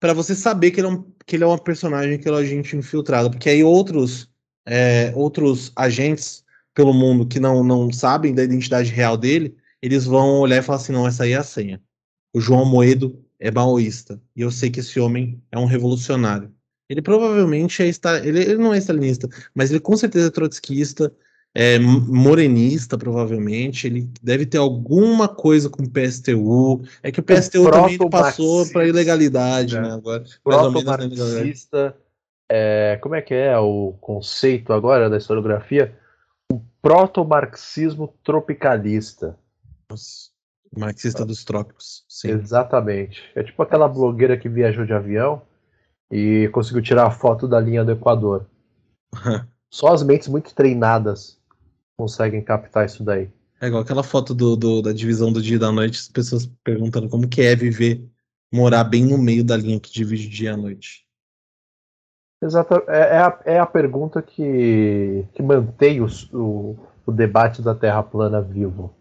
para 0.00 0.14
você 0.14 0.34
saber 0.34 0.70
que 0.70 0.80
ele, 0.80 0.86
é 0.86 0.90
um, 0.90 1.04
que 1.26 1.36
ele 1.36 1.44
é 1.44 1.46
uma 1.46 1.58
personagem, 1.58 2.18
que 2.18 2.26
ele 2.26 2.36
é 2.36 2.38
um 2.38 2.42
agente 2.42 2.74
infiltrado. 2.74 3.30
Porque 3.30 3.50
aí 3.50 3.62
outros, 3.62 4.30
é, 4.66 5.12
outros 5.14 5.70
agentes 5.76 6.42
pelo 6.72 6.94
mundo 6.94 7.26
que 7.26 7.38
não, 7.38 7.62
não 7.62 7.92
sabem 7.92 8.34
da 8.34 8.42
identidade 8.42 8.90
real 8.90 9.18
dele, 9.18 9.54
eles 9.82 10.06
vão 10.06 10.40
olhar 10.40 10.56
e 10.56 10.62
falar 10.62 10.78
assim: 10.78 10.92
não, 10.92 11.06
essa 11.06 11.24
aí 11.24 11.32
é 11.32 11.36
a 11.36 11.44
senha. 11.44 11.82
O 12.34 12.40
João 12.40 12.64
Moedo 12.64 13.22
é 13.38 13.50
maoísta. 13.50 14.18
E 14.34 14.40
eu 14.40 14.50
sei 14.50 14.70
que 14.70 14.80
esse 14.80 14.98
homem 14.98 15.38
é 15.52 15.58
um 15.58 15.66
revolucionário. 15.66 16.50
Ele 16.88 17.02
provavelmente 17.02 17.82
é. 17.82 17.90
Ele, 18.24 18.40
ele 18.40 18.56
não 18.56 18.72
é 18.72 18.78
stalinista, 18.78 19.28
mas 19.54 19.70
ele 19.70 19.80
com 19.80 19.96
certeza 19.98 20.28
é 20.28 20.30
trotskista 20.30 21.14
é, 21.54 21.78
morenista, 21.78 22.98
provavelmente. 22.98 23.86
Ele 23.86 24.10
deve 24.20 24.44
ter 24.44 24.58
alguma 24.58 25.28
coisa 25.28 25.70
com 25.70 25.84
o 25.84 25.90
PSTU. 25.90 26.82
É 27.02 27.12
que 27.12 27.20
o 27.20 27.22
PSTU 27.22 27.70
também 27.70 27.98
passou 28.10 28.68
para 28.70 28.88
ilegalidade, 28.88 29.78
né? 29.78 29.92
Agora, 29.92 30.24
proto-marxista. 30.42 31.96
É, 32.50 32.98
como 33.00 33.14
é 33.14 33.22
que 33.22 33.32
é 33.32 33.56
o 33.58 33.94
conceito 34.00 34.72
agora 34.72 35.08
da 35.08 35.16
historiografia? 35.16 35.96
O 36.52 36.60
proto-marxismo 36.82 38.12
tropicalista. 38.24 39.38
marxista 40.76 41.24
dos 41.24 41.44
trópicos. 41.44 42.04
Sim. 42.08 42.32
Exatamente. 42.32 43.22
É 43.34 43.44
tipo 43.44 43.62
aquela 43.62 43.88
blogueira 43.88 44.36
que 44.36 44.48
viajou 44.48 44.84
de 44.84 44.92
avião 44.92 45.40
e 46.10 46.48
conseguiu 46.52 46.82
tirar 46.82 47.06
a 47.06 47.10
foto 47.10 47.48
da 47.48 47.58
linha 47.60 47.84
do 47.84 47.92
Equador. 47.92 48.46
Só 49.70 49.92
as 49.92 50.02
mentes 50.02 50.28
muito 50.28 50.54
treinadas 50.54 51.40
conseguem 51.96 52.42
captar 52.42 52.86
isso 52.86 53.02
daí. 53.02 53.30
É 53.60 53.68
igual 53.68 53.82
aquela 53.82 54.02
foto 54.02 54.34
do, 54.34 54.56
do, 54.56 54.82
da 54.82 54.92
divisão 54.92 55.32
do 55.32 55.40
dia 55.40 55.56
e 55.56 55.58
da 55.58 55.72
noite, 55.72 55.98
as 55.98 56.08
pessoas 56.08 56.46
perguntando 56.62 57.08
como 57.08 57.28
que 57.28 57.40
é 57.40 57.54
viver, 57.54 58.04
morar 58.52 58.84
bem 58.84 59.04
no 59.04 59.16
meio 59.16 59.44
da 59.44 59.56
linha 59.56 59.80
que 59.80 59.92
divide 59.92 60.26
o 60.26 60.30
dia 60.30 60.50
e 60.50 60.52
a 60.52 60.56
noite. 60.56 61.04
Exato, 62.42 62.74
é, 62.88 62.98
é, 62.98 63.18
a, 63.18 63.40
é 63.46 63.58
a 63.58 63.66
pergunta 63.66 64.20
que, 64.20 65.24
que 65.32 65.42
mantém 65.42 66.00
o, 66.02 66.06
o, 66.32 66.76
o 67.06 67.12
debate 67.12 67.62
da 67.62 67.74
Terra 67.74 68.02
plana 68.02 68.42
vivo. 68.42 68.94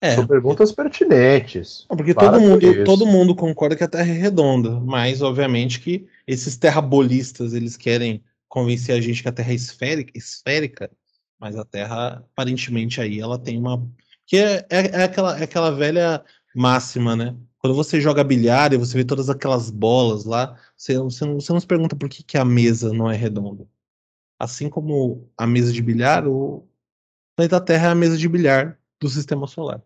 É. 0.00 0.14
São 0.14 0.26
perguntas 0.26 0.70
pertinentes. 0.70 1.84
Porque 1.88 2.14
todo 2.14 2.40
mundo, 2.40 2.84
todo 2.84 3.06
mundo 3.06 3.34
concorda 3.34 3.74
que 3.74 3.82
a 3.82 3.88
Terra 3.88 4.08
é 4.08 4.12
redonda, 4.12 4.78
mas 4.78 5.22
obviamente 5.22 5.80
que 5.80 6.06
esses 6.24 6.56
terrabolistas 6.56 7.52
eles 7.52 7.76
querem 7.76 8.22
convencer 8.48 8.96
a 8.96 9.00
gente 9.00 9.22
que 9.22 9.28
a 9.28 9.32
Terra 9.32 9.50
é 9.50 9.56
esférica, 9.56 10.12
esférica 10.16 10.88
mas 11.38 11.56
a 11.56 11.64
Terra, 11.64 12.24
aparentemente, 12.32 13.00
aí 13.00 13.20
ela 13.20 13.38
tem 13.38 13.58
uma. 13.58 13.86
Que 14.26 14.36
é, 14.38 14.66
é, 14.70 15.00
é, 15.00 15.04
aquela, 15.04 15.38
é 15.38 15.44
aquela 15.44 15.70
velha 15.70 16.24
máxima, 16.54 17.16
né? 17.16 17.36
Quando 17.58 17.74
você 17.74 18.00
joga 18.00 18.22
bilhar 18.22 18.72
e 18.72 18.76
você 18.76 18.96
vê 18.96 19.04
todas 19.04 19.28
aquelas 19.30 19.70
bolas 19.70 20.24
lá, 20.24 20.58
você, 20.76 20.96
você, 20.98 21.24
não, 21.24 21.40
você 21.40 21.52
não 21.52 21.60
se 21.60 21.66
pergunta 21.66 21.96
por 21.96 22.08
que, 22.08 22.22
que 22.22 22.38
a 22.38 22.44
mesa 22.44 22.92
não 22.92 23.10
é 23.10 23.16
redonda. 23.16 23.66
Assim 24.38 24.68
como 24.68 25.28
a 25.36 25.46
mesa 25.46 25.72
de 25.72 25.82
bilhar, 25.82 26.26
o 26.26 26.68
planeta 27.36 27.60
Terra 27.60 27.88
é 27.88 27.90
a 27.90 27.94
mesa 27.94 28.16
de 28.16 28.28
bilhar 28.28 28.78
do 29.00 29.08
sistema 29.08 29.46
solar. 29.46 29.82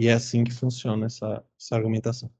E 0.00 0.08
é 0.08 0.12
assim 0.14 0.42
que 0.44 0.52
funciona 0.52 1.06
essa, 1.06 1.44
essa 1.58 1.76
argumentação. 1.76 2.30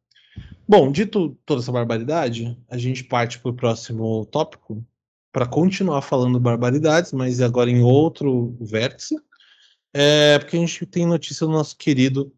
Bom, 0.66 0.90
dito 0.90 1.36
toda 1.44 1.61
essa 1.61 1.72
barbaridade, 1.72 2.57
a 2.68 2.78
gente 2.78 3.05
parte 3.05 3.38
para 3.38 3.51
o 3.51 3.55
próximo 3.55 4.24
tópico, 4.26 4.84
para 5.33 5.47
continuar 5.47 6.03
falando 6.03 6.41
barbaridades, 6.41 7.12
mas 7.12 7.41
agora 7.41 7.70
em 7.70 7.83
outro 7.83 8.57
vértice, 8.61 9.16
é 9.93 10.39
porque 10.39 10.57
a 10.57 10.61
gente 10.61 10.87
tem 10.87 11.07
notícia 11.07 11.47
do 11.47 11.53
nosso 11.53 11.76
querido 11.76 12.33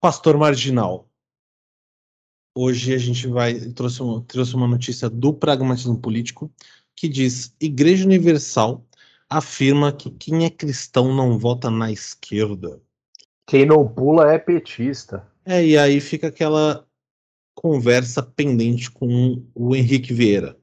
Pastor 0.00 0.36
Marginal. 0.36 1.08
Hoje 2.56 2.94
a 2.94 2.98
gente 2.98 3.26
vai 3.26 3.54
trouxe 3.72 4.02
uma, 4.02 4.22
trouxe 4.22 4.54
uma 4.54 4.68
notícia 4.68 5.10
do 5.10 5.34
pragmatismo 5.34 5.98
político 5.98 6.52
que 6.94 7.08
diz: 7.08 7.54
Igreja 7.60 8.04
Universal 8.04 8.86
afirma 9.28 9.92
que 9.92 10.10
quem 10.10 10.44
é 10.44 10.50
cristão 10.50 11.14
não 11.14 11.38
vota 11.38 11.70
na 11.70 11.90
esquerda. 11.90 12.80
Quem 13.46 13.66
não 13.66 13.86
pula 13.86 14.32
é 14.32 14.38
petista. 14.38 15.26
É, 15.44 15.64
e 15.64 15.76
aí 15.76 16.00
fica 16.00 16.28
aquela 16.28 16.86
conversa 17.54 18.22
pendente 18.22 18.90
com 18.90 19.44
o 19.54 19.74
Henrique 19.74 20.12
Vieira. 20.12 20.56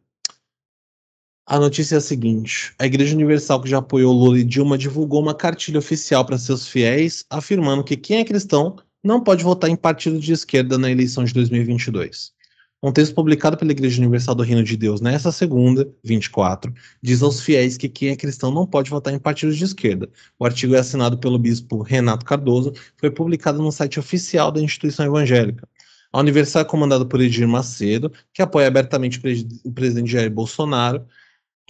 A 1.51 1.59
notícia 1.59 1.95
é 1.95 1.97
a 1.97 2.01
seguinte: 2.01 2.73
a 2.79 2.85
Igreja 2.85 3.13
Universal, 3.13 3.61
que 3.61 3.69
já 3.69 3.79
apoiou 3.79 4.13
Lula 4.13 4.39
e 4.39 4.43
Dilma, 4.45 4.77
divulgou 4.77 5.21
uma 5.21 5.35
cartilha 5.35 5.79
oficial 5.79 6.23
para 6.23 6.37
seus 6.37 6.65
fiéis, 6.65 7.25
afirmando 7.29 7.83
que 7.83 7.97
quem 7.97 8.19
é 8.19 8.23
cristão 8.23 8.77
não 9.03 9.21
pode 9.21 9.43
votar 9.43 9.69
em 9.69 9.75
partido 9.75 10.17
de 10.17 10.31
esquerda 10.31 10.77
na 10.77 10.89
eleição 10.89 11.25
de 11.25 11.33
2022. 11.33 12.31
Um 12.81 12.89
texto 12.89 13.13
publicado 13.13 13.57
pela 13.57 13.73
Igreja 13.73 13.99
Universal 13.99 14.33
do 14.33 14.43
Reino 14.43 14.63
de 14.63 14.77
Deus 14.77 15.01
nesta 15.01 15.29
segunda, 15.29 15.93
24, 16.05 16.73
diz 17.03 17.21
aos 17.21 17.41
fiéis 17.41 17.75
que 17.75 17.89
quem 17.89 18.11
é 18.11 18.15
cristão 18.15 18.49
não 18.49 18.65
pode 18.65 18.89
votar 18.89 19.13
em 19.13 19.19
partidos 19.19 19.57
de 19.57 19.65
esquerda. 19.65 20.09
O 20.39 20.45
artigo 20.45 20.73
é 20.73 20.79
assinado 20.79 21.17
pelo 21.17 21.37
bispo 21.37 21.81
Renato 21.81 22.25
Cardoso, 22.25 22.71
foi 22.95 23.11
publicado 23.11 23.61
no 23.61 23.73
site 23.73 23.99
oficial 23.99 24.53
da 24.53 24.61
instituição 24.61 25.05
evangélica. 25.05 25.67
A 26.13 26.19
Universal 26.21 26.61
é 26.61 26.65
comandada 26.65 27.05
por 27.05 27.19
Edir 27.19 27.45
Macedo, 27.45 28.09
que 28.33 28.41
apoia 28.41 28.67
abertamente 28.67 29.19
o 29.65 29.71
presidente 29.73 30.11
Jair 30.11 30.31
Bolsonaro, 30.31 31.05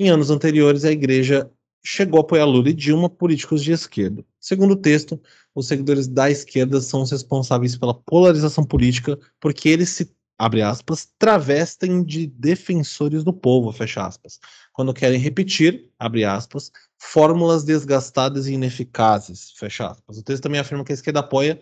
em 0.02 0.10
anos 0.10 0.32
anteriores, 0.32 0.84
a 0.84 0.92
igreja 0.92 1.50
chegou 1.84 2.20
a 2.20 2.22
apoiar 2.22 2.46
Lula 2.46 2.70
e 2.70 2.74
Dilma, 2.74 3.08
políticos 3.08 3.64
de 3.64 3.72
esquerda. 3.72 4.26
Segundo 4.40 4.72
o 4.72 4.76
texto, 4.76 5.22
os 5.54 5.68
seguidores 5.68 6.08
da 6.08 6.30
esquerda 6.30 6.82
são 6.82 7.04
os 7.04 7.12
responsáveis 7.12 7.76
pela 7.78 7.94
polarização 7.94 8.64
política, 8.64 9.20
porque 9.40 9.70
eles 9.70 9.90
se, 9.90 10.12
abre 10.40 10.64
aspas, 10.64 11.08
travestem 11.20 12.04
de 12.04 12.26
defensores 12.26 13.24
do 13.24 13.32
povo, 13.32 13.72
fecha 13.72 14.04
aspas, 14.04 14.40
quando 14.74 14.94
querem 14.94 15.20
repetir, 15.20 15.92
abre 16.00 16.26
aspas, 16.26 16.72
fórmulas 16.98 17.64
desgastadas 17.64 18.48
e 18.48 18.54
ineficazes, 18.54 19.52
fecha 19.56 19.88
aspas. 19.88 20.18
O 20.18 20.24
texto 20.24 20.42
também 20.42 20.60
afirma 20.60 20.84
que 20.84 20.92
a 20.92 20.96
esquerda 20.96 21.20
apoia 21.20 21.62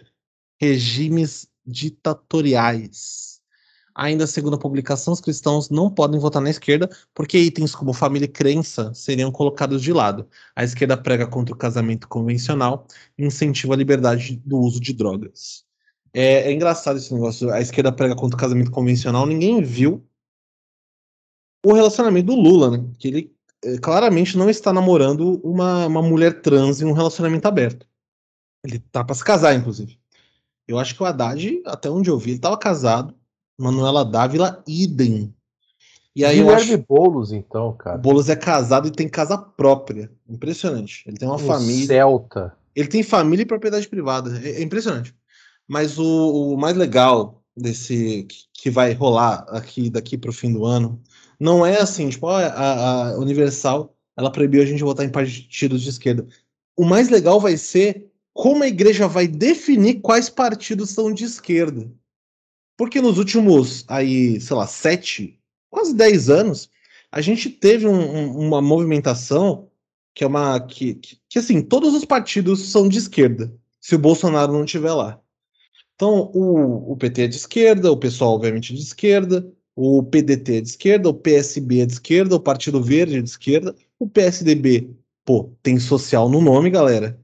regimes 0.61 1.45
ditatoriais 1.65 3.38
Ainda 4.01 4.25
segundo 4.25 4.55
a 4.55 4.57
publicação, 4.57 5.11
os 5.11 5.19
cristãos 5.19 5.69
não 5.69 5.89
podem 5.91 6.17
votar 6.21 6.41
na 6.41 6.49
esquerda 6.49 6.89
porque 7.13 7.37
itens 7.37 7.75
como 7.75 7.91
família 7.91 8.23
e 8.23 8.29
crença 8.29 8.93
seriam 8.93 9.29
colocados 9.29 9.81
de 9.81 9.91
lado. 9.91 10.25
A 10.55 10.63
esquerda 10.63 10.95
prega 10.95 11.27
contra 11.27 11.53
o 11.53 11.57
casamento 11.57 12.07
convencional 12.07 12.87
e 13.17 13.25
incentiva 13.25 13.73
a 13.73 13.77
liberdade 13.77 14.41
do 14.45 14.57
uso 14.57 14.79
de 14.79 14.93
drogas. 14.93 15.65
É, 16.13 16.49
é 16.49 16.53
engraçado 16.53 16.95
esse 16.95 17.13
negócio. 17.13 17.51
A 17.51 17.59
esquerda 17.59 17.91
prega 17.91 18.15
contra 18.15 18.37
o 18.37 18.39
casamento 18.39 18.71
convencional. 18.71 19.25
Ninguém 19.25 19.61
viu 19.61 20.07
o 21.65 21.73
relacionamento 21.73 22.27
do 22.27 22.35
Lula, 22.35 22.77
né? 22.77 22.89
Que 22.97 23.07
ele 23.09 23.35
é, 23.65 23.77
claramente 23.79 24.37
não 24.37 24.49
está 24.49 24.71
namorando 24.71 25.41
uma, 25.43 25.87
uma 25.87 26.01
mulher 26.01 26.41
trans 26.41 26.79
em 26.79 26.85
um 26.85 26.93
relacionamento 26.93 27.49
aberto. 27.49 27.85
Ele 28.63 28.79
tá 28.79 29.03
para 29.03 29.13
se 29.15 29.25
casar, 29.25 29.55
inclusive. 29.55 29.99
Eu 30.65 30.79
acho 30.79 30.95
que 30.95 31.03
o 31.03 31.05
Haddad, 31.05 31.61
até 31.65 31.89
onde 31.89 32.09
eu 32.09 32.17
vi, 32.17 32.29
ele 32.29 32.37
estava 32.37 32.57
casado 32.57 33.18
Manuela 33.59 34.05
Dávila, 34.05 34.63
idem. 34.65 35.33
E 36.15 36.25
aí 36.25 36.37
Guilherme 36.37 36.73
acho... 36.73 36.85
Boulos, 36.87 37.31
então, 37.31 37.73
cara. 37.73 37.97
Boulos 37.97 38.29
é 38.29 38.35
casado 38.35 38.87
e 38.87 38.91
tem 38.91 39.07
casa 39.07 39.37
própria. 39.37 40.09
Impressionante. 40.27 41.03
Ele 41.05 41.17
tem 41.17 41.27
uma 41.27 41.35
um 41.35 41.39
família. 41.39 41.87
Celta. 41.87 42.53
Ele 42.75 42.87
tem 42.87 43.03
família 43.03 43.43
e 43.43 43.45
propriedade 43.45 43.87
privada. 43.87 44.39
É, 44.43 44.61
é 44.61 44.63
impressionante. 44.63 45.13
Mas 45.67 45.99
o, 45.99 46.53
o, 46.53 46.57
mais 46.57 46.75
legal 46.75 47.43
desse 47.55 48.25
que 48.53 48.69
vai 48.69 48.93
rolar 48.93 49.45
aqui 49.49 49.89
daqui 49.89 50.17
para 50.17 50.29
o 50.29 50.33
fim 50.33 50.51
do 50.51 50.65
ano 50.65 50.99
não 51.39 51.65
é 51.65 51.79
assim, 51.79 52.09
tipo, 52.09 52.27
a, 52.27 53.11
a 53.11 53.19
Universal 53.19 53.95
ela 54.17 54.31
proibiu 54.31 54.61
a 54.61 54.65
gente 54.65 54.83
votar 54.83 55.05
em 55.05 55.09
partidos 55.09 55.81
de 55.81 55.89
esquerda. 55.89 56.27
O 56.75 56.83
mais 56.83 57.09
legal 57.09 57.39
vai 57.39 57.55
ser 57.55 58.09
como 58.33 58.63
a 58.63 58.67
igreja 58.67 59.07
vai 59.07 59.27
definir 59.27 60.01
quais 60.01 60.29
partidos 60.29 60.89
são 60.89 61.13
de 61.13 61.23
esquerda. 61.23 61.89
Porque 62.79 63.01
nos 63.01 63.17
últimos, 63.17 63.83
aí, 63.89 64.39
sei 64.39 64.55
lá, 64.55 64.65
sete, 64.65 65.37
quase 65.69 65.93
dez 65.93 66.29
anos, 66.29 66.69
a 67.11 67.19
gente 67.19 67.49
teve 67.49 67.85
um, 67.85 67.91
um, 67.93 68.47
uma 68.47 68.61
movimentação 68.61 69.67
que 70.15 70.23
é 70.23 70.27
uma. 70.27 70.57
Que, 70.61 70.93
que, 70.93 71.19
que, 71.27 71.39
assim, 71.39 71.61
todos 71.61 71.93
os 71.93 72.05
partidos 72.05 72.71
são 72.71 72.87
de 72.87 72.97
esquerda, 72.97 73.53
se 73.81 73.95
o 73.95 73.99
Bolsonaro 73.99 74.53
não 74.53 74.63
estiver 74.63 74.93
lá. 74.93 75.19
Então, 75.93 76.31
o, 76.33 76.93
o 76.93 76.95
PT 76.95 77.23
é 77.23 77.27
de 77.27 77.35
esquerda, 77.35 77.91
o 77.91 77.97
pessoal, 77.97 78.35
obviamente, 78.35 78.71
é 78.71 78.77
de 78.77 78.81
esquerda, 78.81 79.45
o 79.75 80.01
PDT 80.01 80.55
é 80.55 80.61
de 80.61 80.69
esquerda, 80.69 81.09
o 81.09 81.13
PSB 81.13 81.81
é 81.81 81.85
de 81.85 81.93
esquerda, 81.93 82.37
o 82.37 82.39
Partido 82.39 82.81
Verde 82.81 83.17
é 83.17 83.21
de 83.21 83.29
esquerda, 83.29 83.75
o 83.99 84.07
PSDB, 84.07 84.89
pô, 85.25 85.51
tem 85.61 85.77
social 85.81 86.29
no 86.29 86.39
nome, 86.39 86.69
galera. 86.69 87.19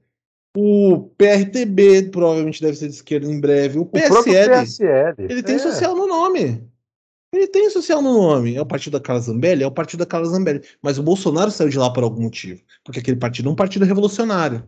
O 0.56 1.12
PRTB 1.18 2.10
provavelmente 2.12 2.62
deve 2.62 2.78
ser 2.78 2.88
de 2.88 2.96
esquerda 2.96 3.28
em 3.28 3.40
breve. 3.40 3.78
O 3.78 3.82
O 3.82 3.86
próprio 3.86 4.34
PSL, 4.34 4.62
PSL. 4.62 5.16
ele 5.30 5.44
tem 5.44 5.56
é. 5.56 5.60
social 5.60 5.96
no 5.96 6.08
nome. 6.08 6.64
Ele 7.34 7.48
tem 7.48 7.70
social 7.70 8.02
no 8.02 8.14
nome. 8.14 8.56
É 8.56 8.62
o 8.62 8.66
partido 8.66 8.94
da 8.94 9.02
Carla 9.02 9.22
Zambelli? 9.22 9.64
É 9.64 9.68
o 9.68 9.72
partido 9.72 10.00
da 10.00 10.06
Carla 10.06 10.28
Zambelli. 10.28 10.62
Mas 10.82 10.98
o 10.98 11.04
Bolsonaro 11.04 11.52
saiu 11.52 11.70
de 11.70 11.78
lá 11.78 11.92
por 11.92 12.04
algum 12.04 12.24
motivo. 12.24 12.62
Porque 12.84 13.00
aquele 13.00 13.18
partido 13.18 13.50
é 13.50 13.52
um 13.52 13.56
partido 13.56 13.84
revolucionário. 13.84 14.64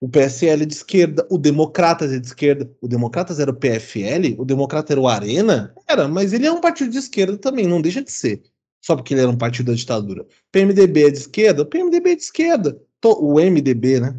O 0.00 0.08
PSL 0.08 0.62
é 0.62 0.66
de 0.66 0.74
esquerda, 0.74 1.26
o 1.30 1.38
Democratas 1.38 2.12
é 2.12 2.18
de 2.18 2.26
esquerda. 2.26 2.70
O 2.80 2.88
Democratas 2.88 3.40
era 3.40 3.50
o 3.50 3.54
PFL, 3.54 4.34
o 4.38 4.44
Democrata 4.44 4.92
era 4.92 5.00
o 5.00 5.08
Arena? 5.08 5.74
Era, 5.88 6.06
mas 6.06 6.32
ele 6.32 6.46
é 6.46 6.52
um 6.52 6.60
partido 6.60 6.90
de 6.90 6.98
esquerda 6.98 7.36
também, 7.38 7.66
não 7.66 7.80
deixa 7.80 8.02
de 8.02 8.12
ser. 8.12 8.42
Só 8.82 8.94
porque 8.94 9.14
ele 9.14 9.22
era 9.22 9.30
um 9.30 9.38
partido 9.38 9.66
da 9.66 9.76
ditadura. 9.76 10.26
PMDB 10.52 11.06
é 11.06 11.10
de 11.10 11.18
esquerda? 11.18 11.62
O 11.62 11.66
PMDB 11.66 12.10
é 12.10 12.16
de 12.16 12.22
esquerda. 12.22 12.80
O 13.04 13.40
MDB, 13.40 14.00
né? 14.00 14.16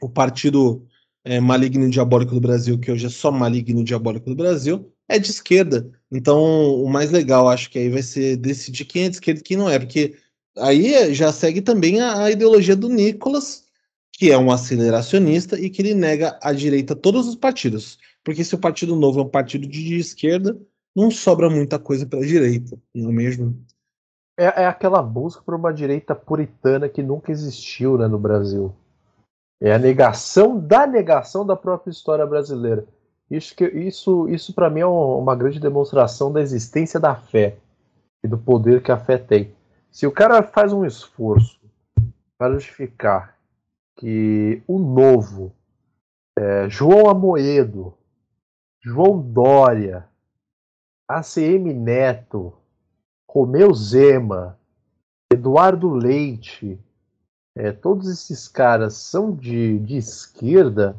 O 0.00 0.08
partido 0.08 0.86
é, 1.24 1.40
maligno 1.40 1.86
e 1.86 1.90
diabólico 1.90 2.34
do 2.34 2.40
Brasil, 2.40 2.78
que 2.78 2.90
hoje 2.90 3.06
é 3.06 3.10
só 3.10 3.30
maligno 3.30 3.80
e 3.80 3.84
diabólico 3.84 4.30
do 4.30 4.36
Brasil, 4.36 4.92
é 5.08 5.18
de 5.18 5.30
esquerda. 5.30 5.90
Então, 6.10 6.40
o 6.82 6.88
mais 6.88 7.10
legal, 7.10 7.48
acho 7.48 7.70
que 7.70 7.78
aí 7.78 7.88
vai 7.88 8.02
ser 8.02 8.36
decidir 8.36 8.84
quem 8.84 9.04
é 9.04 9.08
de 9.08 9.16
esquerda 9.16 9.40
e 9.40 9.42
quem 9.42 9.56
não 9.56 9.68
é, 9.68 9.78
porque 9.78 10.16
aí 10.56 10.94
é- 10.94 11.14
já 11.14 11.32
segue 11.32 11.60
também 11.60 12.00
a, 12.00 12.24
a 12.24 12.30
ideologia 12.30 12.76
do 12.76 12.88
Nicolas, 12.88 13.64
que 14.12 14.30
é 14.30 14.38
um 14.38 14.50
aceleracionista 14.50 15.58
e 15.58 15.70
que 15.70 15.80
ele 15.82 15.94
nega 15.94 16.38
à 16.42 16.52
direita 16.52 16.96
todos 16.96 17.28
os 17.28 17.36
partidos. 17.36 17.98
Porque 18.24 18.44
se 18.44 18.54
o 18.54 18.58
Partido 18.58 18.96
Novo 18.96 19.20
é 19.20 19.22
um 19.22 19.28
partido 19.28 19.66
de 19.66 19.96
esquerda, 19.96 20.58
não 20.94 21.10
sobra 21.10 21.48
muita 21.48 21.78
coisa 21.78 22.04
para 22.04 22.18
a 22.18 22.26
direita, 22.26 22.76
não 22.94 23.10
é 23.10 23.12
mesmo? 23.12 23.64
É, 24.36 24.62
é 24.62 24.66
aquela 24.66 25.00
busca 25.00 25.42
por 25.42 25.54
uma 25.54 25.72
direita 25.72 26.14
puritana 26.14 26.88
que 26.88 27.02
nunca 27.02 27.30
existiu 27.30 27.96
né, 27.96 28.06
no 28.08 28.18
Brasil. 28.18 28.74
É 29.60 29.72
a 29.72 29.78
negação 29.78 30.58
da 30.58 30.86
negação 30.86 31.44
da 31.44 31.56
própria 31.56 31.90
história 31.90 32.24
brasileira. 32.26 32.86
Isso, 33.30 33.54
que, 33.54 33.64
isso, 33.66 34.28
isso 34.28 34.54
para 34.54 34.70
mim 34.70 34.80
é 34.80 34.86
um- 34.86 35.18
uma 35.18 35.34
grande 35.34 35.60
demonstração 35.60 36.32
da 36.32 36.40
existência 36.40 36.98
da 36.98 37.14
fé 37.14 37.56
e 38.22 38.28
do 38.28 38.38
poder 38.38 38.82
que 38.82 38.92
a 38.92 38.96
fé 38.96 39.18
tem. 39.18 39.52
Se 39.90 40.06
o 40.06 40.12
cara 40.12 40.42
faz 40.42 40.72
um 40.72 40.84
esforço 40.84 41.58
para 42.38 42.54
justificar 42.54 43.36
que 43.96 44.62
o 44.66 44.78
novo, 44.78 45.52
é, 46.38 46.68
João 46.68 47.08
Amoedo, 47.10 47.92
João 48.80 49.20
Dória, 49.20 50.06
ACM 51.08 51.72
Neto, 51.74 52.52
Romeu 53.28 53.74
Zema, 53.74 54.56
Eduardo 55.32 55.90
Leite, 55.90 56.78
é, 57.58 57.72
todos 57.72 58.08
esses 58.08 58.46
caras 58.46 58.94
são 58.94 59.32
de, 59.34 59.80
de 59.80 59.96
esquerda, 59.96 60.96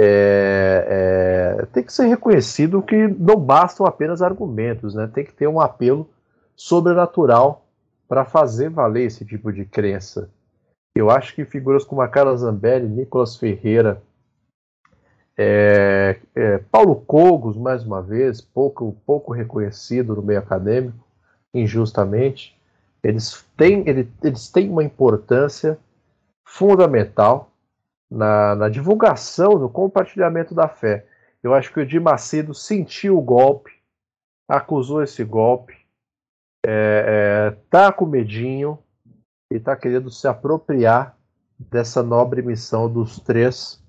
é, 0.00 1.56
é, 1.58 1.66
tem 1.66 1.82
que 1.82 1.92
ser 1.92 2.06
reconhecido 2.06 2.80
que 2.82 3.08
não 3.08 3.36
bastam 3.36 3.84
apenas 3.84 4.22
argumentos, 4.22 4.94
né? 4.94 5.10
tem 5.12 5.24
que 5.24 5.32
ter 5.32 5.48
um 5.48 5.60
apelo 5.60 6.08
sobrenatural 6.54 7.66
para 8.06 8.24
fazer 8.24 8.70
valer 8.70 9.06
esse 9.06 9.24
tipo 9.24 9.52
de 9.52 9.64
crença. 9.64 10.30
Eu 10.94 11.10
acho 11.10 11.34
que 11.34 11.44
figuras 11.44 11.84
como 11.84 12.00
a 12.00 12.08
Carla 12.08 12.36
Zambelli, 12.36 12.86
Nicolas 12.86 13.36
Ferreira, 13.36 14.00
é, 15.36 16.20
é, 16.34 16.58
Paulo 16.70 16.94
Cogos, 16.94 17.56
mais 17.56 17.84
uma 17.84 18.00
vez, 18.00 18.40
pouco, 18.40 18.96
pouco 19.04 19.32
reconhecido 19.32 20.14
no 20.14 20.22
meio 20.22 20.38
acadêmico, 20.38 21.04
injustamente, 21.52 22.55
eles 23.02 23.44
têm, 23.56 23.88
ele- 23.88 24.10
eles 24.22 24.48
têm 24.48 24.70
uma 24.70 24.84
importância 24.84 25.78
fundamental 26.46 27.50
na, 28.10 28.54
na 28.54 28.68
divulgação, 28.68 29.58
no 29.58 29.68
compartilhamento 29.68 30.54
da 30.54 30.68
fé. 30.68 31.06
Eu 31.42 31.54
acho 31.54 31.72
que 31.72 31.78
o 31.78 31.82
Edir 31.82 32.00
Macedo 32.00 32.54
sentiu 32.54 33.18
o 33.18 33.22
golpe, 33.22 33.72
acusou 34.48 35.02
esse 35.02 35.22
golpe, 35.24 35.76
é, 36.64 37.50
é, 37.52 37.56
tá 37.70 37.92
com 37.92 38.06
medinho 38.06 38.78
e 39.52 39.60
tá 39.60 39.76
querendo 39.76 40.10
se 40.10 40.26
apropriar 40.26 41.16
dessa 41.58 42.02
nobre 42.02 42.42
missão 42.42 42.92
dos 42.92 43.20
três 43.20 43.82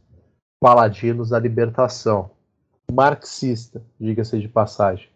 paladinos 0.60 1.30
da 1.30 1.40
libertação. 1.40 2.32
Marxista, 2.92 3.82
diga-se 4.00 4.40
de 4.40 4.48
passagem. 4.48 5.10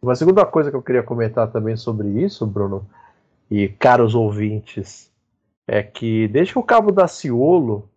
Uma 0.00 0.14
segunda 0.14 0.46
coisa 0.46 0.70
que 0.70 0.76
eu 0.76 0.82
queria 0.82 1.02
comentar 1.02 1.50
também 1.50 1.76
sobre 1.76 2.08
isso, 2.08 2.46
Bruno, 2.46 2.88
e 3.50 3.68
caros 3.68 4.14
ouvintes, 4.14 5.10
é 5.66 5.82
que 5.82 6.28
desde 6.28 6.52
que 6.52 6.58
o 6.58 6.62
Cabo 6.62 6.92
Daciolo 6.92 7.90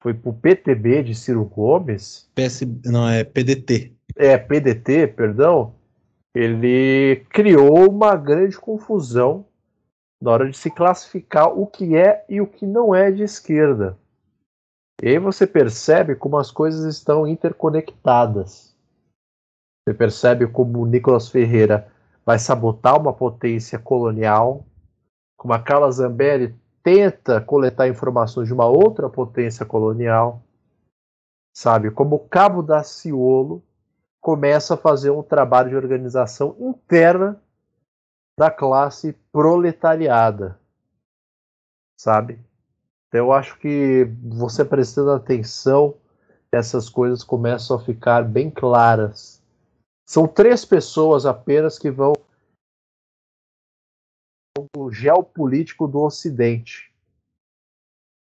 foi 0.00 0.12
pro 0.12 0.32
PTB 0.32 1.02
de 1.02 1.14
Ciro 1.14 1.44
Gomes, 1.44 2.28
PS, 2.34 2.62
não, 2.84 3.08
é 3.08 3.24
PDT. 3.24 3.92
é 4.16 4.36
PDT, 4.36 5.06
perdão, 5.08 5.74
ele 6.34 7.24
criou 7.30 7.88
uma 7.88 8.16
grande 8.16 8.58
confusão 8.58 9.46
na 10.20 10.30
hora 10.30 10.50
de 10.50 10.56
se 10.56 10.70
classificar 10.70 11.48
o 11.48 11.66
que 11.66 11.96
é 11.96 12.24
e 12.28 12.40
o 12.40 12.46
que 12.46 12.66
não 12.66 12.94
é 12.94 13.10
de 13.10 13.22
esquerda. 13.22 13.96
E 15.02 15.08
aí 15.08 15.18
você 15.18 15.46
percebe 15.46 16.14
como 16.14 16.38
as 16.38 16.50
coisas 16.50 16.84
estão 16.84 17.26
interconectadas. 17.26 18.74
Você 19.86 19.94
percebe 19.94 20.46
como 20.46 20.80
o 20.80 20.86
Nicolas 20.86 21.28
Ferreira 21.28 21.92
vai 22.24 22.38
sabotar 22.38 22.98
uma 23.00 23.12
potência 23.12 23.78
colonial, 23.78 24.64
como 25.36 25.52
a 25.52 25.58
Carla 25.58 25.90
Zambelli 25.90 26.54
tenta 26.82 27.40
coletar 27.40 27.88
informações 27.88 28.48
de 28.48 28.54
uma 28.54 28.66
outra 28.66 29.08
potência 29.08 29.64
colonial, 29.64 30.42
sabe? 31.54 31.90
Como 31.90 32.16
o 32.16 32.28
Cabo 32.28 32.62
Daciolo 32.62 33.62
começa 34.20 34.74
a 34.74 34.78
fazer 34.78 35.10
um 35.10 35.22
trabalho 35.22 35.70
de 35.70 35.76
organização 35.76 36.56
interna 36.58 37.40
da 38.38 38.50
classe 38.50 39.12
proletariada, 39.30 40.58
sabe? 42.00 42.40
Então 43.08 43.26
eu 43.26 43.32
acho 43.32 43.58
que 43.58 44.10
você 44.22 44.64
prestando 44.64 45.12
atenção, 45.12 45.94
essas 46.50 46.88
coisas 46.88 47.22
começam 47.22 47.76
a 47.76 47.80
ficar 47.80 48.24
bem 48.24 48.50
claras. 48.50 49.43
São 50.06 50.28
três 50.28 50.64
pessoas 50.64 51.24
apenas 51.24 51.78
que 51.78 51.90
vão 51.90 52.12
o 54.76 54.90
geopolítico 54.90 55.88
do 55.88 56.00
Ocidente. 56.00 56.92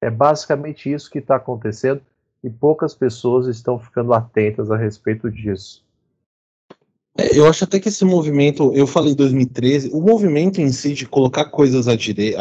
É 0.02 0.10
basicamente 0.10 0.92
isso 0.92 1.10
que 1.10 1.20
está 1.20 1.36
acontecendo 1.36 2.06
e 2.44 2.50
poucas 2.50 2.94
pessoas 2.94 3.48
estão 3.48 3.80
ficando 3.80 4.14
atentas 4.14 4.70
a 4.70 4.78
respeito 4.78 5.32
disso. 5.32 5.86
É, 7.16 7.38
eu 7.38 7.45
acho 7.47 7.64
até 7.64 7.80
que 7.80 7.89
esse 7.89 8.03
movimento, 8.03 8.74
eu 8.74 8.88
falei 8.88 9.14
em 9.14 9.16
2013, 9.16 9.91
o 9.93 10.01
movimento 10.01 10.59
em 10.59 10.72
si 10.72 10.93
de 10.93 11.05
colocar 11.05 11.45
coisas 11.45 11.88
à 11.88 11.95
direita, 11.95 12.39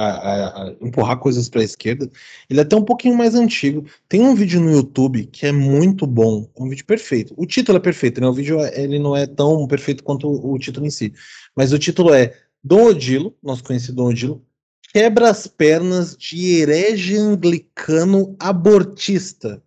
empurrar 0.81 1.19
coisas 1.19 1.47
para 1.49 1.61
a 1.61 1.65
esquerda, 1.65 2.11
ele 2.49 2.59
é 2.59 2.63
até 2.63 2.75
um 2.75 2.85
pouquinho 2.85 3.15
mais 3.15 3.35
antigo. 3.35 3.85
Tem 4.09 4.23
um 4.23 4.35
vídeo 4.35 4.61
no 4.63 4.73
YouTube 4.73 5.27
que 5.27 5.45
é 5.47 5.53
muito 5.53 6.07
bom, 6.07 6.49
é 6.57 6.63
um 6.63 6.71
vídeo 6.71 6.87
perfeito. 6.87 7.35
O 7.37 7.45
título 7.45 7.77
é 7.77 7.81
perfeito, 7.81 8.21
né? 8.21 8.27
O 8.27 8.33
vídeo 8.33 8.59
ele 8.61 8.99
não 8.99 9.15
é 9.15 9.27
tão 9.27 9.67
perfeito 9.67 10.03
quanto 10.03 10.27
o, 10.27 10.55
o 10.55 10.59
título 10.59 10.87
em 10.87 10.91
si, 10.91 11.13
mas 11.55 11.73
o 11.73 11.79
título 11.79 12.15
é 12.15 12.35
Dom 12.65 12.87
Odilo, 12.87 13.37
nosso 13.43 13.63
conhecido 13.63 13.97
Dom 13.97 14.09
Odilo, 14.09 14.43
quebra 14.91 15.29
as 15.29 15.47
pernas 15.47 16.17
de 16.17 16.61
herege 16.61 17.17
anglicano 17.17 18.35
abortista, 18.39 19.63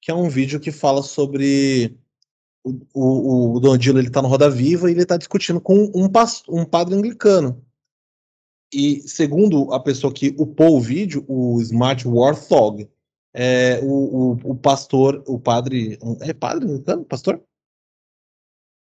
que 0.00 0.10
é 0.10 0.14
um 0.14 0.28
vídeo 0.28 0.58
que 0.58 0.72
fala 0.72 1.02
sobre 1.02 1.96
o, 2.64 2.80
o, 2.94 3.56
o 3.56 3.60
Don 3.60 3.76
Dilo 3.76 3.98
ele 3.98 4.10
tá 4.10 4.22
no 4.22 4.28
Roda 4.28 4.48
Viva 4.48 4.88
e 4.88 4.94
ele 4.94 5.06
tá 5.06 5.16
discutindo 5.16 5.60
com 5.60 5.90
um, 5.94 6.08
um 6.48 6.64
padre 6.64 6.94
anglicano. 6.94 7.64
E 8.72 9.00
segundo 9.06 9.72
a 9.72 9.80
pessoa 9.80 10.12
que 10.12 10.34
upou 10.38 10.76
o 10.76 10.80
vídeo, 10.80 11.24
o 11.28 11.60
Smart 11.60 12.06
Warthog, 12.08 12.88
é, 13.34 13.80
o, 13.82 14.32
o, 14.32 14.52
o 14.52 14.54
pastor, 14.54 15.22
o 15.26 15.38
padre. 15.38 15.98
É 16.20 16.32
padre 16.32 16.64
anglicano? 16.66 17.04
Pastor? 17.04 17.42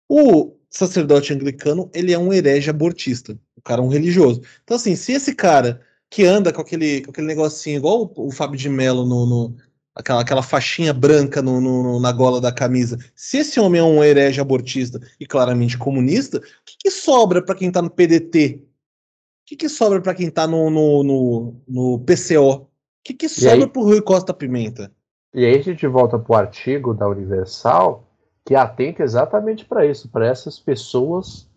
O 0.08 0.56
sacerdote 0.68 1.32
anglicano, 1.32 1.90
ele 1.94 2.12
é 2.12 2.18
um 2.18 2.32
herege 2.32 2.70
abortista. 2.70 3.38
O 3.56 3.62
cara 3.62 3.80
é 3.80 3.84
um 3.84 3.88
religioso. 3.88 4.42
Então, 4.62 4.76
assim, 4.76 4.94
se 4.94 5.12
esse 5.12 5.34
cara 5.34 5.80
que 6.10 6.24
anda 6.24 6.52
com 6.52 6.60
aquele, 6.60 7.02
com 7.02 7.10
aquele 7.10 7.26
negocinho, 7.26 7.78
igual 7.78 8.12
o, 8.16 8.26
o 8.28 8.30
Fábio 8.30 8.58
de 8.58 8.68
Mello 8.68 9.06
no, 9.06 9.26
no 9.26 9.56
aquela, 9.94 10.20
aquela 10.20 10.42
faixinha 10.42 10.92
branca 10.92 11.42
no, 11.42 11.60
no, 11.60 12.00
na 12.00 12.12
gola 12.12 12.40
da 12.40 12.52
camisa. 12.52 12.98
Se 13.14 13.38
esse 13.38 13.60
homem 13.60 13.80
é 13.80 13.84
um 13.84 14.02
herege 14.02 14.40
abortista 14.40 15.00
e 15.20 15.26
claramente 15.26 15.78
comunista, 15.78 16.38
o 16.38 16.40
que, 16.64 16.76
que 16.78 16.90
sobra 16.90 17.44
para 17.44 17.54
quem 17.54 17.70
tá 17.70 17.82
no 17.82 17.90
PDT? 17.90 18.62
O 18.62 19.46
que, 19.46 19.56
que 19.56 19.68
sobra 19.68 20.00
para 20.00 20.14
quem 20.14 20.30
tá 20.30 20.46
no, 20.46 20.70
no, 20.70 21.54
no, 21.68 21.98
PCO? 22.00 22.52
O 22.52 22.68
que, 23.04 23.14
que 23.14 23.28
sobra 23.28 23.68
pro 23.68 23.82
Rui 23.82 24.00
Costa 24.00 24.32
Pimenta? 24.32 24.90
E 25.34 25.44
aí 25.44 25.58
a 25.58 25.62
gente 25.62 25.86
volta 25.86 26.18
pro 26.18 26.34
artigo 26.34 26.94
da 26.94 27.08
Universal 27.08 28.08
que 28.44 28.54
atenta 28.54 29.02
exatamente 29.02 29.64
para 29.64 29.86
isso, 29.86 30.08
para 30.08 30.26
essas 30.26 30.58
pessoas 30.58 31.48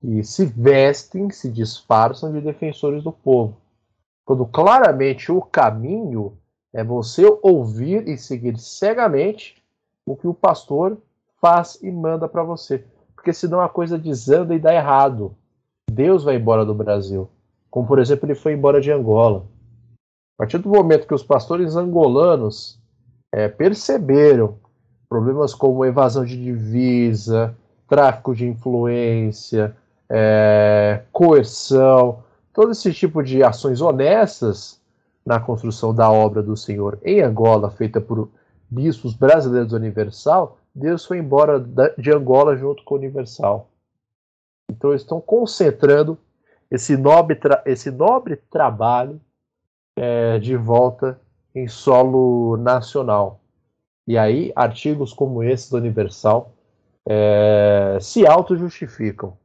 que 0.00 0.22
se 0.22 0.44
vestem, 0.44 1.30
se 1.30 1.50
disfarçam 1.50 2.32
de 2.32 2.40
defensores 2.40 3.02
do 3.02 3.12
povo. 3.12 3.56
Quando 4.24 4.44
claramente 4.44 5.30
o 5.30 5.40
caminho 5.40 6.36
É 6.76 6.84
você 6.84 7.24
ouvir 7.40 8.06
e 8.06 8.18
seguir 8.18 8.58
cegamente 8.58 9.64
o 10.04 10.14
que 10.14 10.28
o 10.28 10.34
pastor 10.34 10.98
faz 11.40 11.78
e 11.82 11.90
manda 11.90 12.28
para 12.28 12.42
você. 12.42 12.84
Porque 13.14 13.32
senão 13.32 13.62
a 13.62 13.68
coisa 13.68 13.96
desanda 13.96 14.54
e 14.54 14.58
dá 14.58 14.74
errado. 14.74 15.34
Deus 15.90 16.22
vai 16.22 16.36
embora 16.36 16.66
do 16.66 16.74
Brasil. 16.74 17.30
Como, 17.70 17.88
por 17.88 17.98
exemplo, 17.98 18.26
ele 18.26 18.34
foi 18.34 18.52
embora 18.52 18.78
de 18.78 18.92
Angola. 18.92 19.46
A 20.34 20.42
partir 20.42 20.58
do 20.58 20.68
momento 20.68 21.06
que 21.06 21.14
os 21.14 21.22
pastores 21.22 21.76
angolanos 21.76 22.78
é, 23.32 23.48
perceberam 23.48 24.58
problemas 25.08 25.54
como 25.54 25.82
evasão 25.82 26.26
de 26.26 26.36
divisa, 26.36 27.56
tráfico 27.88 28.34
de 28.34 28.46
influência, 28.46 29.74
é, 30.10 31.04
coerção, 31.10 32.22
todo 32.52 32.72
esse 32.72 32.92
tipo 32.92 33.22
de 33.22 33.42
ações 33.42 33.80
honestas 33.80 34.78
na 35.26 35.40
construção 35.40 35.92
da 35.92 36.10
obra 36.10 36.40
do 36.40 36.56
Senhor 36.56 36.98
em 37.02 37.20
Angola, 37.20 37.70
feita 37.70 38.00
por 38.00 38.30
bispos 38.70 39.12
brasileiros 39.12 39.70
do 39.70 39.76
Universal, 39.76 40.58
Deus 40.72 41.04
foi 41.04 41.18
embora 41.18 41.58
de 41.98 42.12
Angola 42.12 42.56
junto 42.56 42.84
com 42.84 42.94
o 42.94 42.98
Universal. 42.98 43.68
Então 44.70 44.90
eles 44.90 45.02
estão 45.02 45.20
concentrando 45.20 46.16
esse 46.70 46.96
nobre, 46.96 47.38
esse 47.64 47.90
nobre 47.90 48.36
trabalho 48.36 49.20
é, 49.98 50.38
de 50.38 50.56
volta 50.56 51.20
em 51.54 51.66
solo 51.66 52.56
nacional. 52.56 53.40
E 54.06 54.16
aí, 54.16 54.52
artigos 54.54 55.12
como 55.12 55.42
esse 55.42 55.70
do 55.70 55.76
Universal 55.76 56.52
é, 57.08 57.98
se 58.00 58.26
auto-justificam. 58.26 59.36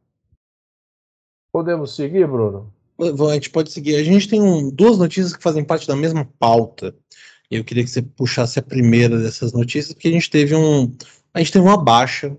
Podemos 1.52 1.96
seguir, 1.96 2.28
Bruno? 2.28 2.72
A 3.02 3.34
gente 3.34 3.50
pode 3.50 3.72
seguir. 3.72 3.96
A 3.96 4.04
gente 4.04 4.28
tem 4.28 4.40
um, 4.40 4.70
duas 4.70 4.98
notícias 4.98 5.36
que 5.36 5.42
fazem 5.42 5.64
parte 5.64 5.88
da 5.88 5.96
mesma 5.96 6.24
pauta. 6.38 6.96
Eu 7.50 7.64
queria 7.64 7.84
que 7.84 7.90
você 7.90 8.02
puxasse 8.02 8.60
a 8.60 8.64
primeira 8.64 9.18
dessas 9.18 9.52
notícias, 9.54 9.94
porque 9.94 10.08
a 10.08 10.12
gente 10.12 10.30
teve 10.30 10.56
um. 10.56 10.96
A 11.34 11.40
gente 11.40 11.52
teve 11.52 11.66
uma 11.66 11.82
baixa 11.82 12.38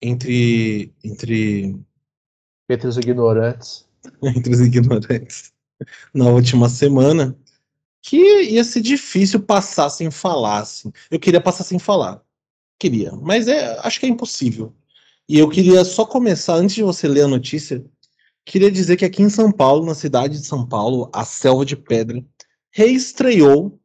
entre. 0.00 0.92
entre. 1.04 1.78
Entre 2.68 2.88
os 2.88 2.96
ignorantes. 2.96 3.86
entre 4.22 4.54
os 4.54 4.60
ignorantes. 4.60 5.52
Na 6.14 6.30
última 6.30 6.68
semana. 6.68 7.36
Que 8.00 8.42
ia 8.42 8.64
ser 8.64 8.80
difícil 8.80 9.40
passar 9.42 9.90
sem 9.90 10.10
falar. 10.10 10.60
Assim. 10.60 10.90
Eu 11.10 11.20
queria 11.20 11.40
passar 11.40 11.64
sem 11.64 11.78
falar. 11.78 12.22
Queria. 12.78 13.12
Mas 13.12 13.48
é, 13.48 13.78
acho 13.80 14.00
que 14.00 14.06
é 14.06 14.08
impossível. 14.08 14.74
E 15.28 15.38
eu 15.38 15.48
queria 15.48 15.84
só 15.84 16.06
começar, 16.06 16.54
antes 16.54 16.76
de 16.76 16.82
você 16.82 17.06
ler 17.06 17.22
a 17.22 17.28
notícia, 17.28 17.84
Queria 18.48 18.70
dizer 18.70 18.96
que 18.96 19.04
aqui 19.04 19.22
em 19.22 19.28
São 19.28 19.52
Paulo, 19.52 19.84
na 19.84 19.94
cidade 19.94 20.38
de 20.38 20.46
São 20.46 20.66
Paulo, 20.66 21.10
a 21.12 21.22
Selva 21.22 21.66
de 21.66 21.76
Pedra 21.76 22.24
reestreou 22.70 23.78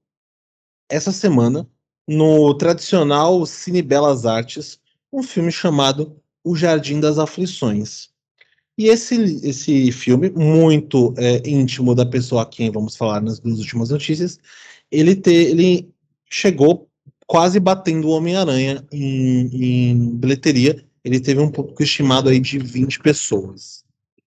essa 0.90 1.12
semana 1.12 1.70
no 2.08 2.54
tradicional 2.54 3.46
Cine 3.46 3.82
Belas 3.82 4.26
Artes 4.26 4.80
um 5.12 5.22
filme 5.22 5.52
chamado 5.52 6.16
O 6.42 6.56
Jardim 6.56 7.02
das 7.02 7.20
Aflições. 7.20 8.08
E 8.78 8.88
esse, 8.88 9.46
esse 9.46 9.92
filme, 9.92 10.30
muito 10.30 11.14
é, 11.18 11.42
íntimo 11.46 11.94
da 11.94 12.06
pessoa 12.06 12.44
a 12.44 12.46
quem 12.46 12.72
vamos 12.72 12.96
falar 12.96 13.22
nas 13.22 13.40
duas 13.40 13.60
últimas 13.60 13.90
notícias, 13.90 14.40
ele, 14.90 15.14
te, 15.14 15.30
ele 15.30 15.94
chegou 16.30 16.90
quase 17.28 17.60
batendo 17.60 18.08
o 18.08 18.12
Homem-Aranha 18.12 18.82
em, 18.94 19.92
em 19.92 20.16
bilheteria. 20.16 20.86
Ele 21.04 21.20
teve 21.20 21.42
um 21.42 21.52
público 21.52 21.84
estimado 21.84 22.30
aí 22.30 22.40
de 22.40 22.58
20 22.60 23.02
pessoas. 23.02 23.84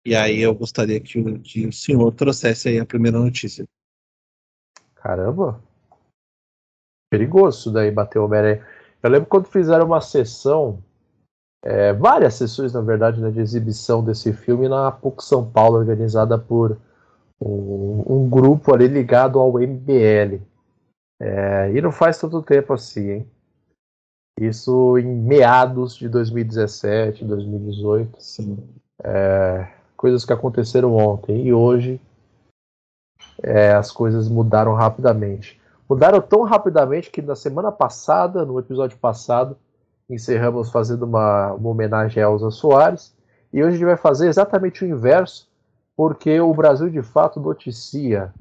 E 0.05 0.15
aí 0.15 0.41
eu 0.41 0.55
gostaria 0.55 1.01
que 1.01 1.19
o, 1.19 1.39
que 1.41 1.67
o 1.67 1.73
senhor 1.73 2.13
trouxesse 2.13 2.69
aí 2.69 2.79
a 2.79 2.87
primeira 2.87 3.19
notícia. 3.19 3.67
Caramba! 4.95 5.63
Perigoso 7.11 7.59
isso 7.59 7.73
daí, 7.73 7.91
bater 7.91 8.19
o 8.19 8.25
Homem-Aranha. 8.25 8.67
Eu 9.03 9.11
lembro 9.11 9.29
quando 9.29 9.47
fizeram 9.47 9.87
uma 9.87 10.01
sessão, 10.01 10.83
é, 11.65 11.93
várias 11.93 12.35
sessões, 12.35 12.73
na 12.73 12.81
verdade, 12.81 13.21
né, 13.21 13.31
de 13.31 13.41
exibição 13.41 14.05
desse 14.05 14.33
filme 14.33 14.69
na 14.69 14.93
PUC 14.93 15.25
São 15.25 15.51
Paulo, 15.51 15.79
organizada 15.79 16.39
por 16.39 16.79
um, 17.41 18.05
um 18.07 18.29
grupo 18.29 18.73
ali 18.73 18.87
ligado 18.87 19.39
ao 19.39 19.59
MBL. 19.59 20.41
É, 21.21 21.73
e 21.73 21.81
não 21.83 21.93
faz 21.93 22.19
tanto 22.19 22.43
tempo 22.43 22.73
assim, 22.73 23.11
hein? 23.11 23.31
Isso 24.39 24.97
em 24.97 25.05
meados 25.05 25.97
de 25.97 26.09
2017, 26.09 27.25
2018. 27.25 28.23
Sim. 28.23 28.57
É, 29.05 29.80
coisas 30.01 30.25
que 30.25 30.33
aconteceram 30.33 30.97
ontem 30.97 31.45
e 31.45 31.53
hoje 31.53 32.01
é, 33.43 33.75
as 33.75 33.93
coisas 33.93 34.31
mudaram 34.31 34.73
rapidamente. 34.73 35.61
Mudaram 35.87 36.23
tão 36.23 36.43
rapidamente 36.43 37.11
que 37.11 37.21
na 37.21 37.37
semana 37.37 37.71
passada, 37.71 38.47
no 38.47 38.59
episódio 38.59 38.97
passado, 38.97 39.59
encerramos 40.09 40.71
fazendo 40.71 41.03
uma, 41.03 41.53
uma 41.53 41.69
homenagem 41.69 42.23
a 42.23 42.27
Elza 42.27 42.51
Soares 42.51 43.15
e 43.53 43.63
hoje 43.63 43.69
a 43.69 43.73
gente 43.73 43.85
vai 43.85 43.97
fazer 43.99 44.29
exatamente 44.29 44.83
o 44.83 44.89
inverso, 44.89 45.47
porque 45.95 46.41
o 46.41 46.55
Brasil 46.55 46.89
de 46.89 47.03
fato 47.03 47.39
noticia. 47.39 48.33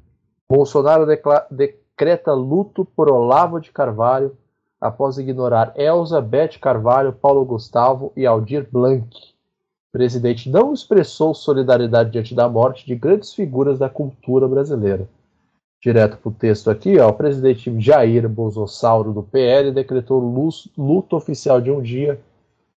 Bolsonaro 0.50 1.06
decreta 1.52 2.32
luto 2.32 2.86
por 2.86 3.12
Olavo 3.12 3.60
de 3.60 3.70
Carvalho 3.70 4.32
após 4.80 5.18
ignorar 5.18 5.74
Elza, 5.76 6.22
Beth 6.22 6.58
Carvalho, 6.62 7.12
Paulo 7.12 7.44
Gustavo 7.44 8.14
e 8.16 8.26
Aldir 8.26 8.66
Blanc. 8.72 9.10
Presidente 9.92 10.50
não 10.50 10.74
expressou 10.74 11.34
solidariedade 11.34 12.12
diante 12.12 12.36
da 12.36 12.48
morte 12.48 12.86
de 12.86 12.96
grandes 12.96 13.34
figuras 13.34 13.80
da 13.80 13.90
cultura 13.90 14.48
brasileira. 14.48 15.10
Direto 15.82 16.18
para 16.18 16.30
o 16.30 16.34
texto 16.34 16.70
aqui, 16.70 17.00
ó, 17.00 17.10
o 17.10 17.14
presidente 17.14 17.74
Jair 17.80 18.28
Bolsonaro 18.28 19.14
do 19.14 19.24
PL 19.24 19.72
decretou 19.72 20.20
luto 20.78 21.16
oficial 21.16 21.60
de 21.62 21.72
um 21.72 21.82
dia 21.82 22.20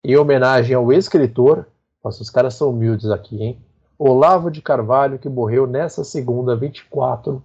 em 0.04 0.16
homenagem 0.16 0.74
ao 0.74 0.92
escritor, 0.92 1.66
nossa, 2.02 2.22
os 2.22 2.30
caras 2.30 2.54
são 2.54 2.70
humildes 2.70 3.10
aqui, 3.10 3.40
hein? 3.40 3.58
Olavo 3.98 4.50
de 4.50 4.60
Carvalho, 4.60 5.18
que 5.18 5.28
morreu 5.28 5.66
nessa 5.66 6.02
segunda, 6.02 6.56
24, 6.56 7.42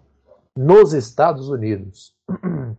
nos 0.56 0.94
Estados 0.94 1.50
Unidos. 1.50 2.14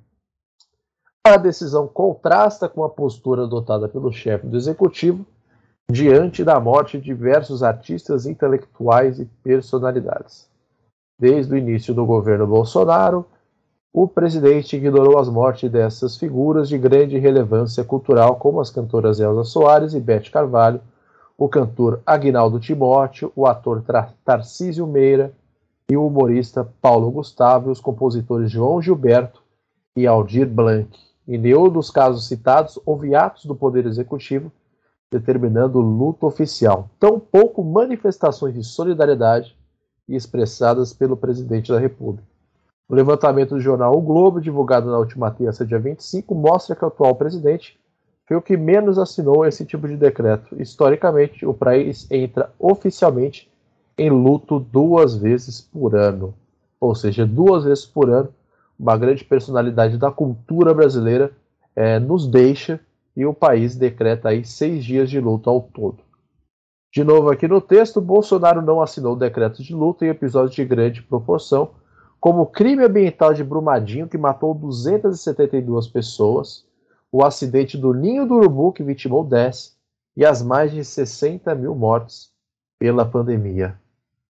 A 1.22 1.36
decisão 1.36 1.86
contrasta 1.86 2.68
com 2.68 2.82
a 2.82 2.89
postura 2.89 3.43
adotada 3.43 3.89
pelo 3.89 4.11
chefe 4.11 4.47
do 4.47 4.57
executivo, 4.57 5.26
diante 5.91 6.45
da 6.45 6.61
morte 6.61 6.99
de 6.99 7.05
diversos 7.05 7.62
artistas 7.62 8.26
intelectuais 8.26 9.18
e 9.18 9.24
personalidades. 9.43 10.47
Desde 11.18 11.55
o 11.55 11.57
início 11.57 11.95
do 11.95 12.05
governo 12.05 12.47
Bolsonaro, 12.47 13.24
o 13.91 14.07
presidente 14.07 14.76
ignorou 14.76 15.18
as 15.18 15.30
mortes 15.30 15.70
dessas 15.70 16.18
figuras 16.18 16.68
de 16.68 16.76
grande 16.76 17.18
relevância 17.18 17.82
cultural, 17.82 18.36
como 18.36 18.61
as 18.61 18.70
cantoras 18.70 19.18
Elza 19.18 19.45
Soares 19.45 19.95
e 19.95 20.01
Beth 20.01 20.30
Carvalho, 20.30 20.80
o 21.39 21.49
cantor 21.49 22.03
Agnaldo 22.05 22.61
Timóteo, 22.61 23.32
o 23.34 23.47
ator 23.47 23.82
Tarcísio 24.24 24.86
Meira 24.86 25.32
e 25.91 25.97
o 25.97 26.07
humorista 26.07 26.68
Paulo 26.82 27.11
Gustavo 27.11 27.70
e 27.70 27.72
os 27.72 27.80
compositores 27.80 28.51
João 28.51 28.82
Gilberto 28.82 29.43
e 29.97 30.07
Aldir 30.07 30.47
Blanc. 30.47 30.91
Em 31.26 31.39
nenhum 31.39 31.70
dos 31.70 31.91
casos 31.91 32.28
citados 32.28 32.78
houve 32.84 33.14
atos 33.14 33.47
do 33.47 33.55
Poder 33.55 33.86
Executivo 33.86 34.53
determinando 35.11 35.80
luto 35.80 36.26
oficial, 36.26 36.90
tampouco 37.00 37.64
manifestações 37.64 38.54
de 38.54 38.62
solidariedade 38.62 39.56
expressadas 40.09 40.92
pelo 40.92 41.16
presidente 41.16 41.72
da 41.72 41.78
República. 41.78 42.26
O 42.88 42.94
levantamento 42.94 43.50
do 43.50 43.61
jornal 43.61 43.96
O 43.96 44.00
Globo, 44.00 44.40
divulgado 44.40 44.90
na 44.90 44.98
última 44.98 45.30
terça, 45.30 45.66
dia 45.66 45.78
25, 45.78 46.34
mostra 46.34 46.74
que 46.74 46.84
o 46.84 46.88
atual 46.88 47.14
presidente 47.14 47.78
foi 48.26 48.36
o 48.36 48.42
que 48.42 48.56
menos 48.56 48.98
assinou 48.98 49.46
esse 49.46 49.64
tipo 49.64 49.88
de 49.88 49.96
decreto. 49.96 50.61
Historicamente, 50.61 51.46
o 51.46 51.54
país 51.54 52.06
entra 52.11 52.52
oficialmente 52.59 53.50
em 53.96 54.11
luto 54.11 54.59
duas 54.59 55.16
vezes 55.16 55.61
por 55.61 55.94
ano. 55.94 56.34
Ou 56.80 56.94
seja, 56.94 57.26
duas 57.26 57.64
vezes 57.64 57.84
por 57.84 58.11
ano, 58.11 58.28
uma 58.78 58.96
grande 58.96 59.24
personalidade 59.24 59.98
da 59.98 60.11
cultura 60.11 60.72
brasileira 60.72 61.32
é, 61.74 61.98
nos 61.98 62.26
deixa 62.26 62.80
e 63.19 63.27
o 63.27 63.35
país 63.35 63.75
decreta 63.75 64.29
aí 64.29 64.45
seis 64.45 64.85
dias 64.85 65.11
de 65.11 65.19
luto 65.19 65.51
ao 65.51 65.61
todo. 65.61 65.99
De 66.95 67.03
novo 67.03 67.31
aqui 67.31 67.49
no 67.49 67.61
texto, 67.61 68.01
Bolsonaro 68.01 68.62
não 68.62 68.81
assinou 68.81 69.16
decretos 69.16 69.66
de 69.66 69.75
luto 69.75 70.05
em 70.05 70.09
episódios 70.09 70.55
de 70.55 70.64
grande 70.64 71.03
proporção, 71.03 71.73
como 72.21 72.43
o 72.43 72.47
crime 72.47 72.85
ambiental 72.85 73.35
de 73.35 73.43
Brumadinho, 73.43 74.07
que 74.07 74.16
matou 74.16 74.55
272 74.55 75.89
pessoas, 75.89 76.64
o 77.11 77.25
acidente 77.25 77.77
do 77.77 77.93
Ninho 77.93 78.25
do 78.25 78.37
Urubu, 78.37 78.73
que 78.73 78.85
vitimou 78.85 79.25
10, 79.25 79.77
e 80.16 80.25
as 80.25 80.41
mais 80.41 80.71
de 80.71 80.85
60 80.85 81.53
mil 81.57 81.75
mortes 81.75 82.31
pela 82.79 83.05
pandemia. 83.05 83.77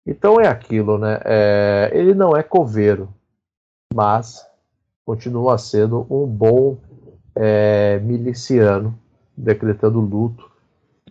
Então 0.05 0.39
é 0.39 0.47
aquilo, 0.47 0.97
né? 0.97 1.19
É, 1.25 1.91
ele 1.93 2.13
não 2.13 2.37
é 2.37 2.41
coveiro, 2.41 3.13
mas 3.93 4.47
continua 5.05 5.57
sendo 5.57 6.07
um 6.09 6.25
bom 6.25 6.77
é, 7.39 7.99
miliciano, 8.03 8.97
decretando 9.35 9.99
luto 9.99 10.49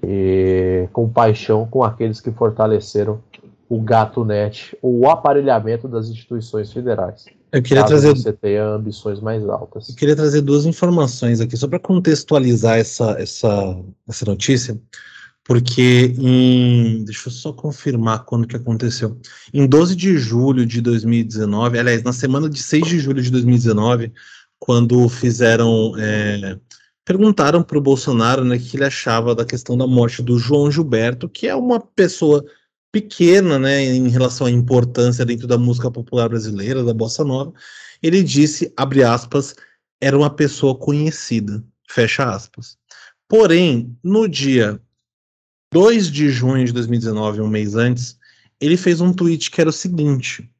e 0.02 0.88
compaixão 0.92 1.66
com 1.66 1.82
aqueles 1.82 2.20
que 2.20 2.30
fortaleceram 2.30 3.20
o 3.68 3.80
gato 3.80 4.24
net, 4.24 4.76
o 4.82 5.08
aparelhamento 5.08 5.88
das 5.88 6.08
instituições 6.08 6.72
federais. 6.72 7.24
Eu 7.52 7.62
queria 7.62 7.84
trazer 7.84 8.14
você 8.14 8.32
tenha 8.32 8.64
ambições 8.64 9.20
mais 9.20 9.48
altas. 9.48 9.88
Eu 9.88 9.94
queria 9.94 10.16
trazer 10.16 10.40
duas 10.40 10.66
informações 10.66 11.40
aqui, 11.40 11.56
só 11.56 11.66
para 11.66 11.78
contextualizar 11.78 12.78
essa, 12.78 13.12
essa, 13.18 13.78
essa 14.06 14.24
notícia, 14.26 14.78
porque 15.44 16.14
em. 16.18 17.04
Deixa 17.04 17.28
eu 17.28 17.32
só 17.32 17.52
confirmar 17.52 18.24
quando 18.24 18.46
que 18.46 18.56
aconteceu. 18.56 19.16
Em 19.54 19.66
12 19.66 19.94
de 19.94 20.18
julho 20.18 20.66
de 20.66 20.80
2019, 20.80 21.78
aliás, 21.78 22.02
na 22.02 22.12
semana 22.12 22.50
de 22.50 22.62
6 22.62 22.86
de 22.86 22.98
julho 22.98 23.22
de 23.22 23.30
2019, 23.30 24.12
quando 24.58 25.08
fizeram. 25.08 25.94
É, 25.98 26.58
perguntaram 27.04 27.62
para 27.62 27.78
o 27.78 27.80
Bolsonaro 27.80 28.44
né, 28.44 28.56
o 28.56 28.60
que 28.60 28.76
ele 28.76 28.84
achava 28.84 29.32
da 29.32 29.44
questão 29.44 29.78
da 29.78 29.86
morte 29.86 30.22
do 30.22 30.38
João 30.38 30.70
Gilberto, 30.70 31.28
que 31.28 31.46
é 31.46 31.54
uma 31.54 31.80
pessoa 31.80 32.44
pequena, 32.90 33.58
né, 33.58 33.84
em 33.84 34.08
relação 34.08 34.46
à 34.46 34.50
importância 34.50 35.24
dentro 35.24 35.46
da 35.46 35.56
música 35.56 35.90
popular 35.90 36.28
brasileira, 36.28 36.82
da 36.82 36.92
bossa 36.92 37.22
nova, 37.22 37.52
ele 38.02 38.22
disse, 38.24 38.72
abre 38.76 39.04
aspas, 39.04 39.54
era 40.00 40.16
uma 40.16 40.30
pessoa 40.30 40.76
conhecida, 40.76 41.62
fecha 41.88 42.24
aspas. 42.24 42.76
Porém, 43.28 43.96
no 44.02 44.26
dia 44.26 44.80
2 45.72 46.10
de 46.10 46.30
junho 46.30 46.64
de 46.64 46.72
2019, 46.72 47.40
um 47.40 47.48
mês 47.48 47.74
antes, 47.74 48.18
ele 48.60 48.76
fez 48.76 49.00
um 49.00 49.12
tweet 49.12 49.50
que 49.50 49.60
era 49.60 49.70
o 49.70 49.72
seguinte: 49.72 50.50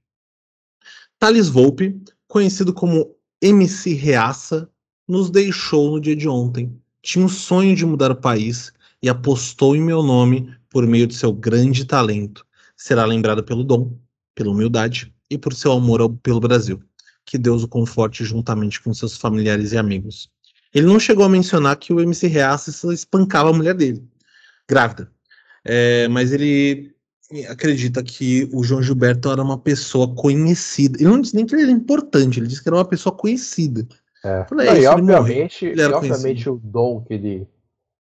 Thales 1.18 1.48
Volpe, 1.48 1.98
conhecido 2.28 2.72
como 2.72 3.15
MC 3.46 3.94
Reaça, 3.94 4.68
nos 5.06 5.30
deixou 5.30 5.92
no 5.92 6.00
dia 6.00 6.16
de 6.16 6.28
ontem. 6.28 6.76
Tinha 7.00 7.24
o 7.24 7.28
sonho 7.28 7.76
de 7.76 7.86
mudar 7.86 8.10
o 8.10 8.16
país 8.16 8.72
e 9.00 9.08
apostou 9.08 9.76
em 9.76 9.80
meu 9.80 10.02
nome 10.02 10.52
por 10.68 10.84
meio 10.84 11.06
de 11.06 11.14
seu 11.14 11.32
grande 11.32 11.84
talento. 11.84 12.44
Será 12.76 13.04
lembrado 13.04 13.44
pelo 13.44 13.62
dom, 13.62 13.96
pela 14.34 14.50
humildade 14.50 15.14
e 15.30 15.38
por 15.38 15.54
seu 15.54 15.70
amor 15.70 16.00
ao, 16.00 16.10
pelo 16.10 16.40
Brasil. 16.40 16.82
Que 17.24 17.38
Deus 17.38 17.62
o 17.62 17.68
conforte 17.68 18.24
juntamente 18.24 18.82
com 18.82 18.92
seus 18.92 19.16
familiares 19.16 19.70
e 19.70 19.78
amigos. 19.78 20.28
Ele 20.74 20.86
não 20.86 20.98
chegou 20.98 21.24
a 21.24 21.28
mencionar 21.28 21.76
que 21.76 21.92
o 21.92 22.00
MC 22.00 22.26
Reaça 22.26 22.92
espancava 22.92 23.50
a 23.50 23.52
mulher 23.52 23.74
dele, 23.74 24.04
grávida. 24.68 25.08
É, 25.64 26.08
mas 26.08 26.32
ele 26.32 26.95
acredita 27.48 28.02
que 28.02 28.48
o 28.52 28.62
João 28.62 28.82
Gilberto 28.82 29.30
era 29.30 29.42
uma 29.42 29.58
pessoa 29.58 30.14
conhecida. 30.14 30.98
Ele 30.98 31.08
não 31.08 31.20
disse 31.20 31.34
nem 31.34 31.44
que 31.44 31.54
ele 31.54 31.62
era 31.62 31.70
importante, 31.70 32.38
ele 32.38 32.46
disse 32.46 32.62
que 32.62 32.68
era 32.68 32.76
uma 32.76 32.84
pessoa 32.84 33.14
conhecida. 33.14 33.86
É. 34.24 34.44
Falei, 34.44 34.66
não, 34.66 34.76
e 34.76 34.86
obviamente, 34.86 35.66
e 35.66 35.84
obviamente 35.84 36.48
o 36.48 36.60
dom 36.62 37.02
que 37.02 37.14
ele 37.14 37.48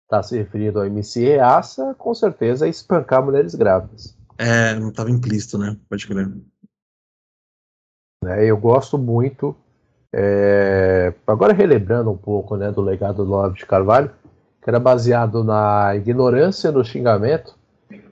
está 0.04 0.22
se 0.22 0.36
referindo 0.36 0.78
ao 0.78 0.86
MC 0.86 1.24
Reaça, 1.24 1.94
com 1.98 2.14
certeza 2.14 2.66
é 2.66 2.70
espancar 2.70 3.24
mulheres 3.24 3.54
grávidas. 3.54 4.16
É, 4.38 4.74
não 4.74 4.88
estava 4.88 5.10
implícito, 5.10 5.58
né? 5.58 5.76
Pode 5.88 6.06
crer. 6.06 6.30
É, 8.24 8.44
eu 8.44 8.56
gosto 8.56 8.98
muito. 8.98 9.54
É, 10.12 11.14
agora 11.26 11.52
relembrando 11.52 12.10
um 12.10 12.16
pouco 12.16 12.56
né, 12.56 12.72
do 12.72 12.80
legado 12.80 13.24
do 13.24 13.32
Olavo 13.32 13.54
de 13.54 13.66
Carvalho, 13.66 14.10
que 14.62 14.68
era 14.68 14.80
baseado 14.80 15.44
na 15.44 15.94
ignorância 15.94 16.72
do 16.72 16.84
xingamento 16.84 17.59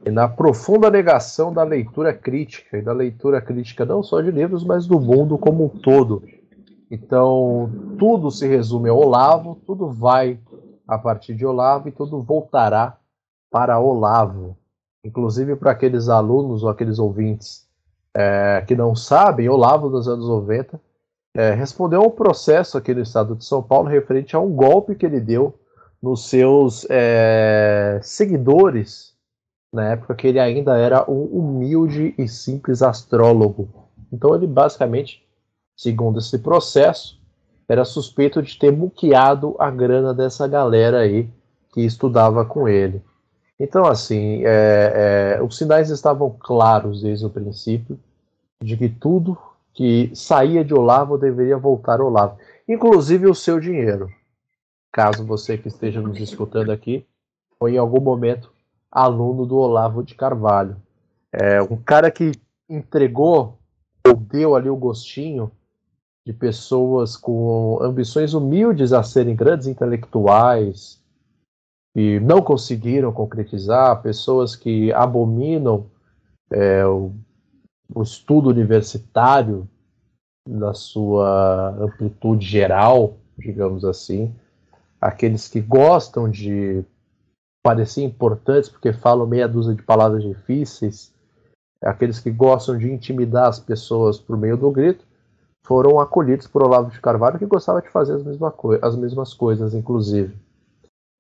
e 0.05 0.11
na 0.11 0.29
profunda 0.29 0.91
negação 0.91 1.53
da 1.53 1.63
leitura 1.63 2.13
crítica, 2.13 2.79
e 2.79 2.83
da 2.83 2.93
leitura 2.93 3.41
crítica 3.41 3.85
não 3.85 4.03
só 4.03 4.21
de 4.21 4.31
livros, 4.31 4.65
mas 4.65 4.87
do 4.87 5.01
mundo 5.01 5.37
como 5.37 5.65
um 5.65 5.69
todo. 5.69 6.23
Então, 6.91 7.71
tudo 7.99 8.31
se 8.31 8.47
resume 8.47 8.89
a 8.89 8.95
Olavo, 8.95 9.61
tudo 9.67 9.91
vai 9.91 10.39
a 10.87 10.97
partir 10.97 11.35
de 11.35 11.45
Olavo 11.45 11.89
e 11.89 11.93
tudo 11.93 12.23
voltará 12.23 12.97
para 13.51 13.79
Olavo. 13.79 14.57
Inclusive 15.05 15.55
para 15.57 15.73
aqueles 15.73 16.09
alunos 16.09 16.63
ou 16.63 16.71
aqueles 16.71 16.99
ouvintes 16.99 17.67
é, 18.15 18.65
que 18.67 18.75
não 18.75 18.97
sabem, 18.97 19.49
Olavo 19.49 19.91
dos 19.91 20.09
anos 20.09 20.27
90 20.27 20.81
é, 21.35 21.53
respondeu 21.53 22.03
a 22.03 22.07
um 22.07 22.11
processo 22.11 22.79
aqui 22.79 22.95
no 22.95 23.03
estado 23.03 23.37
de 23.37 23.45
São 23.45 23.63
Paulo 23.63 23.89
referente 23.89 24.35
a 24.35 24.41
um 24.41 24.51
golpe 24.51 24.95
que 24.95 25.05
ele 25.05 25.21
deu 25.21 25.55
nos 26.03 26.29
seus 26.29 26.87
é, 26.89 28.01
seguidores 28.03 29.15
na 29.73 29.93
época 29.93 30.15
que 30.15 30.27
ele 30.27 30.41
ainda 30.41 30.77
era 30.77 31.11
um 31.11 31.25
humilde 31.25 32.15
e 32.17 32.27
simples 32.27 32.83
astrólogo. 32.83 33.69
Então 34.13 34.35
ele 34.35 34.47
basicamente 34.47 35.27
segundo 35.79 36.19
esse 36.19 36.41
processo, 36.41 37.17
era 37.69 37.85
suspeito 37.85 38.43
de 38.43 38.59
ter 38.59 38.73
muqueado 38.73 39.55
a 39.61 39.71
grana 39.71 40.13
dessa 40.13 40.49
galera 40.49 40.99
aí 40.99 41.31
que 41.73 41.83
estudava 41.83 42.45
com 42.45 42.69
ele. 42.69 43.01
Então, 43.61 43.87
assim, 43.87 44.43
é, 44.45 45.37
é, 45.39 45.43
os 45.43 45.57
sinais 45.57 45.89
estavam 45.91 46.35
claros 46.41 47.03
desde 47.03 47.25
o 47.25 47.31
princípio 47.31 47.99
de 48.61 48.77
que 48.77 48.89
tudo 48.89 49.39
que 49.73 50.11
saía 50.15 50.65
de 50.65 50.75
Olavo 50.75 51.17
deveria 51.17 51.57
voltar 51.57 52.01
a 52.01 52.05
Olavo, 52.05 52.39
inclusive 52.69 53.29
o 53.29 53.35
seu 53.35 53.61
dinheiro. 53.61 54.11
Caso 54.93 55.25
você 55.25 55.57
que 55.57 55.69
esteja 55.69 56.01
nos 56.01 56.19
escutando 56.19 56.73
aqui 56.73 57.07
foi 57.57 57.75
em 57.75 57.79
algum 57.79 58.01
momento 58.01 58.51
aluno 58.91 59.47
do 59.47 59.57
Olavo 59.57 60.03
de 60.03 60.15
Carvalho. 60.15 60.77
É, 61.33 61.61
um 61.63 61.77
cara 61.77 62.11
que 62.11 62.33
entregou 62.69 63.59
ou 64.07 64.15
deu 64.15 64.55
ali 64.55 64.69
o 64.71 64.77
gostinho 64.77 65.51
de 66.27 66.33
pessoas 66.33 67.17
com 67.17 67.79
ambições 67.81 68.35
humildes 68.35 68.93
a 68.93 69.03
serem 69.03 69.35
grandes 69.35 69.67
intelectuais 69.67 71.03
e 71.95 72.21
não 72.21 72.43
conseguiram 72.43 73.13
concretizar, 73.13 74.03
pessoas 74.03 74.55
que 74.55 74.93
abominam 74.93 75.87
é, 76.51 76.87
o, 76.87 77.13
o 77.95 78.03
estudo 78.03 78.51
universitário 78.51 79.69
na 80.47 80.73
sua 80.75 81.71
amplitude 81.81 82.47
geral, 82.47 83.17
digamos 83.39 83.85
assim, 83.85 84.35
aqueles 85.01 85.49
que 85.49 85.61
gostam 85.61 86.31
de 86.31 86.85
parecer 87.69 88.03
importantes 88.03 88.71
porque 88.71 88.95
falam 88.95 89.27
meia 89.27 89.47
dúzia 89.47 89.75
de 89.75 89.83
palavras 89.83 90.23
difíceis, 90.23 91.13
aqueles 91.83 92.19
que 92.19 92.31
gostam 92.31 92.79
de 92.79 92.91
intimidar 92.91 93.47
as 93.47 93.61
pessoas 93.61 94.19
por 94.19 94.39
meio 94.39 94.57
do 94.57 94.71
grito, 94.71 95.05
foram 95.63 96.01
acolhidos 96.01 96.47
por 96.47 96.63
Olavo 96.63 96.91
de 96.91 96.99
Carvalho, 96.99 97.39
que 97.39 97.45
gostava 97.45 97.83
de 97.83 97.91
fazer 97.91 98.15
as, 98.15 98.25
mesma 98.25 98.55
as 98.81 98.97
mesmas 98.97 99.35
coisas, 99.35 99.75
inclusive. 99.75 100.35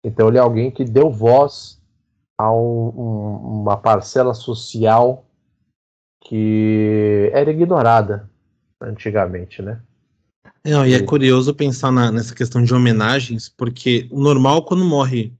Então 0.02 0.28
ele 0.28 0.38
é 0.38 0.40
alguém 0.40 0.70
que 0.70 0.84
deu 0.84 1.10
voz 1.10 1.78
a 2.38 2.50
um, 2.50 2.94
um, 2.96 3.60
uma 3.60 3.76
parcela 3.76 4.32
social 4.32 5.26
que 6.24 7.30
era 7.34 7.50
ignorada 7.50 8.26
antigamente, 8.80 9.60
né? 9.60 9.82
Não, 10.64 10.86
e 10.86 10.94
é 10.94 11.02
curioso 11.02 11.54
pensar 11.54 11.92
na, 11.92 12.10
nessa 12.10 12.34
questão 12.34 12.64
de 12.64 12.72
homenagens, 12.72 13.50
porque 13.50 14.08
o 14.10 14.18
normal 14.18 14.64
quando 14.64 14.82
morre 14.82 15.36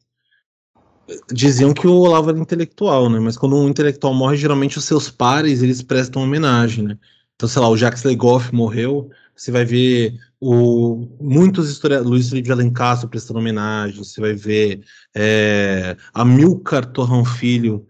diziam 1.32 1.72
que 1.72 1.86
o 1.86 1.92
Olavo 1.92 2.30
era 2.30 2.38
intelectual, 2.38 3.08
né? 3.08 3.18
Mas 3.18 3.36
quando 3.36 3.56
um 3.56 3.68
intelectual 3.68 4.14
morre, 4.14 4.36
geralmente 4.36 4.78
os 4.78 4.84
seus 4.84 5.10
pares 5.10 5.62
eles 5.62 5.82
prestam 5.82 6.22
homenagem, 6.22 6.84
né? 6.84 6.98
Então, 7.34 7.48
sei 7.48 7.62
lá, 7.62 7.68
o 7.68 7.76
Jacques 7.76 8.02
Legoff 8.02 8.52
morreu, 8.54 9.10
você 9.34 9.52
vai 9.52 9.64
ver 9.64 10.18
o, 10.40 11.08
muitos 11.20 11.70
historiadores, 11.70 12.10
Luiz 12.10 12.28
Felipe 12.28 12.46
de 12.46 12.52
Alencastro 12.52 13.08
prestando 13.08 13.38
homenagem, 13.38 14.02
você 14.02 14.20
vai 14.20 14.34
ver 14.34 14.82
é, 15.14 15.96
Amilcar 16.12 16.84
Torrão 16.86 17.24
Filho 17.24 17.86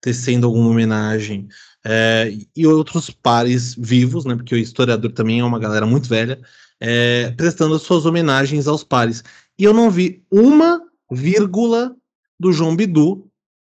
tecendo 0.00 0.46
alguma 0.46 0.70
homenagem, 0.70 1.48
é, 1.84 2.32
e 2.56 2.66
outros 2.66 3.10
pares 3.10 3.74
vivos, 3.76 4.24
né, 4.24 4.34
porque 4.34 4.54
o 4.54 4.58
historiador 4.58 5.12
também 5.12 5.40
é 5.40 5.44
uma 5.44 5.58
galera 5.58 5.86
muito 5.86 6.08
velha, 6.08 6.40
é, 6.80 7.30
prestando 7.36 7.78
suas 7.78 8.04
homenagens 8.04 8.66
aos 8.66 8.84
pares. 8.84 9.24
E 9.58 9.64
eu 9.64 9.72
não 9.72 9.90
vi 9.90 10.22
uma 10.30 10.80
vírgula 11.10 11.96
do 12.38 12.52
João 12.52 12.76
Bidu 12.76 13.28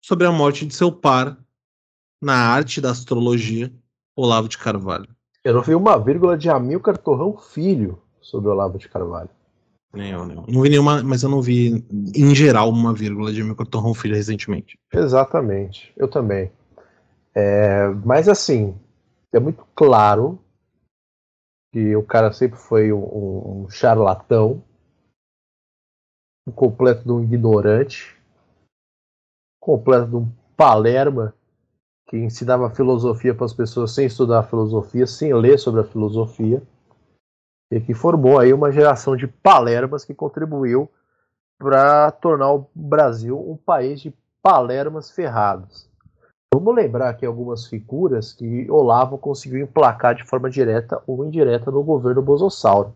sobre 0.01 0.25
a 0.27 0.31
morte 0.31 0.65
de 0.65 0.75
seu 0.75 0.91
par 0.91 1.37
na 2.21 2.35
arte 2.35 2.79
da 2.79 2.91
astrologia 2.91 3.73
Olavo 4.15 4.47
de 4.47 4.57
Carvalho. 4.57 5.07
Eu 5.43 5.55
não 5.55 5.61
vi 5.61 5.73
uma 5.73 5.97
vírgula 5.97 6.37
de 6.37 6.49
Amilcar 6.49 6.97
Torrão 6.97 7.35
Filho 7.37 8.01
sobre 8.21 8.49
Olavo 8.49 8.77
de 8.77 8.87
Carvalho. 8.87 9.29
Nem 9.93 10.11
eu, 10.11 10.19
eu. 10.19 10.45
Não 10.47 10.61
vi 10.61 10.69
nenhuma, 10.69 11.03
mas 11.03 11.23
eu 11.23 11.29
não 11.29 11.41
vi, 11.41 11.83
em 12.15 12.35
geral, 12.35 12.69
uma 12.69 12.93
vírgula 12.93 13.33
de 13.33 13.41
Amilcar 13.41 13.67
Torrão 13.67 13.93
Filho 13.93 14.15
recentemente. 14.15 14.77
Exatamente, 14.93 15.91
eu 15.97 16.07
também. 16.07 16.51
É, 17.33 17.87
mas 18.05 18.29
assim, 18.29 18.77
é 19.33 19.39
muito 19.39 19.65
claro 19.75 20.39
que 21.73 21.95
o 21.95 22.03
cara 22.03 22.31
sempre 22.31 22.57
foi 22.57 22.91
um, 22.93 23.63
um 23.63 23.69
charlatão, 23.69 24.63
um 26.47 26.51
completo 26.51 27.03
de 27.03 27.11
um 27.11 27.23
ignorante, 27.23 28.15
completo 29.61 30.07
de 30.07 30.15
um 30.15 30.27
palerma 30.57 31.33
que 32.07 32.17
ensinava 32.17 32.69
filosofia 32.71 33.33
para 33.33 33.45
as 33.45 33.53
pessoas 33.53 33.91
sem 33.91 34.07
estudar 34.07 34.43
filosofia, 34.43 35.07
sem 35.07 35.33
ler 35.33 35.57
sobre 35.57 35.81
a 35.81 35.85
filosofia, 35.85 36.61
e 37.71 37.79
que 37.79 37.93
formou 37.93 38.37
aí 38.37 38.51
uma 38.51 38.71
geração 38.71 39.15
de 39.15 39.27
palermas 39.27 40.03
que 40.03 40.13
contribuiu 40.13 40.89
para 41.57 42.11
tornar 42.11 42.51
o 42.51 42.67
Brasil 42.73 43.39
um 43.39 43.55
país 43.55 44.01
de 44.01 44.13
palermas 44.41 45.11
ferrados. 45.11 45.87
Vamos 46.53 46.75
lembrar 46.75 47.09
aqui 47.09 47.25
algumas 47.25 47.67
figuras 47.67 48.33
que 48.33 48.69
Olavo 48.69 49.17
conseguiu 49.17 49.59
emplacar 49.59 50.15
de 50.15 50.25
forma 50.25 50.49
direta 50.49 51.01
ou 51.05 51.23
indireta 51.23 51.71
no 51.71 51.83
governo 51.83 52.21
Bosossauro. 52.21 52.93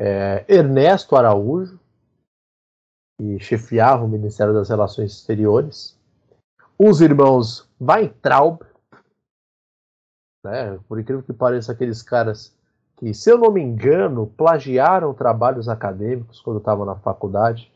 É, 0.00 0.46
Ernesto 0.48 1.14
Araújo, 1.14 1.78
que 3.20 3.38
chefiava 3.38 4.02
o 4.02 4.08
Ministério 4.08 4.54
das 4.54 4.70
Relações 4.70 5.12
Exteriores. 5.12 5.94
Os 6.78 7.02
irmãos 7.02 7.68
Weintraub, 7.78 8.62
né, 10.42 10.78
por 10.88 10.98
incrível 10.98 11.22
que 11.22 11.34
pareça, 11.34 11.70
aqueles 11.70 12.00
caras 12.00 12.56
que, 12.96 13.12
se 13.12 13.30
eu 13.30 13.36
não 13.36 13.52
me 13.52 13.60
engano, 13.60 14.26
plagiaram 14.26 15.12
trabalhos 15.12 15.68
acadêmicos 15.68 16.40
quando 16.40 16.60
estavam 16.60 16.86
na 16.86 16.96
faculdade. 16.96 17.70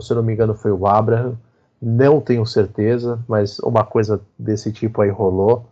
Se 0.00 0.10
eu 0.10 0.16
não 0.16 0.22
me 0.22 0.32
engano, 0.32 0.54
foi 0.54 0.72
o 0.72 0.86
Abraham. 0.86 1.36
Não 1.80 2.18
tenho 2.18 2.46
certeza, 2.46 3.22
mas 3.28 3.58
uma 3.58 3.84
coisa 3.84 4.22
desse 4.38 4.72
tipo 4.72 5.02
aí 5.02 5.10
rolou. 5.10 5.66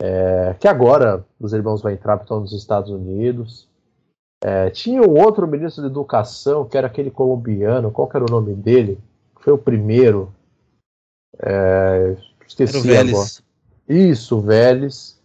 É, 0.00 0.54
que 0.60 0.68
agora 0.68 1.24
os 1.40 1.52
irmãos 1.52 1.82
Weintraub 1.82 2.22
estão 2.22 2.40
nos 2.40 2.52
Estados 2.52 2.90
Unidos. 2.90 3.68
É, 4.42 4.70
tinha 4.70 5.02
um 5.02 5.18
outro 5.18 5.46
ministro 5.48 5.82
da 5.82 5.88
Educação, 5.88 6.64
que 6.64 6.78
era 6.78 6.86
aquele 6.86 7.10
colombiano, 7.10 7.90
qual 7.90 8.08
era 8.14 8.24
o 8.24 8.30
nome 8.30 8.54
dele? 8.54 8.98
Foi 9.40 9.52
o 9.52 9.58
primeiro. 9.58 10.32
É, 11.40 12.16
esqueci 12.46 12.96
agora. 12.96 13.26
Isso, 13.88 14.40
Vélez. 14.40 15.18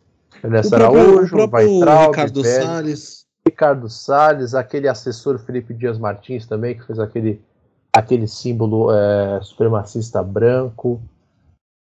Ernesto 0.44 0.76
Araújo, 0.76 1.36
o 1.38 1.50
Weintraub, 1.52 2.08
Ricardo 2.12 2.42
Vélez, 2.42 2.66
Salles. 2.66 3.26
Ricardo 3.46 3.90
Salles, 3.90 4.54
aquele 4.56 4.88
assessor 4.88 5.38
Felipe 5.40 5.74
Dias 5.74 5.98
Martins 5.98 6.46
também, 6.48 6.76
que 6.76 6.86
fez 6.86 7.00
aquele, 7.00 7.42
aquele 7.94 8.28
símbolo 8.28 8.92
é, 8.92 9.40
supremacista 9.42 10.24
branco. 10.24 11.02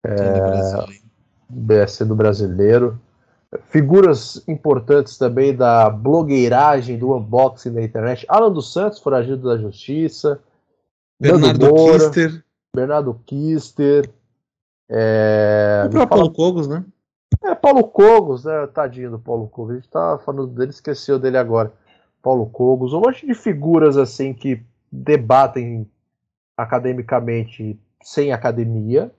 É, 0.06 1.88
sendo 1.88 2.14
brasileiro 2.14 3.00
figuras 3.70 4.44
importantes 4.48 5.18
também 5.18 5.56
da 5.56 5.90
blogueiragem, 5.90 6.98
do 6.98 7.16
unboxing 7.16 7.74
da 7.74 7.82
internet. 7.82 8.26
Alan 8.28 8.52
dos 8.52 8.72
Santos, 8.72 9.00
foragido 9.00 9.48
da 9.48 9.58
justiça. 9.58 10.40
Bernardo 11.20 11.68
Moura, 11.68 12.10
Kister. 12.10 12.44
Bernardo 12.76 13.22
Kister. 13.26 14.10
É, 14.90 15.84
o 15.86 15.90
próprio 15.90 16.10
Paulo 16.10 16.34
Cogos, 16.34 16.68
né? 16.68 16.86
É, 17.44 17.56
Paulo 17.56 17.84
Cogos, 17.86 18.46
né? 18.46 18.68
Tadinho 18.68 19.12
do 19.12 19.20
Paulo 19.20 19.48
Cogos. 19.48 19.72
A 19.72 19.76
gente 19.76 19.90
tá 19.90 20.20
falando 20.26 20.48
dele, 20.48 20.72
esqueceu 20.72 21.18
dele 21.18 21.38
agora. 21.38 21.74
Paulo 22.22 22.46
Cogos. 22.48 22.94
Um 22.94 23.02
monte 23.02 23.26
de 23.26 23.34
figuras 23.34 23.98
assim 23.98 24.34
que 24.34 24.62
debatem 24.92 25.90
academicamente 26.56 27.80
sem 28.02 28.32
academia, 28.32 29.12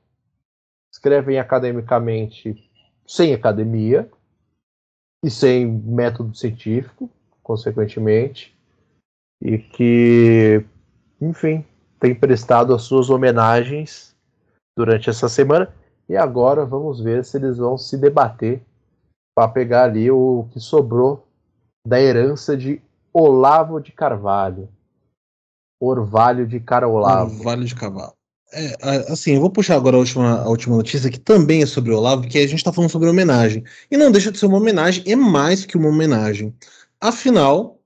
escrevem 0.93 1.39
academicamente 1.39 2.71
sem 3.07 3.35
academia, 3.35 4.09
e 5.25 5.31
sem 5.31 5.67
método 5.67 6.37
científico, 6.37 7.09
consequentemente, 7.43 8.55
e 9.41 9.57
que, 9.57 10.63
enfim, 11.19 11.65
tem 11.99 12.15
prestado 12.15 12.75
as 12.75 12.83
suas 12.83 13.09
homenagens 13.09 14.15
durante 14.77 15.09
essa 15.09 15.27
semana. 15.27 15.75
E 16.07 16.15
agora 16.15 16.67
vamos 16.67 17.01
ver 17.01 17.25
se 17.25 17.39
eles 17.39 17.57
vão 17.57 17.79
se 17.79 17.97
debater 17.97 18.63
para 19.35 19.49
pegar 19.49 19.85
ali 19.85 20.11
o 20.11 20.47
que 20.53 20.61
sobrou 20.61 21.27
da 21.87 21.99
herança 21.99 22.55
de 22.55 22.83
Olavo 23.11 23.81
de 23.81 23.93
Carvalho. 23.93 24.69
Orvalho 25.81 26.47
de 26.47 26.61
Carolavo. 26.61 27.39
Orvalho 27.39 27.65
de 27.65 27.75
Cavalo. 27.75 28.13
É, 28.55 29.13
assim, 29.13 29.35
eu 29.35 29.41
vou 29.41 29.51
puxar 29.51 29.75
agora 29.75 29.97
a 29.97 29.99
última, 29.99 30.43
a 30.43 30.49
última 30.49 30.77
notícia, 30.77 31.11
que 31.11 31.19
também 31.19 31.63
é 31.63 31.67
sobre 31.67 31.93
o 31.93 31.97
Olavo, 31.97 32.23
porque 32.23 32.39
a 32.39 32.47
gente 32.47 32.59
está 32.59 32.73
falando 32.73 32.91
sobre 32.91 33.09
homenagem. 33.09 33.65
E 33.91 33.97
não 33.97 34.13
deixa 34.13 34.31
de 34.31 34.39
ser 34.39 34.47
uma 34.47 34.59
homenagem, 34.59 35.03
é 35.07 35.17
mais 35.17 35.65
que 35.67 35.77
uma 35.77 35.89
homenagem. 35.89 36.55
Afinal, 37.01 37.81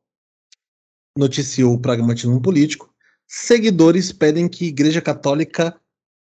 noticiou 1.17 1.75
o 1.75 1.81
pragmatismo 1.81 2.41
político, 2.41 2.93
seguidores 3.27 4.13
pedem 4.13 4.47
que 4.47 4.67
a 4.67 4.69
Igreja 4.69 5.01
Católica 5.01 5.75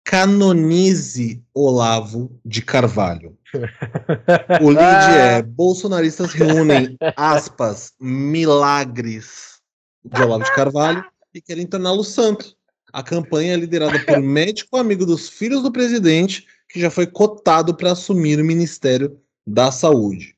canonize 0.05 1.43
Olavo 1.53 2.41
de 2.45 2.63
Carvalho. 2.63 3.37
o 4.63 4.71
lead 4.71 5.13
é: 5.13 5.43
bolsonaristas 5.43 6.33
reúnem, 6.33 6.97
aspas, 7.17 7.93
milagres 8.01 9.61
de 10.05 10.23
Olavo 10.23 10.45
de 10.45 10.55
Carvalho 10.55 11.05
e 11.35 11.41
querem 11.41 11.67
torná-lo 11.67 12.05
santo. 12.05 12.57
A 12.93 13.03
campanha 13.03 13.55
é 13.55 13.57
liderada 13.57 13.99
por 14.05 14.21
médico 14.21 14.77
amigo 14.77 15.07
dos 15.07 15.29
filhos 15.29 15.63
do 15.63 15.71
presidente, 15.71 16.47
que 16.69 16.81
já 16.81 16.91
foi 16.91 17.07
cotado 17.07 17.75
para 17.75 17.93
assumir 17.93 18.41
o 18.41 18.45
Ministério 18.45 19.19
da 19.47 19.71
Saúde. 19.71 20.37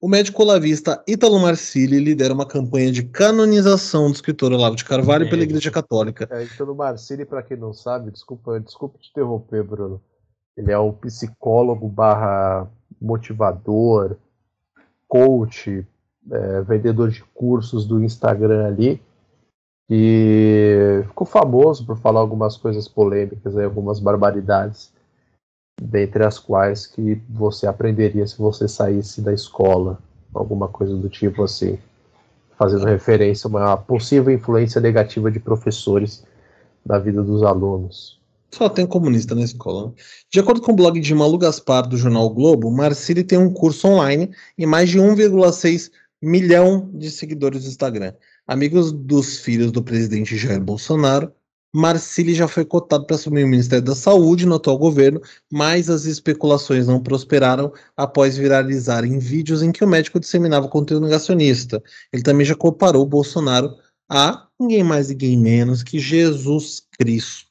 O 0.00 0.08
médico 0.08 0.42
olavista 0.42 1.02
Ítalo 1.06 1.38
Marcilli 1.38 2.00
lidera 2.00 2.34
uma 2.34 2.46
campanha 2.46 2.90
de 2.90 3.04
canonização 3.04 4.10
do 4.10 4.14
escritor 4.14 4.52
Olavo 4.52 4.74
de 4.74 4.84
Carvalho 4.84 5.26
é, 5.26 5.30
pela 5.30 5.42
Igreja 5.42 5.70
Católica. 5.70 6.28
É, 6.30 6.44
Ítalo 6.44 6.74
Marcilli, 6.74 7.24
para 7.24 7.42
quem 7.42 7.56
não 7.56 7.72
sabe, 7.72 8.10
desculpa, 8.10 8.58
desculpa 8.58 8.98
te 8.98 9.10
interromper, 9.10 9.62
Bruno. 9.62 10.02
Ele 10.56 10.72
é 10.72 10.78
um 10.78 10.92
psicólogo 10.92 11.88
barra 11.88 12.68
motivador, 13.00 14.16
coach, 15.06 15.86
é, 16.30 16.60
vendedor 16.62 17.10
de 17.10 17.22
cursos 17.32 17.86
do 17.86 18.02
Instagram 18.02 18.66
ali 18.66 19.00
e 19.94 21.04
ficou 21.08 21.26
famoso 21.26 21.84
por 21.84 21.98
falar 21.98 22.20
algumas 22.20 22.56
coisas 22.56 22.88
polêmicas, 22.88 23.54
algumas 23.58 24.00
barbaridades, 24.00 24.90
dentre 25.78 26.24
as 26.24 26.38
quais 26.38 26.86
que 26.86 27.20
você 27.28 27.66
aprenderia 27.66 28.26
se 28.26 28.38
você 28.38 28.66
saísse 28.66 29.20
da 29.20 29.34
escola, 29.34 29.98
alguma 30.32 30.66
coisa 30.66 30.96
do 30.96 31.10
tipo 31.10 31.42
assim, 31.42 31.78
fazendo 32.58 32.86
referência 32.86 33.46
a 33.46 33.50
uma 33.50 33.76
possível 33.76 34.32
influência 34.32 34.80
negativa 34.80 35.30
de 35.30 35.38
professores 35.38 36.24
na 36.86 36.98
vida 36.98 37.22
dos 37.22 37.42
alunos. 37.42 38.18
Só 38.50 38.70
tem 38.70 38.86
comunista 38.86 39.34
na 39.34 39.42
escola. 39.42 39.88
Né? 39.88 39.92
De 40.30 40.40
acordo 40.40 40.62
com 40.62 40.72
o 40.72 40.76
blog 40.76 40.98
de 40.98 41.14
Malu 41.14 41.36
Gaspar 41.36 41.86
do 41.86 41.98
jornal 41.98 42.30
Globo, 42.30 42.70
Marcili 42.70 43.24
tem 43.24 43.38
um 43.38 43.52
curso 43.52 43.88
online 43.88 44.30
e 44.56 44.64
mais 44.64 44.88
de 44.88 44.98
1,6 44.98 45.90
milhão 46.22 46.88
de 46.94 47.10
seguidores 47.10 47.64
no 47.64 47.68
Instagram. 47.68 48.14
Amigos 48.46 48.90
dos 48.90 49.38
filhos 49.38 49.70
do 49.70 49.82
presidente 49.82 50.36
Jair 50.36 50.60
Bolsonaro, 50.60 51.32
Marcili 51.74 52.34
já 52.34 52.48
foi 52.48 52.64
cotado 52.64 53.06
para 53.06 53.14
assumir 53.14 53.44
o 53.44 53.48
Ministério 53.48 53.84
da 53.84 53.94
Saúde 53.94 54.44
no 54.44 54.56
atual 54.56 54.76
governo, 54.76 55.22
mas 55.50 55.88
as 55.88 56.04
especulações 56.04 56.86
não 56.86 57.00
prosperaram 57.00 57.72
após 57.96 58.36
viralizarem 58.36 59.18
vídeos 59.18 59.62
em 59.62 59.70
que 59.70 59.84
o 59.84 59.88
médico 59.88 60.20
disseminava 60.20 60.68
conteúdo 60.68 61.04
negacionista. 61.04 61.82
Ele 62.12 62.22
também 62.22 62.44
já 62.44 62.54
comparou 62.54 63.06
Bolsonaro 63.06 63.74
a 64.10 64.48
ninguém 64.60 64.82
mais 64.82 65.08
ninguém 65.08 65.38
menos 65.38 65.82
que 65.82 65.98
Jesus 65.98 66.82
Cristo. 66.98 67.46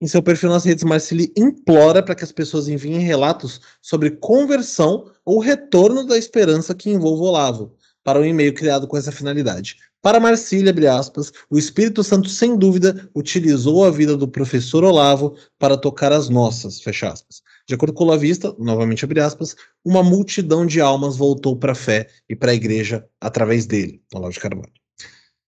Em 0.00 0.06
seu 0.06 0.22
perfil 0.22 0.50
nas 0.50 0.64
redes, 0.64 0.84
Marcili 0.84 1.32
implora 1.34 2.02
para 2.02 2.14
que 2.14 2.24
as 2.24 2.30
pessoas 2.30 2.68
enviem 2.68 2.98
relatos 2.98 3.60
sobre 3.80 4.10
conversão 4.10 5.10
ou 5.24 5.40
retorno 5.40 6.06
da 6.06 6.18
esperança 6.18 6.74
que 6.74 6.90
envolva 6.90 7.24
Olavo 7.24 7.74
para 8.04 8.20
um 8.20 8.24
e-mail 8.24 8.52
criado 8.54 8.86
com 8.86 8.98
essa 8.98 9.10
finalidade. 9.10 9.78
Para 10.04 10.20
Marcília, 10.20 10.74
aspas, 10.92 11.32
o 11.48 11.56
Espírito 11.56 12.04
Santo, 12.04 12.28
sem 12.28 12.58
dúvida, 12.58 13.08
utilizou 13.14 13.86
a 13.86 13.90
vida 13.90 14.14
do 14.14 14.28
professor 14.28 14.84
Olavo 14.84 15.34
para 15.58 15.78
tocar 15.78 16.12
as 16.12 16.28
nossas, 16.28 16.78
fecha 16.78 17.10
aspas. 17.10 17.40
De 17.66 17.74
acordo 17.74 17.94
com 17.94 18.04
o 18.04 18.08
Lavista, 18.08 18.54
novamente 18.58 19.02
abre 19.02 19.20
aspas, 19.20 19.56
uma 19.82 20.02
multidão 20.02 20.66
de 20.66 20.78
almas 20.78 21.16
voltou 21.16 21.56
para 21.56 21.72
a 21.72 21.74
fé 21.74 22.06
e 22.28 22.36
para 22.36 22.52
a 22.52 22.54
igreja 22.54 23.08
através 23.18 23.64
dele, 23.64 24.02
Olavo 24.12 24.34
de 24.34 24.40
Carvalho. 24.40 24.83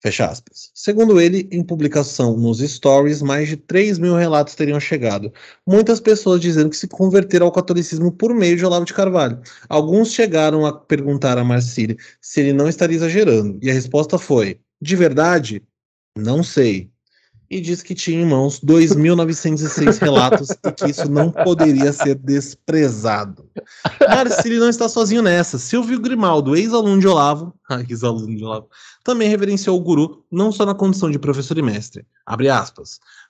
Fecha 0.02 0.26
aspas. 0.26 0.72
Segundo 0.74 1.20
ele, 1.20 1.48
em 1.52 1.62
publicação 1.62 2.36
nos 2.36 2.58
stories, 2.58 3.22
mais 3.22 3.48
de 3.48 3.56
3 3.56 4.00
mil 4.00 4.16
relatos 4.16 4.56
teriam 4.56 4.80
chegado. 4.80 5.32
Muitas 5.64 6.00
pessoas 6.00 6.40
dizendo 6.40 6.70
que 6.70 6.76
se 6.76 6.88
converteram 6.88 7.46
ao 7.46 7.52
catolicismo 7.52 8.10
por 8.10 8.34
meio 8.34 8.56
de 8.56 8.64
Olavo 8.64 8.84
de 8.84 8.92
Carvalho. 8.92 9.40
Alguns 9.68 10.12
chegaram 10.12 10.66
a 10.66 10.72
perguntar 10.72 11.38
a 11.38 11.44
Marcília 11.44 11.96
se 12.20 12.40
ele 12.40 12.52
não 12.52 12.68
estaria 12.68 12.96
exagerando. 12.96 13.60
E 13.62 13.70
a 13.70 13.74
resposta 13.74 14.18
foi: 14.18 14.58
de 14.80 14.96
verdade? 14.96 15.62
Não 16.18 16.42
sei 16.42 16.92
e 17.52 17.60
diz 17.60 17.82
que 17.82 17.94
tinha 17.94 18.22
em 18.22 18.24
mãos 18.24 18.58
2.906 18.60 20.00
relatos 20.00 20.48
e 20.50 20.72
que 20.72 20.90
isso 20.90 21.10
não 21.10 21.30
poderia 21.30 21.92
ser 21.92 22.14
desprezado. 22.14 23.46
Marcili 24.08 24.58
não 24.58 24.70
está 24.70 24.88
sozinho 24.88 25.20
nessa. 25.20 25.58
Silvio 25.58 26.00
Grimaldo, 26.00 26.56
ex-aluno 26.56 26.98
de 26.98 27.06
Olavo, 27.06 27.52
ex-aluno 27.90 28.34
de 28.34 28.42
Olavo, 28.42 28.68
também 29.02 29.28
reverenciou 29.28 29.76
o 29.76 29.82
guru 29.82 30.24
não 30.30 30.52
só 30.52 30.64
na 30.64 30.74
condição 30.74 31.10
de 31.10 31.18
professor 31.18 31.58
e 31.58 31.62
mestre. 31.62 32.06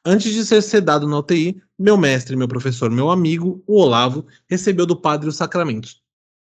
Antes 0.05 0.33
de 0.33 0.45
ser 0.45 0.63
sedado 0.63 1.09
na 1.09 1.19
UTI, 1.19 1.63
meu 1.79 1.97
mestre, 1.97 2.37
meu 2.37 2.49
professor, 2.49 2.91
meu 2.91 3.11
amigo, 3.11 3.63
o 3.67 3.81
Olavo, 3.81 4.27
recebeu 4.49 4.87
do 4.87 4.97
padre 4.97 5.29
os 5.29 5.37
sacramentos. 5.37 6.03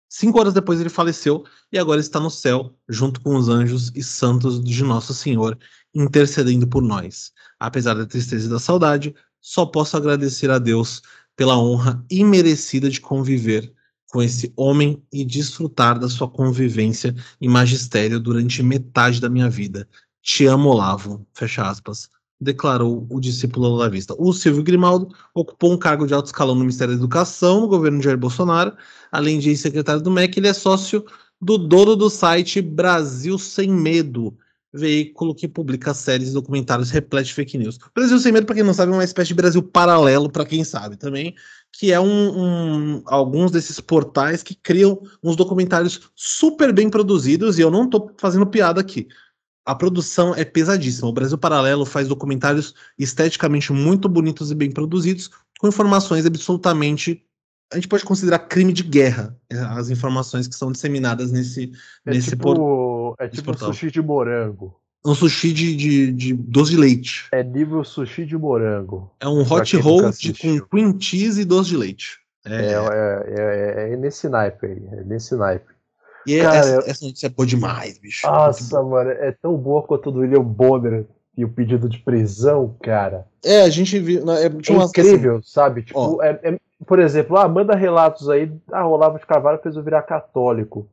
Cinco 0.09 0.41
horas 0.41 0.53
depois 0.53 0.81
ele 0.81 0.89
faleceu 0.89 1.45
e 1.71 1.79
agora 1.79 2.01
está 2.01 2.19
no 2.19 2.31
céu, 2.31 2.75
junto 2.89 3.21
com 3.21 3.37
os 3.37 3.49
anjos 3.49 3.93
e 3.95 4.03
santos 4.03 4.61
de 4.61 4.83
Nosso 4.83 5.15
Senhor, 5.15 5.57
intercedendo 5.95 6.67
por 6.67 6.83
nós. 6.83 7.33
Apesar 7.61 7.95
da 7.95 8.07
tristeza 8.07 8.47
e 8.47 8.51
da 8.51 8.59
saudade, 8.59 9.15
só 9.41 9.65
posso 9.65 9.97
agradecer 9.97 10.51
a 10.51 10.59
Deus 10.59 11.01
pela 11.37 11.57
honra 11.57 12.05
imerecida 12.11 12.91
de 12.91 13.01
conviver 13.01 13.73
com 14.11 14.23
esse 14.23 14.53
homem 14.57 15.01
e 15.13 15.25
desfrutar 15.25 15.99
da 15.99 16.09
sua 16.09 16.29
convivência 16.29 17.15
e 17.41 17.49
magistério 17.49 18.19
durante 18.19 18.63
metade 18.63 19.21
da 19.21 19.29
minha 19.29 19.49
vida. 19.49 19.89
Te 20.23 20.47
amo, 20.47 20.71
Olavo. 20.71 21.25
Fecha 21.33 21.63
aspas. 21.63 22.11
Declarou 22.41 23.07
o 23.09 23.21
discípulo 23.21 23.69
olavista. 23.69 24.15
O 24.19 24.33
Silvio 24.33 24.63
Grimaldo 24.63 25.15
ocupou 25.35 25.73
um 25.73 25.79
cargo 25.79 26.07
de 26.07 26.15
alto 26.15 26.27
escalão 26.27 26.55
no 26.55 26.63
Ministério 26.63 26.95
da 26.95 26.99
Educação, 26.99 27.61
no 27.61 27.69
governo 27.69 27.99
de 27.99 28.05
Jair 28.05 28.19
Bolsonaro. 28.19 28.73
Além 29.13 29.39
de 29.39 29.57
secretário 29.57 30.03
do 30.03 30.11
MEC, 30.11 30.39
ele 30.39 30.49
é 30.49 30.55
sócio 30.55 31.05
do 31.41 31.57
dono 31.57 31.95
do 31.95 32.11
site 32.11 32.61
Brasil 32.61 33.39
Sem 33.39 33.71
Medo, 33.71 34.37
veículo 34.73 35.35
que 35.35 35.49
publica 35.49 35.95
séries 35.95 36.31
e 36.31 36.35
documentários 36.35 36.91
repletos 36.91 37.29
de 37.29 37.35
fake 37.35 37.59
news. 37.59 37.79
Brasil 37.95 38.19
Sem 38.19 38.33
Medo, 38.33 38.47
para 38.47 38.57
quem 38.57 38.65
não 38.65 38.75
sabe, 38.75 38.93
é 38.93 38.95
uma 38.95 39.05
espécie 39.05 39.29
de 39.29 39.35
Brasil 39.35 39.63
paralelo, 39.63 40.31
para 40.31 40.45
quem 40.45 40.65
sabe 40.65 40.97
também, 40.97 41.35
que 41.73 41.93
é 41.93 42.01
um, 42.01 42.07
um, 42.07 43.03
alguns 43.07 43.51
desses 43.51 43.81
portais 43.81 44.43
que 44.43 44.55
criam 44.55 45.01
uns 45.23 45.37
documentários 45.37 46.11
super 46.15 46.73
bem 46.73 46.91
produzidos, 46.91 47.59
e 47.59 47.63
eu 47.63 47.71
não 47.71 47.85
estou 47.85 48.13
fazendo 48.19 48.47
piada 48.47 48.81
aqui. 48.81 49.09
A 49.65 49.75
produção 49.75 50.35
é 50.35 50.45
pesadíssima. 50.45 51.09
O 51.09 51.13
Brasil 51.13 51.39
Paralelo 51.39 51.87
faz 51.87 52.09
documentários 52.09 52.75
esteticamente 52.99 53.73
muito 53.73 54.09
bonitos 54.09 54.51
e 54.51 54.55
bem 54.55 54.71
produzidos, 54.71 55.31
com 55.59 55.69
informações 55.69 56.27
absolutamente 56.27 57.25
a 57.73 57.77
gente 57.77 57.87
pode 57.87 58.05
considerar 58.05 58.41
crime 58.41 58.73
de 58.73 58.83
guerra 58.83 59.37
é, 59.49 59.57
as 59.57 59.91
informações 59.91 60.49
que 60.49 60.55
são 60.55 60.73
disseminadas 60.73 61.31
nesse, 61.31 61.73
é 62.05 62.11
nesse 62.11 62.31
tipo, 62.31 62.55
por... 62.55 63.17
É 63.19 63.29
tipo 63.29 63.57
sushi 63.57 63.91
de 63.91 64.03
morango. 64.03 64.81
Um 65.05 65.15
sushi 65.15 65.53
de, 65.53 65.75
de, 65.75 66.13
de 66.13 66.35
doce 66.35 66.73
de 66.73 66.77
leite. 66.77 67.29
É 67.33 67.43
nível 67.43 67.83
sushi 67.85 68.27
de 68.27 68.37
morango. 68.37 69.11
É 69.19 69.27
um 69.27 69.41
hot 69.41 69.77
roll 69.79 70.03
com 70.03 70.61
cream 70.69 71.01
cheese 71.01 71.41
e 71.41 71.45
doce 71.45 71.71
de 71.71 71.77
leite. 71.77 72.19
É, 72.45 72.55
é, 72.55 72.75
é, 72.75 73.91
é, 73.91 73.93
é 73.93 73.97
nesse 73.97 74.29
naipe 74.29 74.67
aí. 74.67 74.83
É 74.93 75.05
nesse 75.05 75.35
naipe. 75.37 75.73
E 76.27 76.39
Cara, 76.41 76.57
essa, 76.57 76.91
essa 76.91 77.05
notícia 77.07 77.27
é 77.27 77.31
boa 77.31 77.47
demais, 77.47 77.99
bicho. 77.99 78.27
Nossa, 78.27 78.83
mano, 78.83 79.11
é 79.11 79.33
tão 79.33 79.57
boa 79.57 79.83
quanto 79.83 80.11
do 80.11 80.21
William 80.21 80.43
Bonner 80.43 81.07
e 81.37 81.45
o 81.45 81.49
pedido 81.49 81.89
de 81.89 81.99
prisão, 81.99 82.77
cara. 82.83 83.27
É, 83.45 83.63
a 83.63 83.71
gente 83.71 83.99
viu. 83.99 84.31
É, 84.31 84.45
é 84.45 84.47
incrível, 84.47 85.37
assim, 85.37 85.49
sabe? 85.49 85.83
Tipo, 85.83 86.23
é, 86.23 86.39
é, 86.43 86.59
por 86.87 86.99
exemplo, 86.99 87.37
ah, 87.37 87.49
manda 87.49 87.75
relatos 87.75 88.29
aí. 88.29 88.53
Ah, 88.71 88.87
o 88.87 88.93
Olavo 88.93 89.19
de 89.19 89.27
Carvalho 89.27 89.61
fez 89.63 89.77
eu 89.77 89.83
virar 89.83 90.03
católico. 90.03 90.87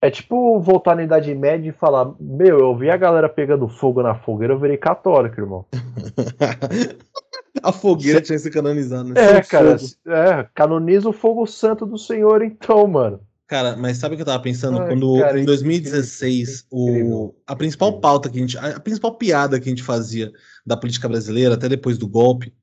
É 0.00 0.10
tipo 0.10 0.60
voltar 0.60 0.94
na 0.94 1.02
Idade 1.02 1.34
Média 1.34 1.68
e 1.68 1.72
falar: 1.72 2.14
Meu, 2.20 2.58
eu 2.58 2.76
vi 2.76 2.88
a 2.88 2.96
galera 2.96 3.28
pegando 3.28 3.68
fogo 3.68 4.00
na 4.02 4.14
fogueira, 4.14 4.54
eu 4.54 4.58
virei 4.58 4.76
católico, 4.76 5.40
irmão. 5.40 5.66
a 7.62 7.72
fogueira 7.72 8.20
tinha 8.20 8.38
se 8.38 8.48
canonizado, 8.48 9.08
né? 9.08 9.14
É, 9.20 9.42
cara, 9.42 9.76
é, 10.06 10.46
canoniza 10.54 11.08
o 11.08 11.12
fogo 11.12 11.44
santo 11.46 11.84
do 11.84 11.98
Senhor, 11.98 12.42
então, 12.42 12.86
mano. 12.86 13.20
Cara, 13.48 13.76
mas 13.76 13.96
sabe 13.96 14.14
o 14.14 14.16
que 14.16 14.22
eu 14.22 14.26
tava 14.26 14.42
pensando? 14.42 14.78
Ai, 14.78 14.88
Quando 14.88 15.18
cara, 15.18 15.40
em 15.40 15.44
2016, 15.44 16.66
o, 16.70 17.34
a 17.46 17.56
principal 17.56 17.98
pauta 17.98 18.28
que 18.28 18.38
a 18.38 18.40
gente. 18.40 18.58
A 18.58 18.78
principal 18.78 19.16
piada 19.16 19.58
que 19.58 19.68
a 19.68 19.70
gente 19.70 19.82
fazia 19.82 20.30
da 20.64 20.76
política 20.76 21.08
brasileira, 21.08 21.54
até 21.54 21.68
depois 21.68 21.98
do 21.98 22.06
golpe, 22.06 22.54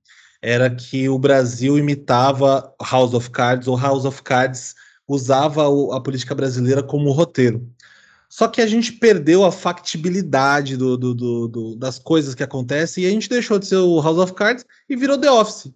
era 0.41 0.69
que 0.69 1.09
o 1.09 1.19
Brasil 1.19 1.77
imitava 1.77 2.71
House 2.79 3.13
of 3.13 3.29
Cards, 3.31 3.67
ou 3.67 3.75
House 3.75 4.05
of 4.05 4.21
Cards 4.23 4.75
usava 5.07 5.65
a 5.95 6.01
política 6.01 6.33
brasileira 6.33 6.81
como 6.81 7.11
roteiro. 7.11 7.69
Só 8.29 8.47
que 8.47 8.61
a 8.61 8.67
gente 8.67 8.91
perdeu 8.91 9.45
a 9.45 9.51
factibilidade 9.51 10.75
do, 10.75 10.97
do, 10.97 11.13
do, 11.47 11.75
das 11.75 11.99
coisas 11.99 12.33
que 12.35 12.43
acontecem 12.43 13.03
e 13.03 13.07
a 13.07 13.09
gente 13.09 13.29
deixou 13.29 13.59
de 13.59 13.67
ser 13.67 13.77
o 13.77 14.01
House 14.01 14.17
of 14.17 14.33
Cards 14.33 14.65
e 14.89 14.95
virou 14.95 15.17
The 15.17 15.31
Office. 15.31 15.71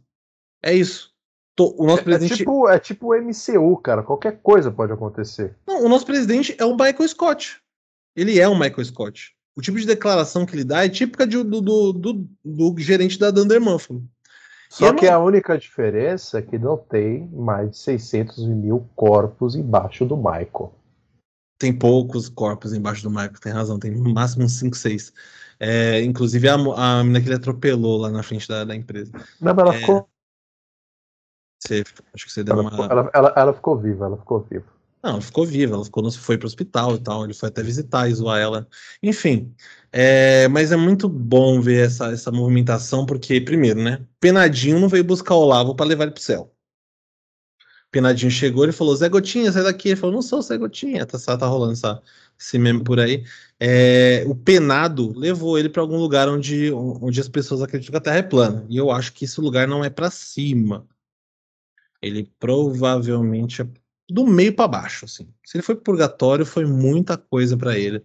É 0.61 0.73
isso. 0.73 1.13
O 1.59 1.85
nosso 1.85 1.99
é, 1.99 2.01
é 2.01 2.03
presidente... 2.03 2.33
é, 2.33 2.37
tipo, 2.37 2.69
é 2.69 2.79
tipo 2.79 3.13
o 3.13 3.21
MCU, 3.21 3.77
cara. 3.77 4.01
Qualquer 4.01 4.39
coisa 4.41 4.71
pode 4.71 4.93
acontecer. 4.93 5.55
Não, 5.67 5.85
o 5.85 5.89
nosso 5.89 6.05
presidente 6.05 6.55
é 6.57 6.65
o 6.65 6.71
Michael 6.71 7.07
Scott. 7.07 7.61
Ele 8.15 8.39
é 8.39 8.47
o 8.47 8.57
Michael 8.57 8.85
Scott. 8.85 9.35
O 9.55 9.61
tipo 9.61 9.77
de 9.77 9.85
declaração 9.85 10.45
que 10.45 10.55
ele 10.55 10.63
dá 10.63 10.85
é 10.85 10.89
típica 10.89 11.27
de, 11.27 11.43
do, 11.43 11.61
do, 11.61 11.93
do, 11.93 12.29
do, 12.43 12.75
gerente 12.77 13.19
da 13.19 13.29
Dunder 13.29 13.59
Mifflin. 13.59 14.07
Só 14.69 14.93
que 14.93 15.07
não... 15.07 15.13
a 15.15 15.19
única 15.19 15.57
diferença 15.57 16.39
é 16.39 16.41
que 16.41 16.59
não 16.59 16.77
tem 16.77 17.27
mais 17.29 17.71
de 17.71 17.77
600 17.77 18.47
mil 18.47 18.87
corpos 18.95 19.55
embaixo 19.55 20.05
do 20.05 20.15
Michael. 20.15 20.73
Tem 21.59 21.77
poucos 21.77 22.29
corpos 22.29 22.71
embaixo 22.71 23.03
do 23.03 23.09
Michael, 23.09 23.39
tem 23.41 23.51
razão, 23.51 23.79
tem 23.79 23.91
no 23.91 24.13
máximo 24.13 24.45
uns 24.45 24.57
5, 24.59 24.77
6. 24.77 25.13
É, 25.59 26.01
inclusive 26.03 26.47
a, 26.47 26.53
a 26.53 27.03
menina 27.03 27.19
que 27.19 27.27
ele 27.27 27.35
atropelou 27.35 27.97
lá 27.97 28.09
na 28.09 28.23
frente 28.23 28.47
da, 28.47 28.63
da 28.63 28.75
empresa. 28.75 29.11
Não, 29.41 29.53
mas 29.53 29.57
ela 29.57 29.75
é... 29.75 29.79
ficou 29.79 30.07
você, 31.59 31.83
acho 32.13 32.25
que 32.25 32.31
você 32.31 32.43
deu 32.43 32.53
ela, 32.53 32.61
uma. 32.61 32.85
Ela, 32.85 33.11
ela, 33.13 33.33
ela, 33.35 33.53
ficou 33.53 33.77
viva, 33.77 34.05
ela 34.05 34.17
ficou 34.17 34.39
viva. 34.39 34.65
Não, 35.01 35.11
ela 35.11 35.21
ficou 35.21 35.45
viva, 35.45 35.75
ela 35.75 35.85
ficou, 35.85 36.11
foi 36.11 36.37
para 36.37 36.45
o 36.45 36.47
hospital 36.47 36.95
e 36.95 36.99
tal, 36.99 37.23
ele 37.23 37.33
foi 37.33 37.49
até 37.49 37.63
visitar 37.63 38.09
e 38.09 38.13
zoar 38.13 38.39
ela. 38.39 38.67
Enfim, 39.01 39.53
é, 39.91 40.47
mas 40.49 40.71
é 40.71 40.75
muito 40.75 41.07
bom 41.07 41.61
ver 41.61 41.85
essa, 41.85 42.11
essa 42.11 42.31
movimentação, 42.31 43.05
porque, 43.05 43.39
primeiro, 43.39 43.81
né? 43.81 44.05
Penadinho 44.19 44.79
não 44.79 44.89
veio 44.89 45.03
buscar 45.03 45.35
o 45.35 45.39
Olavo 45.39 45.75
para 45.75 45.85
levar 45.85 46.03
ele 46.03 46.11
pro 46.11 46.21
céu. 46.21 46.53
Penadinho 47.91 48.31
chegou 48.31 48.67
e 48.67 48.71
falou: 48.71 48.95
Zé 48.95 49.09
Gotinha, 49.09 49.51
sai 49.51 49.63
daqui. 49.63 49.89
Ele 49.89 49.95
falou: 49.95 50.15
Não 50.15 50.21
sou 50.21 50.41
Zé 50.41 50.57
Gotinha, 50.57 51.05
tá, 51.05 51.17
tá 51.17 51.47
rolando 51.47 51.73
essa, 51.73 52.01
esse 52.39 52.59
meme 52.59 52.83
por 52.83 52.99
aí. 52.99 53.25
É, 53.59 54.23
o 54.27 54.35
penado 54.35 55.11
levou 55.17 55.57
ele 55.57 55.69
para 55.69 55.81
algum 55.81 55.97
lugar 55.97 56.29
onde, 56.29 56.71
onde 56.71 57.19
as 57.19 57.29
pessoas 57.29 57.61
acreditam 57.61 57.93
que 57.93 57.97
a 57.97 58.01
Terra 58.01 58.17
é 58.17 58.23
plana. 58.23 58.65
E 58.69 58.77
eu 58.77 58.91
acho 58.91 59.13
que 59.13 59.25
esse 59.25 59.41
lugar 59.41 59.67
não 59.67 59.83
é 59.83 59.89
para 59.89 60.11
cima 60.11 60.87
ele 62.01 62.31
provavelmente 62.39 63.61
é 63.61 63.67
do 64.09 64.25
meio 64.25 64.53
para 64.53 64.67
baixo, 64.67 65.05
assim. 65.05 65.27
Se 65.45 65.57
ele 65.57 65.63
foi 65.63 65.75
pro 65.75 65.85
purgatório, 65.85 66.45
foi 66.45 66.65
muita 66.65 67.17
coisa 67.17 67.55
para 67.55 67.77
ele. 67.77 68.03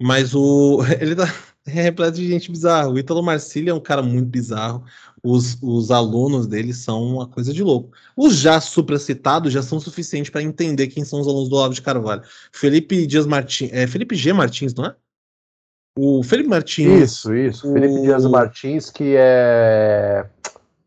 Mas 0.00 0.34
o 0.34 0.80
ele 1.00 1.14
tá 1.14 1.26
é 1.66 1.82
repleto 1.82 2.16
de 2.16 2.28
gente 2.28 2.50
bizarra. 2.50 2.88
O 2.88 2.98
Ítalo 2.98 3.22
Marcílio 3.22 3.70
é 3.70 3.74
um 3.74 3.80
cara 3.80 4.02
muito 4.02 4.28
bizarro. 4.28 4.84
Os, 5.22 5.56
os 5.62 5.90
alunos 5.90 6.46
dele 6.46 6.74
são 6.74 7.02
uma 7.02 7.26
coisa 7.26 7.52
de 7.52 7.62
louco. 7.62 7.96
Os 8.16 8.36
já 8.36 8.60
supracitados 8.60 9.52
já 9.52 9.62
são 9.62 9.80
suficientes 9.80 10.30
para 10.30 10.42
entender 10.42 10.88
quem 10.88 11.04
são 11.04 11.20
os 11.20 11.26
alunos 11.26 11.48
do 11.48 11.56
Olavo 11.56 11.74
de 11.74 11.80
Carvalho. 11.82 12.22
Felipe 12.52 13.06
Dias 13.06 13.26
Martins, 13.26 13.70
é 13.72 13.86
Felipe 13.86 14.14
G 14.14 14.32
Martins, 14.32 14.74
não 14.74 14.86
é? 14.86 14.94
O 15.96 16.22
Felipe 16.22 16.48
Martins. 16.48 17.12
Isso, 17.12 17.34
isso. 17.34 17.70
O... 17.70 17.72
Felipe 17.72 18.02
Dias 18.02 18.26
Martins, 18.26 18.90
que 18.90 19.14
é 19.16 20.28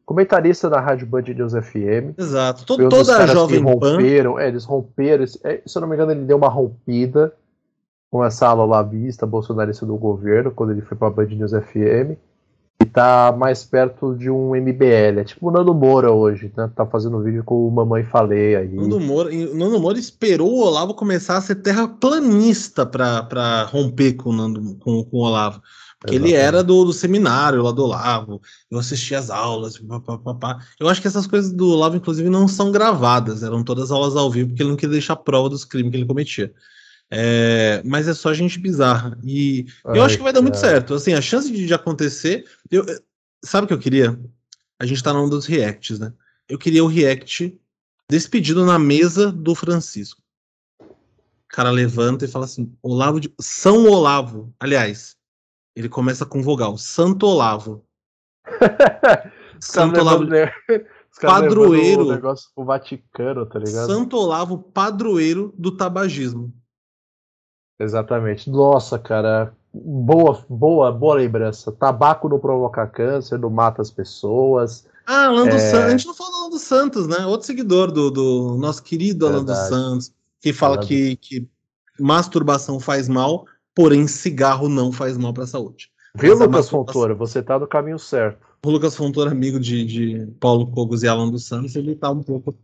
comentarista 0.07 0.69
da 0.69 0.79
Rádio 0.79 1.05
Band 1.05 1.23
News 1.23 1.51
FM. 1.51 2.17
Exato. 2.17 2.65
Todo, 2.65 2.87
toda 2.87 3.17
a 3.17 3.27
Jovem 3.27 3.61
romperam, 3.61 4.39
é, 4.39 4.47
eles 4.47 4.63
romperam, 4.63 5.25
é, 5.43 5.61
se 5.65 5.77
eu 5.77 5.81
não 5.81 5.87
me 5.87 5.95
engano, 5.95 6.13
ele 6.13 6.23
deu 6.23 6.37
uma 6.37 6.47
rompida 6.47 7.33
com 8.09 8.23
essa 8.23 8.47
ala 8.47 8.65
lá 8.65 8.81
vista, 8.81 9.25
bolsonarista 9.25 9.85
do 9.85 9.97
governo, 9.97 10.49
quando 10.49 10.71
ele 10.71 10.81
foi 10.81 10.95
para 10.95 11.09
a 11.09 11.11
Band 11.11 11.25
News 11.25 11.51
FM. 11.51 12.15
E 12.81 12.85
tá 12.85 13.35
mais 13.37 13.65
perto 13.65 14.15
de 14.15 14.29
um 14.29 14.51
MBL. 14.55 15.19
É 15.19 15.23
tipo 15.25 15.49
o 15.49 15.51
Nando 15.51 15.73
Moura 15.73 16.09
hoje, 16.09 16.53
né? 16.55 16.71
Tá 16.73 16.85
fazendo 16.85 17.21
vídeo 17.21 17.43
com 17.43 17.67
o 17.67 17.71
Mamãe 17.71 18.03
Falei 18.05 18.55
aí. 18.55 18.75
Nando 18.75 19.01
Moura, 19.01 19.29
Nando 19.53 19.77
Moura 19.77 19.99
esperou 19.99 20.53
o 20.53 20.61
Olavo 20.61 20.93
começar 20.93 21.35
a 21.35 21.41
ser 21.41 21.55
terraplanista 21.55 22.85
para 22.85 23.63
romper 23.63 24.13
com 24.13 24.29
o, 24.29 24.33
Nando, 24.33 24.75
com, 24.75 25.03
com 25.03 25.17
o 25.17 25.21
Olavo. 25.21 25.61
Porque 25.99 26.15
Exatamente. 26.15 26.35
ele 26.35 26.45
era 26.45 26.63
do, 26.63 26.85
do, 26.85 26.93
seminário 26.93 27.63
lá 27.63 27.71
do 27.71 27.83
Olavo, 27.83 28.39
eu 28.69 28.77
assistia 28.77 29.17
as 29.17 29.31
aulas, 29.31 29.79
papapá. 29.79 30.63
Eu 30.79 30.87
acho 30.87 31.01
que 31.01 31.07
essas 31.07 31.25
coisas 31.25 31.51
do 31.51 31.69
Olavo, 31.69 31.95
inclusive, 31.95 32.29
não 32.29 32.47
são 32.47 32.71
gravadas, 32.71 33.41
eram 33.41 33.63
todas 33.63 33.89
aulas 33.89 34.15
ao 34.15 34.29
vivo, 34.29 34.49
porque 34.49 34.61
ele 34.61 34.69
não 34.69 34.77
queria 34.77 34.93
deixar 34.93 35.15
prova 35.15 35.49
dos 35.49 35.65
crimes 35.65 35.91
que 35.91 35.97
ele 35.97 36.05
cometia. 36.05 36.53
É, 37.09 37.81
mas 37.83 38.07
é 38.07 38.13
só 38.13 38.31
gente 38.33 38.59
bizarra. 38.59 39.17
E 39.23 39.65
Ai, 39.85 39.97
eu 39.97 40.03
acho 40.03 40.17
que 40.17 40.23
vai 40.23 40.33
dar 40.33 40.41
muito 40.41 40.57
certo. 40.57 40.93
Assim, 40.93 41.13
a 41.13 41.21
chance 41.21 41.51
de, 41.51 41.65
de 41.65 41.73
acontecer. 41.73 42.45
Eu, 42.69 42.85
sabe 43.43 43.65
o 43.65 43.67
que 43.67 43.73
eu 43.73 43.79
queria? 43.79 44.19
A 44.79 44.85
gente 44.85 45.01
tá 45.01 45.13
num 45.13 45.27
dos 45.27 45.45
reacts, 45.45 45.97
né? 45.99 46.13
Eu 46.47 46.59
queria 46.59 46.83
o 46.83 46.87
react 46.87 47.57
despedido 48.09 48.65
na 48.65 48.77
mesa 48.77 49.31
do 49.31 49.55
Francisco. 49.55 50.21
O 50.79 51.49
cara 51.49 51.71
levanta 51.71 52.25
e 52.25 52.27
fala 52.27 52.45
assim: 52.45 52.71
Olavo 52.83 53.19
de. 53.19 53.33
São 53.39 53.85
Olavo. 53.85 54.53
Aliás, 54.59 55.16
ele 55.77 55.87
começa 55.87 56.25
com 56.25 56.41
vogal. 56.41 56.75
Santo 56.75 57.27
Olavo. 57.27 57.83
Santo 59.61 59.99
Olavo. 59.99 60.25
padroeiro. 61.21 62.07
O 62.07 62.11
negócio 62.11 62.49
o 62.55 62.65
Vaticano, 62.65 63.45
tá 63.45 63.59
ligado? 63.59 63.85
Santo 63.85 64.17
Olavo, 64.17 64.57
padroeiro 64.57 65.53
do 65.55 65.69
tabagismo. 65.69 66.51
Exatamente. 67.79 68.49
Nossa, 68.49 68.97
cara. 68.97 69.53
Boa, 69.71 70.43
boa, 70.49 70.91
boa 70.91 71.15
lembrança. 71.15 71.71
Tabaco 71.71 72.27
não 72.27 72.39
provoca 72.39 72.87
câncer, 72.87 73.37
não 73.37 73.51
mata 73.51 73.79
as 73.79 73.91
pessoas. 73.91 74.87
Ah, 75.05 75.25
Alan 75.25 75.47
é... 75.47 75.51
dos 75.51 75.61
Santos. 75.61 75.85
A 75.85 75.89
gente 75.91 76.07
não 76.07 76.15
falou 76.15 76.35
Alan 76.41 76.49
dos 76.49 76.61
Santos, 76.63 77.07
né? 77.07 77.23
Outro 77.27 77.45
seguidor 77.45 77.91
do, 77.91 78.09
do 78.09 78.57
nosso 78.57 78.81
querido 78.81 79.27
Alan 79.27 79.43
dos 79.43 79.57
Santos, 79.57 80.11
que 80.41 80.51
fala 80.51 80.79
que, 80.79 81.17
que 81.17 81.47
masturbação 81.99 82.79
faz 82.79 83.07
mal, 83.07 83.45
porém 83.77 84.07
cigarro 84.07 84.67
não 84.67 84.91
faz 84.91 85.15
mal 85.19 85.31
para 85.31 85.43
a 85.43 85.47
saúde. 85.47 85.91
Viu, 86.15 86.33
Lucas 86.33 86.67
Fontoura? 86.67 87.13
Você 87.13 87.43
tá 87.43 87.59
no 87.59 87.67
caminho 87.67 87.99
certo. 87.99 88.39
o 88.65 88.71
Lucas 88.71 88.95
Fontoura, 88.95 89.29
amigo 89.29 89.59
de, 89.59 89.85
de 89.85 90.25
Paulo 90.39 90.65
Cogos 90.71 91.03
e 91.03 91.07
Alan 91.07 91.29
dos 91.29 91.45
Santos, 91.45 91.75
ele 91.75 91.93
tá 91.93 92.09
um 92.09 92.23
pouco. 92.23 92.55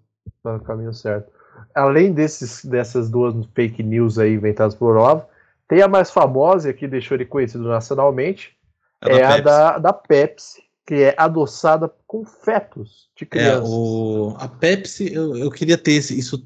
Tá 0.41 0.53
no 0.53 0.61
caminho 0.61 0.91
certo. 0.91 1.31
Além 1.75 2.11
desses, 2.11 2.65
dessas 2.65 3.11
duas 3.11 3.35
fake 3.53 3.83
news 3.83 4.17
aí 4.17 4.33
inventadas 4.33 4.73
por 4.73 4.95
Olavo, 4.95 5.25
tem 5.67 5.83
a 5.83 5.87
mais 5.87 6.09
famosa, 6.09 6.71
e 6.71 6.73
que 6.73 6.87
deixou 6.87 7.15
ele 7.15 7.25
conhecido 7.25 7.67
nacionalmente, 7.67 8.57
é, 8.99 9.17
é 9.17 9.23
a 9.23 9.39
da, 9.39 9.77
da 9.77 9.93
Pepsi, 9.93 10.63
que 10.83 10.95
é 10.95 11.15
adoçada 11.15 11.93
com 12.07 12.25
fetos 12.25 13.07
de 13.15 13.27
crianças. 13.27 13.69
É, 13.69 13.71
o, 13.71 14.35
a 14.39 14.47
Pepsi, 14.47 15.13
eu, 15.13 15.37
eu 15.37 15.51
queria 15.51 15.77
ter 15.77 15.91
esse, 15.91 16.17
isso 16.17 16.43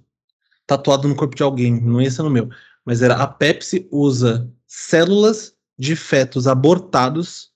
tatuado 0.65 1.07
no 1.07 1.15
corpo 1.15 1.38
de 1.38 1.43
alguém, 1.43 1.80
não 1.80 2.01
ia 2.01 2.11
ser 2.11 2.24
no 2.24 2.30
meu. 2.30 2.49
Mas 2.84 3.01
era 3.01 3.15
a 3.15 3.28
Pepsi 3.28 3.88
usa 3.89 4.51
células 4.68 5.55
de 5.78 5.95
fetos 5.95 6.47
abortados 6.47 7.51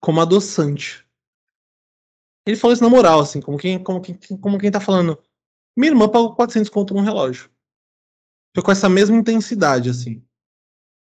como 0.00 0.20
adoçante. 0.20 1.06
Ele 2.46 2.56
falou 2.56 2.72
isso 2.72 2.82
na 2.82 2.88
moral, 2.88 3.20
assim, 3.20 3.40
como 3.40 3.58
quem, 3.58 3.82
como 3.82 4.00
quem, 4.00 4.16
como 4.40 4.58
quem 4.58 4.70
tá 4.70 4.80
falando. 4.80 5.18
Minha 5.76 5.92
irmã 5.92 6.08
pagou 6.08 6.34
400 6.34 6.70
conto 6.70 6.94
num 6.94 7.02
relógio. 7.02 7.50
Foi 8.54 8.64
com 8.64 8.72
essa 8.72 8.88
mesma 8.88 9.16
intensidade, 9.16 9.90
assim. 9.90 10.24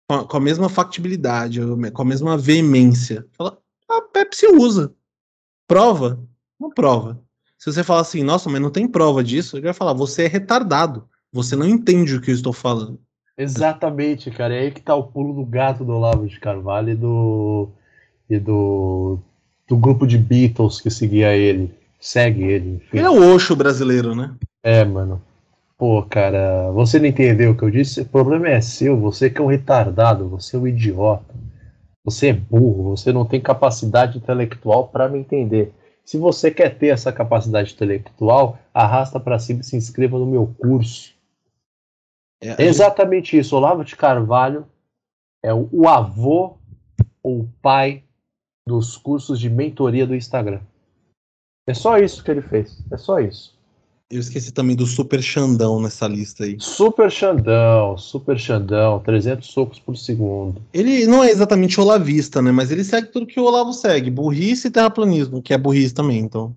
Com 0.08 0.16
a, 0.16 0.28
com 0.28 0.38
a 0.38 0.42
mesma 0.42 0.70
factibilidade, 0.70 1.60
com 1.94 2.02
a 2.02 2.06
mesma 2.06 2.38
veemência. 2.38 3.28
Fala, 3.32 3.62
a 3.90 4.02
Pepsi 4.02 4.46
usa. 4.48 4.94
Prova? 5.68 6.22
Não 6.60 6.70
prova. 6.70 7.24
Se 7.58 7.72
você 7.72 7.84
falar 7.84 8.02
assim, 8.02 8.24
nossa, 8.24 8.50
mas 8.50 8.62
não 8.62 8.70
tem 8.70 8.88
prova 8.88 9.24
disso, 9.24 9.56
ele 9.56 9.66
vai 9.66 9.74
falar, 9.74 9.94
você 9.94 10.26
é 10.26 10.28
retardado. 10.28 11.10
Você 11.32 11.56
não 11.56 11.66
entende 11.66 12.16
o 12.16 12.22
que 12.22 12.30
eu 12.30 12.36
estou 12.36 12.52
falando. 12.52 13.02
Exatamente, 13.42 14.30
cara. 14.30 14.56
É 14.56 14.60
aí 14.60 14.72
que 14.72 14.82
tá 14.82 14.94
o 14.96 15.04
pulo 15.04 15.34
do 15.34 15.46
gato 15.46 15.84
do 15.84 15.94
Olavo 15.94 16.28
de 16.28 16.40
Carvalho 16.40 16.92
e 16.92 16.96
do. 16.96 17.70
e 18.30 18.40
do. 18.40 19.18
do 19.68 19.78
grupo 19.78 20.06
de 20.06 20.18
Beatles 20.18 20.80
que 20.80 20.90
seguia 20.90 21.36
ele. 21.36 21.74
Segue 22.00 22.44
ele, 22.44 22.76
enfim. 22.76 22.98
Ele 22.98 23.06
é 23.06 23.10
o 23.10 23.34
Oxo 23.34 23.56
brasileiro, 23.56 24.16
né? 24.16 24.34
É, 24.64 24.84
mano. 24.84 25.22
Pô, 25.78 26.04
cara, 26.04 26.70
você 26.72 27.00
não 27.00 27.08
entendeu 27.08 27.52
o 27.52 27.58
que 27.58 27.64
eu 27.64 27.72
disse? 27.72 28.02
O 28.02 28.06
problema 28.06 28.48
é 28.50 28.62
seu, 28.62 29.00
você 29.00 29.30
que 29.30 29.40
é 29.40 29.44
um 29.44 29.48
retardado, 29.48 30.30
você 30.30 30.56
é 30.56 30.60
um 30.60 30.68
idiota. 30.68 31.34
Você 32.04 32.30
é 32.30 32.34
burro, 32.34 32.96
você 32.96 33.12
não 33.12 33.26
tem 33.26 33.40
capacidade 33.42 34.18
intelectual 34.18 34.88
para 34.88 35.10
me 35.10 35.20
entender. 35.20 35.74
Se 36.04 36.18
você 36.18 36.52
quer 36.52 36.78
ter 36.78 36.88
essa 36.88 37.12
capacidade 37.12 37.74
intelectual, 37.74 38.60
arrasta 38.74 39.20
para 39.20 39.40
cima 39.40 39.62
e 39.62 39.64
se 39.64 39.76
inscreva 39.76 40.20
no 40.20 40.26
meu 40.26 40.54
curso. 40.60 41.14
É, 42.42 42.64
exatamente 42.64 43.38
isso. 43.38 43.56
Olavo 43.56 43.84
de 43.86 43.96
Carvalho 43.96 44.66
é 45.44 45.54
o, 45.54 45.70
o 45.72 45.88
avô 45.88 46.58
ou 47.22 47.42
o 47.42 47.50
pai 47.62 48.04
dos 48.68 48.98
cursos 48.98 49.40
de 49.40 49.50
mentoria 49.50 50.08
do 50.08 50.16
Instagram. 50.16 50.62
É 51.68 51.74
só 51.74 51.98
isso 51.98 52.24
que 52.24 52.32
ele 52.32 52.42
fez. 52.42 52.84
É 52.92 52.98
só 52.98 53.20
isso. 53.20 53.60
Eu 54.10 54.20
esqueci 54.20 54.52
também 54.52 54.76
do 54.76 54.86
Super 54.86 55.22
Xandão 55.22 55.82
nessa 55.82 56.06
lista 56.06 56.44
aí. 56.44 56.58
Super 56.60 57.10
Xandão, 57.10 57.98
Super 57.98 58.38
Xandão, 58.38 59.00
300 59.00 59.48
socos 59.48 59.80
por 59.80 59.96
segundo. 59.96 60.62
Ele 60.74 61.08
não 61.08 61.24
é 61.24 61.32
exatamente 61.32 61.80
olavista, 61.80 62.42
né? 62.42 62.52
Mas 62.52 62.72
ele 62.72 62.84
segue 62.84 63.08
tudo 63.08 63.26
que 63.26 63.40
o 63.40 63.46
Olavo 63.46 63.72
segue. 63.72 64.12
Burrice 64.12 64.68
e 64.68 64.72
terraplanismo, 64.72 65.42
que 65.42 65.54
é 65.54 65.58
burrice 65.58 65.94
também, 65.94 66.20
então. 66.20 66.54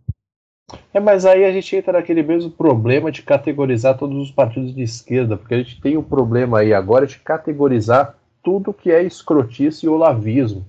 É, 0.92 1.00
mas 1.00 1.26
aí 1.26 1.44
a 1.44 1.52
gente 1.52 1.76
entra 1.76 1.94
naquele 1.94 2.22
mesmo 2.22 2.50
problema 2.50 3.12
de 3.12 3.22
categorizar 3.22 3.98
todos 3.98 4.16
os 4.16 4.30
partidos 4.30 4.74
de 4.74 4.82
esquerda, 4.82 5.36
porque 5.36 5.54
a 5.54 5.58
gente 5.58 5.80
tem 5.80 5.96
o 5.96 6.00
um 6.00 6.04
problema 6.04 6.60
aí 6.60 6.72
agora 6.72 7.06
de 7.06 7.18
categorizar 7.18 8.16
tudo 8.42 8.72
que 8.72 8.90
é 8.90 9.02
escrotice 9.02 9.86
e 9.86 9.88
olavismo. 9.88 10.64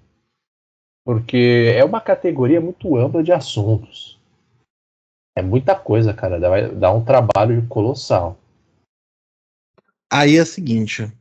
Porque 1.06 1.72
é 1.76 1.84
uma 1.86 2.02
categoria 2.02 2.60
muito 2.60 2.98
ampla 2.98 3.22
de 3.22 3.32
assuntos. 3.32 4.20
É 5.38 5.42
muita 5.42 5.76
coisa, 5.76 6.14
cara. 6.14 6.40
Vai 6.40 6.70
dar 6.70 6.94
um 6.94 7.04
trabalho 7.04 7.66
colossal. 7.68 8.38
Aí 10.12 10.38
é 10.38 10.42
o 10.42 10.46
seguinte. 10.46 11.12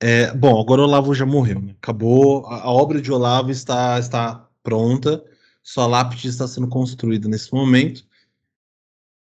É, 0.00 0.32
bom, 0.32 0.60
agora 0.60 0.82
o 0.82 0.84
Olavo 0.84 1.14
já 1.14 1.26
morreu. 1.26 1.62
Acabou. 1.82 2.46
A, 2.46 2.62
a 2.62 2.70
obra 2.70 3.00
de 3.00 3.10
Olavo 3.10 3.50
está, 3.50 3.98
está 3.98 4.46
pronta. 4.62 5.24
Sua 5.68 5.86
lápide 5.86 6.28
está 6.28 6.48
sendo 6.48 6.66
construída 6.66 7.28
nesse 7.28 7.52
momento. 7.52 8.02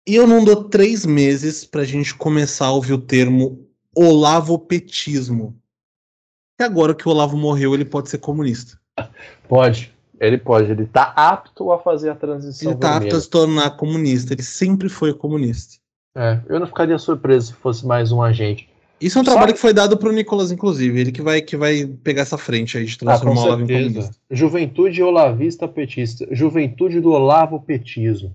E 0.08 0.14
eu 0.14 0.28
não 0.28 0.46
dou 0.46 0.66
três 0.66 1.04
meses 1.04 1.66
para 1.66 1.82
a 1.82 1.84
gente 1.84 2.14
começar 2.14 2.68
a 2.68 2.72
ouvir 2.72 2.94
o 2.94 3.02
termo 3.02 3.68
olavopetismo. 3.96 5.60
E 6.62 6.64
agora 6.64 6.94
que 6.94 7.08
o 7.08 7.12
Olavo 7.12 7.36
morreu, 7.36 7.74
ele 7.74 7.86
pode 7.86 8.12
ser 8.12 8.20
comunista. 8.20 8.80
Pode. 9.50 9.92
Ele 10.20 10.38
pode. 10.38 10.70
Ele 10.70 10.84
está 10.84 11.12
apto 11.16 11.72
a 11.72 11.80
fazer 11.80 12.12
a 12.12 12.16
transição. 12.16 12.70
Ele 12.70 12.78
está 12.78 12.98
apto 12.98 13.16
a 13.16 13.20
se 13.20 13.30
tornar 13.32 13.72
comunista. 13.72 14.34
Ele 14.34 14.44
sempre 14.44 14.90
foi 14.90 15.16
comunista. 15.16 15.82
É, 16.16 16.40
eu 16.48 16.60
não 16.60 16.68
ficaria 16.68 17.00
surpreso 17.00 17.48
se 17.48 17.54
fosse 17.54 17.84
mais 17.84 18.12
um 18.12 18.22
agente. 18.22 18.70
Isso 19.00 19.20
é 19.20 19.22
um 19.22 19.26
Só 19.26 19.32
trabalho 19.32 19.54
que... 19.54 19.56
que 19.56 19.62
foi 19.62 19.74
dado 19.74 19.98
para 19.98 20.10
o 20.10 20.12
Nicolas, 20.12 20.52
inclusive. 20.52 21.00
Ele 21.00 21.12
que 21.12 21.22
vai, 21.22 21.42
que 21.42 21.56
vai 21.56 21.86
pegar 22.04 22.24
essa 22.24 22.38
frente 22.38 22.78
aí 22.78 22.86
de 22.86 22.98
transformar 22.98 23.42
ah, 23.42 23.44
o 23.44 23.48
Olavo 23.48 23.64
em 23.64 23.68
comunista. 23.68 24.16
Juventude 24.32 25.04
olavista 25.04 25.68
petista. 25.68 26.28
Juventude 26.32 27.00
do 27.00 27.12
Olavo 27.12 27.62
petismo. 27.62 28.34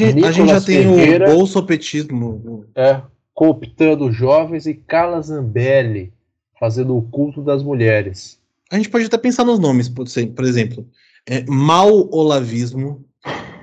Nicolas 0.00 0.28
a 0.28 0.32
gente 0.32 0.48
já 0.50 0.60
tem 0.60 0.82
Ferreira, 0.82 1.30
o 1.30 1.36
bolsopetismo. 1.36 2.66
É, 2.74 3.00
cooptando 3.32 4.12
jovens 4.12 4.66
e 4.66 4.74
Carla 4.74 5.22
Zambelli 5.22 6.12
fazendo 6.60 6.96
o 6.96 7.02
culto 7.02 7.42
das 7.42 7.62
mulheres. 7.62 8.38
A 8.70 8.76
gente 8.76 8.90
pode 8.90 9.06
até 9.06 9.16
pensar 9.16 9.44
nos 9.44 9.58
nomes, 9.58 9.88
por 9.88 10.44
exemplo. 10.44 10.86
É, 11.26 11.44
mal 11.46 12.08
olavismo. 12.10 13.04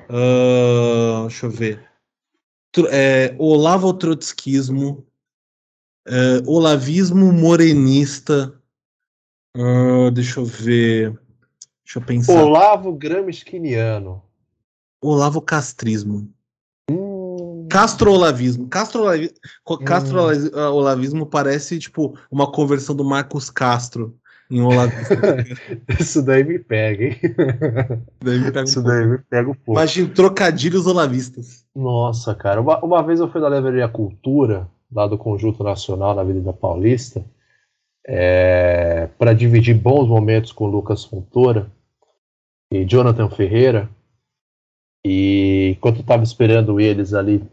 Uh, 0.09 1.27
deixa 1.27 1.45
eu 1.45 1.51
ver. 1.51 1.83
É, 2.89 3.35
Olavo 3.37 3.93
Trotskismo 3.93 5.05
Uh, 6.07 6.49
olavismo 6.49 7.31
morenista. 7.31 8.53
Uh, 9.55 10.11
deixa 10.11 10.39
eu 10.39 10.45
ver. 10.45 11.11
Deixa 11.85 11.99
eu 11.99 12.01
pensar. 12.01 12.43
Olavo 12.43 12.91
Gramsciano. 12.93 14.21
Olavo 15.01 15.41
Castrismo. 15.41 16.29
Hum. 16.89 17.67
Castro-olavismo. 17.69 18.67
Castro-olavismo 18.67 19.35
Castro 19.85 20.19
hum. 20.19 20.73
olavismo 20.73 21.25
parece 21.25 21.79
tipo 21.79 22.17
uma 22.29 22.51
conversão 22.51 22.95
do 22.95 23.05
Marcos 23.05 23.49
Castro 23.49 24.17
em 24.51 24.61
olavismo. 24.61 25.17
Isso 25.99 26.21
daí 26.21 26.43
me 26.43 26.59
pega, 26.59 27.05
hein? 27.05 27.19
Daí 28.23 28.39
me 28.39 28.51
pega 28.51 28.63
Isso 28.63 28.79
um 28.79 28.83
daí 28.83 29.05
me 29.05 29.17
pega 29.17 29.49
um 29.49 29.55
pouco. 29.55 29.79
Imagina 29.79 30.09
trocadilhos 30.13 30.85
olavistas. 30.85 31.65
Nossa, 31.75 32.35
cara. 32.35 32.61
Uma, 32.61 32.83
uma 32.83 33.01
vez 33.01 33.19
eu 33.19 33.31
fui 33.31 33.41
na 33.41 33.49
Livraria 33.49 33.87
Cultura 33.87 34.69
lá 34.93 35.07
do 35.07 35.17
Conjunto 35.17 35.63
Nacional 35.63 36.15
na 36.15 36.21
Avenida 36.21 36.53
Paulista, 36.53 37.23
é, 38.05 39.07
para 39.17 39.33
dividir 39.33 39.75
bons 39.75 40.07
momentos 40.07 40.51
com 40.51 40.67
Lucas 40.67 41.05
Fontoura 41.05 41.71
e 42.71 42.85
Jonathan 42.85 43.29
Ferreira. 43.29 43.89
E 45.05 45.75
enquanto 45.75 46.01
estava 46.01 46.23
esperando 46.23 46.79
eles 46.79 47.13
ali 47.13 47.43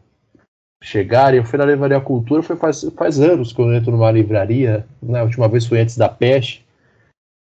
chegarem, 0.83 1.39
eu 1.39 1.45
fui 1.45 1.59
na 1.59 1.67
Livraria 1.67 2.01
Cultura, 2.01 2.43
foi 2.43 2.57
faz, 2.57 2.83
faz 2.97 3.21
anos 3.21 3.53
que 3.53 3.61
eu 3.61 3.73
entro 3.73 3.93
numa 3.93 4.11
livraria, 4.11 4.87
né, 5.03 5.21
a 5.21 5.25
última 5.25 5.49
vez 5.49 5.67
foi 5.67 5.81
antes 5.81 5.97
da 5.97 6.09
peste. 6.09 6.65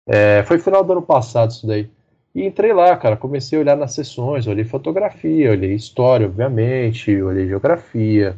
É, 0.07 0.43
foi 0.43 0.59
final 0.59 0.83
do 0.83 0.91
ano 0.93 1.01
passado 1.01 1.51
isso 1.51 1.65
daí. 1.65 1.89
E 2.33 2.45
entrei 2.45 2.73
lá, 2.73 2.95
cara, 2.95 3.17
comecei 3.17 3.57
a 3.57 3.61
olhar 3.61 3.75
nas 3.77 3.93
sessões, 3.93 4.47
olhei 4.47 4.63
fotografia, 4.63 5.51
olhei 5.51 5.73
história, 5.73 6.25
obviamente, 6.25 7.21
olhei 7.21 7.47
geografia, 7.47 8.37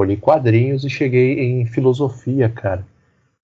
olhei 0.00 0.16
quadrinhos 0.16 0.84
e 0.84 0.90
cheguei 0.90 1.40
em 1.40 1.66
filosofia, 1.66 2.48
cara. 2.48 2.86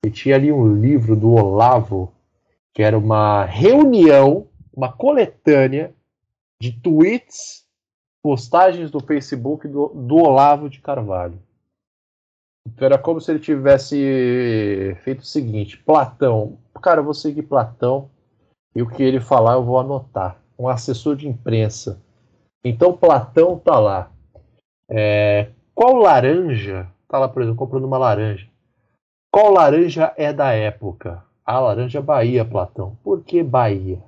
E 0.05 0.11
tinha 0.11 0.37
ali 0.37 0.53
um 0.53 0.75
livro 0.77 1.17
do 1.17 1.33
Olavo, 1.33 2.13
que 2.73 2.83
era 2.83 2.97
uma 2.99 3.45
reunião, 3.45 4.49
uma 4.73 4.93
coletânea 4.93 5.93
de 6.61 6.73
tweets, 6.73 7.65
postagens 8.23 8.91
do 8.91 9.01
Facebook 9.01 9.67
do, 9.67 9.89
do 9.89 10.17
Olavo 10.17 10.69
de 10.69 10.81
Carvalho. 10.81 11.39
Então 12.67 12.87
era 12.87 12.99
como 12.99 13.21
se 13.21 13.31
ele 13.31 13.41
tivesse 13.41 14.97
feito 15.03 15.21
o 15.21 15.27
seguinte: 15.27 15.77
Platão, 15.79 16.59
cara, 16.81 17.01
eu 17.01 17.05
vou 17.05 17.15
seguir 17.15 17.43
Platão 17.43 18.11
e 18.75 18.83
o 18.83 18.89
que 18.89 19.03
ele 19.03 19.21
falar 19.21 19.55
eu 19.55 19.65
vou 19.65 19.79
anotar. 19.79 20.41
Um 20.59 20.69
assessor 20.69 21.17
de 21.17 21.29
imprensa. 21.29 22.01
Então 22.65 22.97
Platão 22.97 23.59
tá 23.59 23.79
lá. 23.79 24.11
É, 24.89 25.51
qual 25.75 25.95
laranja? 25.97 26.91
Tá 27.09 27.19
lá, 27.19 27.29
por 27.29 27.43
exemplo, 27.43 27.59
comprando 27.59 27.85
uma 27.85 27.99
laranja. 27.99 28.49
Qual 29.33 29.53
laranja 29.53 30.13
é 30.17 30.33
da 30.33 30.53
época? 30.53 31.25
A 31.45 31.59
laranja 31.61 32.01
Bahia, 32.01 32.45
Platão. 32.45 32.97
Por 33.03 33.23
que 33.23 33.43
Bahia? 33.43 34.03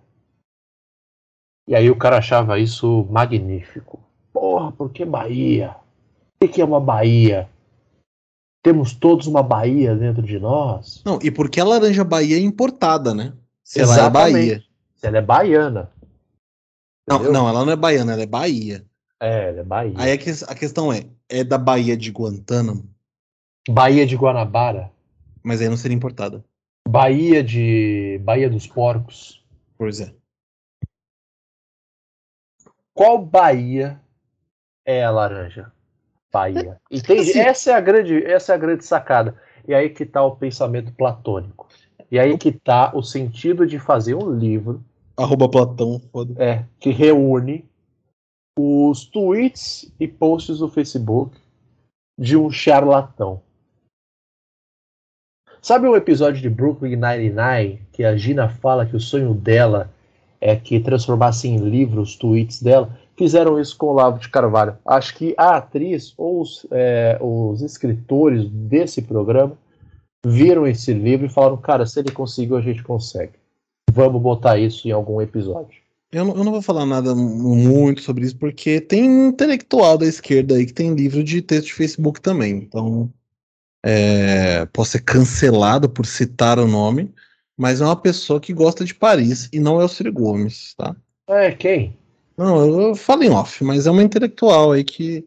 E 1.68 1.74
aí 1.74 1.90
o 1.90 1.96
cara 1.98 2.18
achava 2.18 2.58
isso 2.58 3.04
magnífico. 3.10 4.00
Porra, 4.32 4.72
por 4.72 4.90
que 4.90 5.04
Bahia? 5.04 5.74
O 6.42 6.48
que 6.48 6.60
é 6.60 6.64
uma 6.64 6.80
Bahia? 6.80 7.48
Temos 8.62 8.94
todos 8.94 9.26
uma 9.26 9.42
Bahia 9.42 9.94
dentro 9.94 10.22
de 10.22 10.38
nós? 10.38 11.02
Não, 11.04 11.18
e 11.22 11.30
por 11.30 11.48
que 11.50 11.60
a 11.60 11.64
laranja 11.64 12.04
Bahia 12.04 12.36
é 12.36 12.40
importada, 12.40 13.14
né? 13.14 13.32
Se 13.62 13.80
Exatamente. 13.80 14.16
ela 14.16 14.28
é 14.28 14.32
Bahia. 14.32 14.64
Se 14.96 15.06
ela 15.06 15.18
é 15.18 15.22
baiana. 15.22 15.92
Não, 17.08 17.16
entendeu? 17.16 17.32
não, 17.32 17.48
ela 17.48 17.64
não 17.64 17.72
é 17.72 17.76
baiana, 17.76 18.12
ela 18.12 18.22
é 18.22 18.26
Bahia. 18.26 18.84
É, 19.20 19.48
ela 19.50 19.60
é 19.60 19.64
Bahia. 19.64 19.94
Aí 19.98 20.12
a, 20.12 20.18
que- 20.18 20.30
a 20.46 20.54
questão 20.54 20.92
é, 20.92 21.04
é 21.28 21.42
da 21.44 21.58
Bahia 21.58 21.96
de 21.96 22.10
Guantánamo, 22.10 22.88
Bahia 23.68 24.06
de 24.06 24.16
Guanabara. 24.16 24.90
mas 25.42 25.60
aí 25.60 25.68
não 25.68 25.76
seria 25.76 25.96
importada. 25.96 26.44
Bahia 26.88 27.42
de. 27.42 28.20
Bahia 28.22 28.48
dos 28.48 28.66
Porcos. 28.66 29.44
Pois 29.76 30.00
é. 30.00 30.14
Qual 32.94 33.18
Bahia 33.18 34.00
é 34.84 35.04
a 35.04 35.10
laranja? 35.10 35.72
Bahia. 36.32 36.80
Entende? 36.90 37.30
Assim- 37.30 37.38
Essa 37.40 37.70
é 37.72 37.74
a 37.74 37.80
grande, 37.80 38.24
essa 38.24 38.52
é 38.52 38.54
a 38.54 38.58
grande 38.58 38.84
sacada. 38.84 39.36
E 39.66 39.74
aí 39.74 39.90
que 39.90 40.06
tá 40.06 40.22
o 40.24 40.36
pensamento 40.36 40.92
platônico. 40.92 41.66
E 42.10 42.18
aí 42.18 42.38
que 42.38 42.52
tá 42.52 42.92
o 42.94 43.02
sentido 43.02 43.66
de 43.66 43.78
fazer 43.78 44.14
um 44.14 44.30
livro 44.30 44.82
Arroba 45.16 45.48
Platão, 45.50 46.00
foda. 46.12 46.34
é, 46.42 46.64
que 46.78 46.90
reúne 46.90 47.64
os 48.58 49.04
tweets 49.04 49.92
e 50.00 50.08
posts 50.08 50.58
do 50.58 50.68
Facebook 50.68 51.36
de 52.18 52.36
um 52.36 52.50
charlatão. 52.50 53.42
Sabe 55.60 55.86
o 55.86 55.96
episódio 55.96 56.40
de 56.40 56.48
Brooklyn 56.48 56.96
Nine-Nine 56.96 57.82
que 57.92 58.04
a 58.04 58.16
Gina 58.16 58.48
fala 58.48 58.86
que 58.86 58.96
o 58.96 59.00
sonho 59.00 59.34
dela 59.34 59.90
é 60.40 60.54
que 60.54 60.80
transformasse 60.80 61.48
em 61.48 61.56
livro 61.56 62.00
os 62.00 62.16
tweets 62.16 62.62
dela? 62.62 62.96
Fizeram 63.16 63.60
isso 63.60 63.76
com 63.76 63.86
o 63.86 63.88
Olavo 63.90 64.18
de 64.18 64.28
Carvalho. 64.28 64.78
Acho 64.86 65.14
que 65.16 65.34
a 65.36 65.56
atriz 65.56 66.14
ou 66.16 66.40
os, 66.40 66.66
é, 66.70 67.18
os 67.20 67.62
escritores 67.62 68.48
desse 68.48 69.02
programa 69.02 69.56
viram 70.24 70.66
esse 70.66 70.92
livro 70.92 71.26
e 71.26 71.30
falaram: 71.30 71.56
cara, 71.56 71.86
se 71.86 71.98
ele 71.98 72.10
conseguiu, 72.10 72.56
a 72.56 72.60
gente 72.60 72.82
consegue. 72.82 73.32
Vamos 73.90 74.20
botar 74.20 74.58
isso 74.58 74.86
em 74.86 74.92
algum 74.92 75.20
episódio. 75.20 75.85
Eu 76.12 76.24
não, 76.24 76.36
eu 76.36 76.44
não 76.44 76.52
vou 76.52 76.62
falar 76.62 76.86
nada 76.86 77.14
muito 77.14 78.00
sobre 78.00 78.24
isso, 78.24 78.36
porque 78.36 78.80
tem 78.80 79.28
intelectual 79.28 79.98
da 79.98 80.06
esquerda 80.06 80.54
aí 80.54 80.64
que 80.64 80.72
tem 80.72 80.94
livro 80.94 81.22
de 81.22 81.42
texto 81.42 81.66
de 81.66 81.74
Facebook 81.74 82.20
também. 82.20 82.52
Então, 82.52 83.12
é, 83.84 84.66
posso 84.66 84.92
ser 84.92 85.00
cancelado 85.02 85.88
por 85.88 86.06
citar 86.06 86.58
o 86.58 86.66
nome, 86.66 87.12
mas 87.56 87.80
é 87.80 87.84
uma 87.84 88.00
pessoa 88.00 88.40
que 88.40 88.52
gosta 88.52 88.84
de 88.84 88.94
Paris 88.94 89.48
e 89.52 89.58
não 89.58 89.80
é 89.80 89.84
o 89.84 89.88
Ciro 89.88 90.12
Gomes, 90.12 90.74
tá? 90.74 90.94
É, 91.28 91.50
quem? 91.52 91.96
Não, 92.36 92.58
eu, 92.64 92.80
eu 92.88 92.94
falo 92.94 93.24
em 93.24 93.30
off, 93.30 93.64
mas 93.64 93.86
é 93.86 93.90
uma 93.90 94.02
intelectual 94.02 94.72
aí 94.72 94.84
que, 94.84 95.26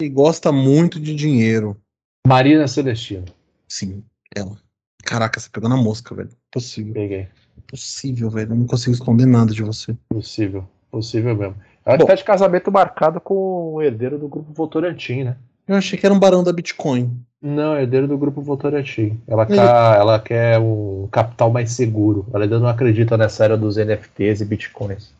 que 0.00 0.08
gosta 0.08 0.52
muito 0.52 1.00
de 1.00 1.14
dinheiro. 1.14 1.80
Marina 2.26 2.68
Celestino. 2.68 3.24
Sim, 3.68 4.04
ela. 4.34 4.56
Caraca, 5.04 5.40
você 5.40 5.48
pegou 5.50 5.68
na 5.68 5.76
mosca, 5.76 6.14
velho. 6.14 6.30
Possível. 6.50 6.94
Peguei. 6.94 7.28
Possível, 7.66 8.30
velho. 8.30 8.52
Eu 8.52 8.56
não 8.56 8.66
consigo 8.66 8.94
esconder 8.94 9.26
nada 9.26 9.52
de 9.52 9.62
você. 9.62 9.96
Possível. 10.08 10.64
Possível 10.90 11.34
mesmo. 11.34 11.56
Ela 11.84 11.98
Bom. 11.98 12.06
tá 12.06 12.14
de 12.14 12.24
casamento 12.24 12.70
marcado 12.70 13.20
com 13.20 13.74
o 13.74 13.82
herdeiro 13.82 14.18
do 14.18 14.28
grupo 14.28 14.52
Votorantim, 14.52 15.24
né? 15.24 15.36
Eu 15.66 15.76
achei 15.76 15.98
que 15.98 16.04
era 16.04 16.14
um 16.14 16.18
barão 16.18 16.42
da 16.44 16.52
Bitcoin. 16.52 17.10
Não, 17.40 17.76
herdeiro 17.76 18.06
do 18.06 18.18
grupo 18.18 18.40
Votorantim. 18.40 19.20
Ela, 19.26 19.46
tá, 19.46 19.96
ela 19.98 20.20
quer 20.20 20.58
um 20.58 21.08
capital 21.10 21.50
mais 21.50 21.72
seguro. 21.72 22.26
Ela 22.32 22.44
ainda 22.44 22.58
não 22.58 22.68
acredita 22.68 23.16
nessa 23.16 23.44
era 23.44 23.56
dos 23.56 23.76
NFTs 23.76 24.40
e 24.40 24.44
bitcoins. 24.44 25.12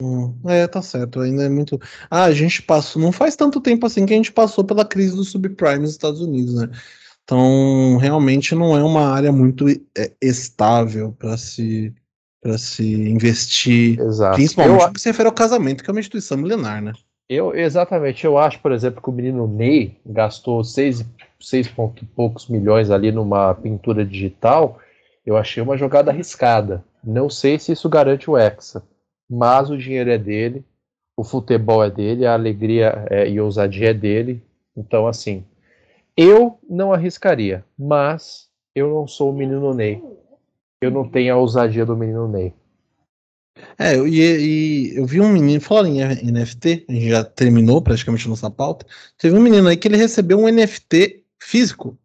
Hum, 0.00 0.32
é, 0.46 0.66
tá 0.66 0.80
certo. 0.80 1.20
Ainda 1.20 1.44
é 1.44 1.48
muito. 1.48 1.80
Ah, 2.10 2.24
a 2.24 2.32
gente 2.32 2.62
passou. 2.62 3.02
Não 3.02 3.12
faz 3.12 3.34
tanto 3.34 3.60
tempo 3.60 3.84
assim 3.84 4.06
que 4.06 4.14
a 4.14 4.16
gente 4.16 4.32
passou 4.32 4.64
pela 4.64 4.84
crise 4.84 5.16
do 5.16 5.24
subprime 5.24 5.80
nos 5.80 5.90
Estados 5.90 6.20
Unidos, 6.20 6.54
né? 6.54 6.70
Então, 7.28 7.98
realmente 7.98 8.54
não 8.54 8.74
é 8.74 8.82
uma 8.82 9.06
área 9.12 9.30
muito 9.30 9.68
é, 9.68 10.10
estável 10.22 11.12
para 11.12 11.36
se 11.36 11.94
para 12.40 12.56
se 12.56 12.84
investir. 13.10 14.00
Exato. 14.00 14.36
Principalmente 14.36 14.80
Eu, 14.80 14.86
no 14.86 14.94
que 14.94 15.00
se 15.00 15.08
refere 15.08 15.28
ao 15.28 15.34
casamento, 15.34 15.84
que 15.84 15.90
é 15.90 15.92
uma 15.92 16.00
instituição 16.00 16.38
milenar, 16.38 16.80
né? 16.80 16.92
eu, 17.28 17.54
exatamente. 17.54 18.24
Eu 18.24 18.38
acho, 18.38 18.58
por 18.60 18.72
exemplo, 18.72 19.02
que 19.02 19.10
o 19.10 19.12
menino 19.12 19.46
Ney 19.46 20.00
gastou 20.06 20.64
seis, 20.64 21.04
seis 21.38 21.68
ponto 21.68 22.02
e 22.02 22.06
poucos 22.06 22.48
milhões 22.48 22.90
ali 22.90 23.12
numa 23.12 23.54
pintura 23.54 24.06
digital. 24.06 24.78
Eu 25.26 25.36
achei 25.36 25.62
uma 25.62 25.76
jogada 25.76 26.10
arriscada. 26.10 26.82
Não 27.04 27.28
sei 27.28 27.58
se 27.58 27.72
isso 27.72 27.90
garante 27.90 28.30
o 28.30 28.38
Hexa, 28.38 28.82
mas 29.28 29.68
o 29.68 29.76
dinheiro 29.76 30.10
é 30.10 30.16
dele, 30.16 30.64
o 31.14 31.22
futebol 31.22 31.84
é 31.84 31.90
dele, 31.90 32.24
a 32.24 32.32
alegria 32.32 33.04
é, 33.10 33.28
e 33.28 33.36
a 33.36 33.44
ousadia 33.44 33.90
é 33.90 33.94
dele. 33.94 34.42
Então, 34.74 35.06
assim, 35.06 35.44
eu 36.18 36.58
não 36.68 36.92
arriscaria, 36.92 37.64
mas 37.78 38.48
eu 38.74 38.90
não 38.92 39.06
sou 39.06 39.30
o 39.30 39.32
menino 39.36 39.72
Ney. 39.72 40.02
Eu 40.80 40.90
não 40.90 41.08
tenho 41.08 41.32
a 41.32 41.36
ousadia 41.36 41.86
do 41.86 41.96
menino 41.96 42.26
Ney. 42.26 42.52
É, 43.78 43.96
eu- 43.96 44.06
e, 44.06 44.20
e 44.20 44.96
eu 44.96 45.06
vi 45.06 45.20
um 45.20 45.28
menino, 45.28 45.60
falando 45.60 45.88
em 45.88 46.00
NFT, 46.32 46.86
a 46.88 46.92
gente 46.92 47.08
já 47.08 47.22
terminou 47.24 47.80
praticamente 47.80 48.28
nossa 48.28 48.50
pauta. 48.50 48.84
Teve 49.16 49.36
um 49.36 49.40
menino 49.40 49.68
aí 49.68 49.76
que 49.76 49.86
ele 49.86 49.96
recebeu 49.96 50.38
um 50.40 50.48
NFT 50.48 51.22
físico. 51.38 51.96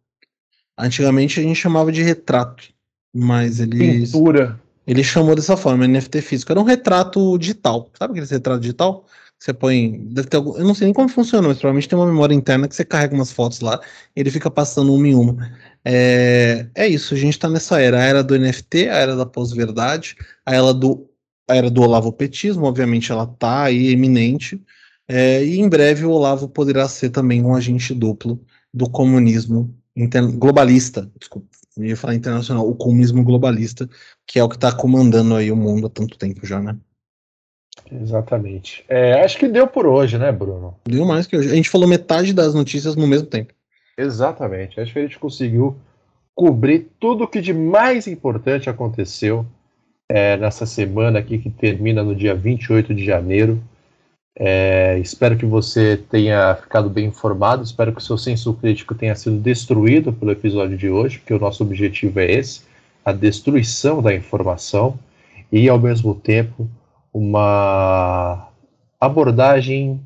Antigamente 0.78 1.40
a 1.40 1.42
gente 1.42 1.56
chamava 1.56 1.90
de 1.90 2.02
retrato, 2.02 2.64
mas 3.12 3.58
ele, 3.60 3.78
Pintura. 4.00 4.60
ele 4.86 5.02
chamou 5.04 5.34
dessa 5.34 5.56
forma, 5.56 5.86
NFT 5.88 6.20
físico. 6.20 6.52
Era 6.52 6.60
um 6.60 6.64
retrato 6.64 7.36
digital. 7.38 7.90
Sabe 7.98 8.12
aquele 8.12 8.26
retrato 8.26 8.60
digital? 8.60 9.06
Você 9.44 9.52
põe. 9.52 10.06
Deve 10.08 10.26
ter 10.28 10.38
algum, 10.38 10.56
eu 10.56 10.64
não 10.64 10.74
sei 10.74 10.86
nem 10.86 10.94
como 10.94 11.06
funciona, 11.06 11.46
mas 11.46 11.58
provavelmente 11.58 11.86
tem 11.86 11.98
uma 11.98 12.06
memória 12.06 12.34
interna 12.34 12.66
que 12.66 12.74
você 12.74 12.82
carrega 12.82 13.14
umas 13.14 13.30
fotos 13.30 13.60
lá 13.60 13.78
e 14.16 14.20
ele 14.20 14.30
fica 14.30 14.50
passando 14.50 14.94
uma 14.94 15.06
em 15.06 15.14
uma. 15.14 15.36
É, 15.84 16.66
é 16.74 16.88
isso, 16.88 17.12
a 17.12 17.16
gente 17.18 17.38
tá 17.38 17.46
nessa 17.50 17.78
era. 17.78 18.00
A 18.00 18.04
era 18.04 18.24
do 18.24 18.34
NFT, 18.34 18.88
a 18.88 18.94
era 18.94 19.14
da 19.14 19.26
pós-verdade, 19.26 20.16
a 20.46 20.54
era 20.54 20.72
do 20.72 21.10
a 21.46 21.56
era 21.56 21.70
do 21.70 21.82
obviamente 22.62 23.12
ela 23.12 23.26
tá 23.26 23.64
aí 23.64 23.88
eminente, 23.88 24.58
é, 25.06 25.44
e 25.44 25.60
em 25.60 25.68
breve 25.68 26.06
o 26.06 26.10
Olavo 26.10 26.48
poderá 26.48 26.88
ser 26.88 27.10
também 27.10 27.42
um 27.42 27.54
agente 27.54 27.92
duplo 27.92 28.42
do 28.72 28.88
comunismo 28.88 29.76
inter- 29.94 30.32
globalista, 30.38 31.10
desculpa, 31.18 31.48
eu 31.76 31.84
ia 31.84 31.96
falar 31.98 32.14
internacional, 32.14 32.66
o 32.66 32.74
comunismo 32.74 33.22
globalista, 33.22 33.86
que 34.26 34.38
é 34.38 34.44
o 34.44 34.48
que 34.48 34.54
está 34.56 34.72
comandando 34.72 35.34
aí 35.34 35.52
o 35.52 35.56
mundo 35.56 35.86
há 35.86 35.90
tanto 35.90 36.16
tempo 36.16 36.46
já, 36.46 36.62
né? 36.62 36.78
Exatamente. 37.90 38.84
É, 38.88 39.22
acho 39.22 39.38
que 39.38 39.48
deu 39.48 39.66
por 39.66 39.86
hoje, 39.86 40.18
né, 40.18 40.32
Bruno? 40.32 40.74
Deu 40.84 41.04
mais 41.04 41.26
que 41.26 41.36
hoje. 41.36 41.50
A 41.50 41.54
gente 41.54 41.70
falou 41.70 41.88
metade 41.88 42.32
das 42.32 42.54
notícias 42.54 42.96
no 42.96 43.06
mesmo 43.06 43.26
tempo. 43.26 43.52
Exatamente. 43.96 44.80
Acho 44.80 44.92
que 44.92 44.98
a 44.98 45.02
gente 45.02 45.18
conseguiu 45.18 45.76
cobrir 46.34 46.88
tudo 46.98 47.24
o 47.24 47.28
que 47.28 47.40
de 47.40 47.52
mais 47.52 48.06
importante 48.06 48.68
aconteceu 48.68 49.46
é, 50.08 50.36
nessa 50.36 50.66
semana 50.66 51.18
aqui 51.18 51.38
que 51.38 51.50
termina 51.50 52.02
no 52.02 52.14
dia 52.14 52.34
28 52.34 52.94
de 52.94 53.04
janeiro. 53.04 53.62
É, 54.36 54.98
espero 54.98 55.36
que 55.36 55.46
você 55.46 55.96
tenha 55.96 56.56
ficado 56.56 56.90
bem 56.90 57.06
informado. 57.06 57.62
Espero 57.62 57.92
que 57.92 57.98
o 57.98 58.04
seu 58.04 58.18
senso 58.18 58.52
crítico 58.54 58.94
tenha 58.94 59.14
sido 59.14 59.38
destruído 59.38 60.12
pelo 60.12 60.32
episódio 60.32 60.76
de 60.76 60.88
hoje, 60.88 61.18
porque 61.18 61.34
o 61.34 61.38
nosso 61.38 61.62
objetivo 61.62 62.18
é 62.18 62.32
esse: 62.32 62.62
a 63.04 63.12
destruição 63.12 64.02
da 64.02 64.12
informação 64.12 64.98
e, 65.52 65.68
ao 65.68 65.78
mesmo 65.78 66.14
tempo, 66.14 66.68
uma 67.14 68.48
abordagem 69.00 70.04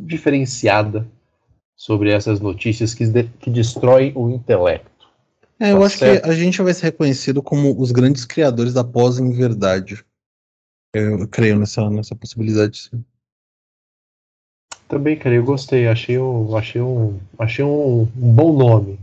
diferenciada 0.00 1.06
sobre 1.76 2.12
essas 2.12 2.38
notícias 2.40 2.94
que, 2.94 3.04
de- 3.06 3.24
que 3.40 3.50
destroem 3.50 4.12
o 4.14 4.30
intelecto. 4.30 5.08
É, 5.58 5.72
eu 5.72 5.80
Tá 5.80 5.86
acho 5.86 5.98
certo. 5.98 6.22
que 6.24 6.30
a 6.30 6.34
gente 6.34 6.62
vai 6.62 6.72
ser 6.72 6.86
reconhecido 6.86 7.42
como 7.42 7.78
os 7.80 7.90
grandes 7.90 8.24
criadores 8.24 8.72
da 8.72 8.84
pós-verdade. 8.84 10.04
Eu, 10.94 11.20
eu 11.20 11.28
creio 11.28 11.58
nessa, 11.58 11.88
nessa 11.90 12.14
possibilidade, 12.14 12.78
sim. 12.78 13.04
Também, 14.88 15.16
cara, 15.16 15.34
eu 15.34 15.44
gostei. 15.44 15.88
Achei 15.88 16.18
um, 16.18 16.54
achei 16.56 16.80
um, 16.80 17.18
achei 17.38 17.64
um, 17.64 18.02
um 18.02 18.32
bom 18.34 18.52
nome. 18.56 18.98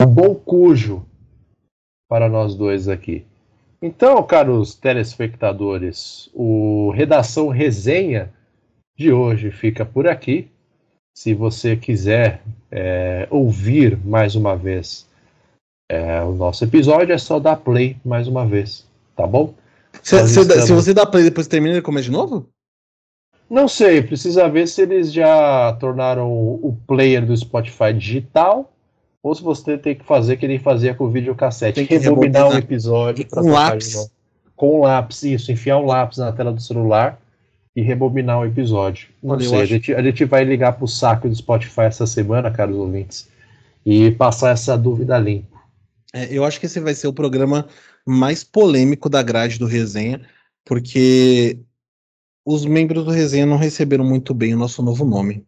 Um 0.00 0.06
bom 0.06 0.34
cujo 0.34 1.04
para 2.08 2.28
nós 2.28 2.54
dois 2.54 2.88
aqui. 2.88 3.24
Então, 3.82 4.22
caros 4.22 4.74
telespectadores, 4.76 6.30
o 6.32 6.90
Redação 6.94 7.48
Resenha 7.48 8.32
de 8.96 9.12
hoje 9.12 9.50
fica 9.50 9.84
por 9.84 10.06
aqui. 10.06 10.48
Se 11.14 11.34
você 11.34 11.76
quiser 11.76 12.42
é, 12.70 13.26
ouvir 13.28 13.98
mais 14.04 14.34
uma 14.36 14.56
vez 14.56 15.06
é, 15.90 16.22
o 16.22 16.32
nosso 16.32 16.64
episódio, 16.64 17.12
é 17.12 17.18
só 17.18 17.38
dar 17.40 17.56
play 17.56 17.96
mais 18.04 18.28
uma 18.28 18.46
vez, 18.46 18.86
tá 19.16 19.26
bom? 19.26 19.52
Se, 20.02 20.16
se- 20.28 20.40
estamos- 20.40 20.64
se 20.64 20.72
você 20.72 20.94
dá 20.94 21.04
play 21.04 21.24
depois 21.24 21.46
termina, 21.48 21.74
ele 21.74 21.82
começa 21.82 22.04
de 22.04 22.12
novo? 22.12 22.46
Não 23.50 23.68
sei, 23.68 24.00
precisa 24.00 24.48
ver 24.48 24.66
se 24.66 24.80
eles 24.80 25.12
já 25.12 25.74
tornaram 25.74 26.32
o 26.32 26.74
player 26.86 27.26
do 27.26 27.36
Spotify 27.36 27.92
digital 27.92 28.71
ou 29.22 29.34
se 29.34 29.42
você 29.42 29.78
tem 29.78 29.94
que 29.94 30.04
fazer 30.04 30.36
que 30.36 30.44
ele 30.44 30.58
fazia 30.58 30.94
com 30.94 31.04
o 31.04 31.10
videocassete, 31.10 31.76
Tem 31.76 31.86
que 31.86 31.96
rebobinar 31.96 32.48
um 32.48 32.58
episódio 32.58 33.24
com 33.28 33.50
lápis. 33.50 34.10
Com 34.56 34.78
um 34.78 34.80
lápis, 34.82 35.22
isso, 35.22 35.52
enfiar 35.52 35.78
um 35.78 35.86
lápis 35.86 36.18
na 36.18 36.32
tela 36.32 36.52
do 36.52 36.60
celular 36.60 37.20
e 37.74 37.82
rebobinar 37.82 38.40
um 38.40 38.44
episódio. 38.44 39.08
Não 39.22 39.36
Olha, 39.36 39.48
sei, 39.48 39.60
a 39.60 39.64
gente, 39.64 39.94
a 39.94 40.02
gente 40.02 40.24
vai 40.24 40.44
ligar 40.44 40.72
pro 40.72 40.88
saco 40.88 41.28
do 41.28 41.34
Spotify 41.34 41.82
essa 41.82 42.06
semana, 42.06 42.50
caros 42.50 42.76
ouvintes, 42.76 43.28
e 43.86 44.10
passar 44.10 44.50
essa 44.50 44.76
dúvida 44.76 45.18
limpa. 45.18 45.58
É, 46.12 46.26
eu 46.30 46.44
acho 46.44 46.60
que 46.60 46.66
esse 46.66 46.80
vai 46.80 46.94
ser 46.94 47.06
o 47.06 47.12
programa 47.12 47.66
mais 48.04 48.44
polêmico 48.44 49.08
da 49.08 49.22
grade 49.22 49.58
do 49.58 49.66
resenha, 49.66 50.20
porque 50.64 51.58
os 52.44 52.66
membros 52.66 53.04
do 53.04 53.10
resenha 53.10 53.46
não 53.46 53.56
receberam 53.56 54.04
muito 54.04 54.34
bem 54.34 54.54
o 54.54 54.58
nosso 54.58 54.82
novo 54.82 55.04
nome. 55.04 55.46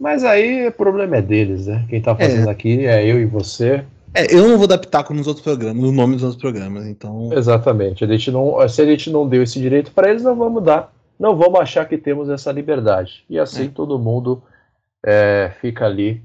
Mas 0.00 0.24
aí 0.24 0.66
o 0.66 0.72
problema 0.72 1.18
é 1.18 1.22
deles, 1.22 1.66
né? 1.66 1.84
Quem 1.86 2.00
tá 2.00 2.16
fazendo 2.16 2.48
é. 2.48 2.50
aqui 2.50 2.86
é 2.86 3.04
eu 3.04 3.20
e 3.20 3.26
você. 3.26 3.84
É, 4.14 4.34
eu 4.34 4.48
não 4.48 4.56
vou 4.56 4.64
adaptar 4.64 5.04
como 5.04 5.18
nos 5.18 5.26
outros 5.26 5.44
programas, 5.44 5.76
no 5.76 5.92
nome 5.92 6.14
dos 6.14 6.24
outros 6.24 6.40
programas, 6.40 6.86
então. 6.86 7.30
Exatamente. 7.34 8.02
A 8.02 8.06
gente 8.06 8.30
não, 8.30 8.66
se 8.66 8.80
a 8.80 8.86
gente 8.86 9.10
não 9.10 9.28
deu 9.28 9.42
esse 9.42 9.60
direito 9.60 9.92
para 9.92 10.08
eles, 10.08 10.22
não 10.22 10.34
vamos 10.34 10.64
dar. 10.64 10.90
Não 11.18 11.36
vamos 11.36 11.60
achar 11.60 11.86
que 11.86 11.98
temos 11.98 12.30
essa 12.30 12.50
liberdade. 12.50 13.26
E 13.28 13.38
assim 13.38 13.66
é. 13.66 13.68
todo 13.68 13.98
mundo 13.98 14.42
é, 15.04 15.52
fica 15.60 15.84
ali 15.84 16.22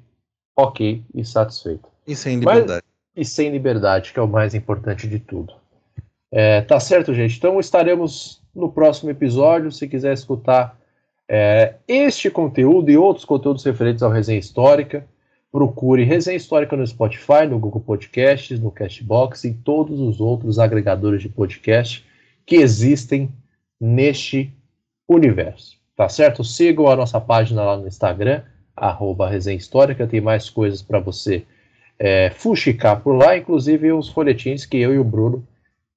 ok 0.56 1.04
e 1.14 1.26
satisfeito. 1.26 1.90
E 2.08 2.16
sem 2.16 2.40
liberdade. 2.40 2.82
Mas, 3.14 3.28
e 3.28 3.30
sem 3.30 3.52
liberdade, 3.52 4.14
que 4.14 4.20
é 4.20 4.24
o 4.24 4.28
mais 4.28 4.56
importante 4.56 5.06
de 5.06 5.20
tudo. 5.20 5.54
É, 6.32 6.62
tá 6.62 6.80
certo, 6.80 7.14
gente? 7.14 7.38
Então 7.38 7.60
estaremos 7.60 8.42
no 8.56 8.72
próximo 8.72 9.12
episódio. 9.12 9.70
Se 9.70 9.86
quiser 9.86 10.14
escutar 10.14 10.78
é, 11.28 11.76
este 11.88 12.30
conteúdo 12.30 12.92
e 12.92 12.98
outros 12.98 13.26
conteúdos 13.26 13.64
referentes 13.64 14.04
ao 14.04 14.12
Resenha 14.12 14.40
Histórica, 14.40 15.06
procure 15.52 16.04
Resenha 16.04 16.38
Histórica 16.38 16.76
no 16.76 16.86
Spotify, 16.86 17.48
no 17.50 17.58
Google 17.58 17.82
Podcasts, 17.82 18.60
no 18.60 18.72
Castbox 18.72 19.46
e 19.46 19.54
todos 19.54 20.00
os 20.00 20.20
outros 20.20 20.60
agregadores 20.60 21.22
de 21.22 21.30
podcast 21.30 22.06
que 22.46 22.58
existem 22.58 23.32
neste 23.80 24.54
universo. 25.08 25.78
Tá 25.96 26.10
certo? 26.10 26.44
Sigam 26.44 26.88
a 26.88 26.96
nossa 26.96 27.22
página 27.22 27.64
lá 27.64 27.78
no 27.78 27.88
Instagram, 27.88 28.44
arroba 28.76 29.30
Resenha 29.30 29.58
Histórica, 29.58 30.06
tem 30.06 30.20
mais 30.20 30.50
coisas 30.50 30.82
para 30.82 31.00
você 31.00 31.46
é, 31.98 32.30
fuxicar 32.30 33.02
por 33.02 33.16
lá, 33.16 33.38
inclusive 33.38 33.94
os 33.94 34.10
folhetins 34.10 34.66
que 34.66 34.78
eu 34.78 34.94
e 34.94 35.00
o 35.00 35.04
Bruno 35.04 35.48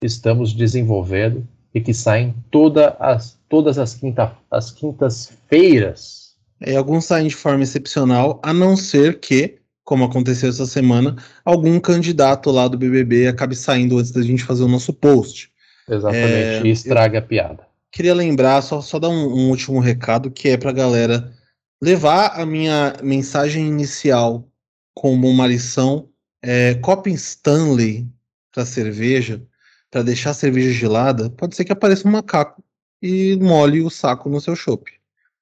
estamos 0.01 0.53
desenvolvendo 0.53 1.47
e 1.75 1.81
que 1.81 1.93
saem 1.93 2.35
toda 2.51 2.97
as, 2.99 3.39
todas 3.49 3.79
as, 3.79 3.95
quinta, 3.95 4.33
as 4.51 4.71
quintas-feiras. 4.71 6.35
É, 6.61 6.77
alguns 6.77 7.05
saem 7.05 7.29
de 7.29 7.35
forma 7.35 7.63
excepcional, 7.63 8.41
a 8.43 8.53
não 8.53 8.77
ser 8.77 9.21
que, 9.21 9.59
como 9.85 10.05
aconteceu 10.05 10.49
essa 10.49 10.67
semana, 10.67 11.17
algum 11.45 11.79
candidato 11.79 12.51
lá 12.51 12.67
do 12.67 12.79
BBB 12.79 13.29
acabe 13.29 13.55
saindo 13.55 13.99
antes 13.99 14.11
da 14.11 14.23
gente 14.23 14.45
fazer 14.45 14.65
o 14.65 14.69
nosso 14.69 14.93
post. 14.93 15.51
Exatamente, 15.89 16.27
é, 16.27 16.63
e 16.65 16.71
estraga 16.71 17.19
a 17.19 17.23
piada. 17.23 17.67
Queria 17.91 18.15
lembrar, 18.15 18.61
só, 18.63 18.81
só 18.81 18.99
dar 18.99 19.09
um, 19.09 19.27
um 19.35 19.49
último 19.49 19.81
recado, 19.81 20.31
que 20.31 20.49
é 20.49 20.57
pra 20.57 20.73
galera 20.73 21.33
levar 21.81 22.41
a 22.41 22.45
minha 22.45 22.95
mensagem 23.03 23.67
inicial 23.67 24.47
como 24.95 25.29
uma 25.29 25.47
lição. 25.47 26.09
É, 26.43 26.75
Copy 26.75 27.13
Stanley 27.13 28.07
para 28.53 28.67
cerveja 28.67 29.43
para 29.91 30.03
deixar 30.03 30.31
a 30.31 30.35
cerveja 30.35 30.71
gelada, 30.73 31.31
pode 31.31 31.57
ser 31.57 31.65
que 31.65 31.73
apareça 31.73 32.07
um 32.07 32.11
macaco 32.11 32.63
e 33.03 33.37
molhe 33.37 33.81
o 33.81 33.91
saco 33.91 34.29
no 34.29 34.41
seu 34.41 34.55
chopp. 34.55 34.91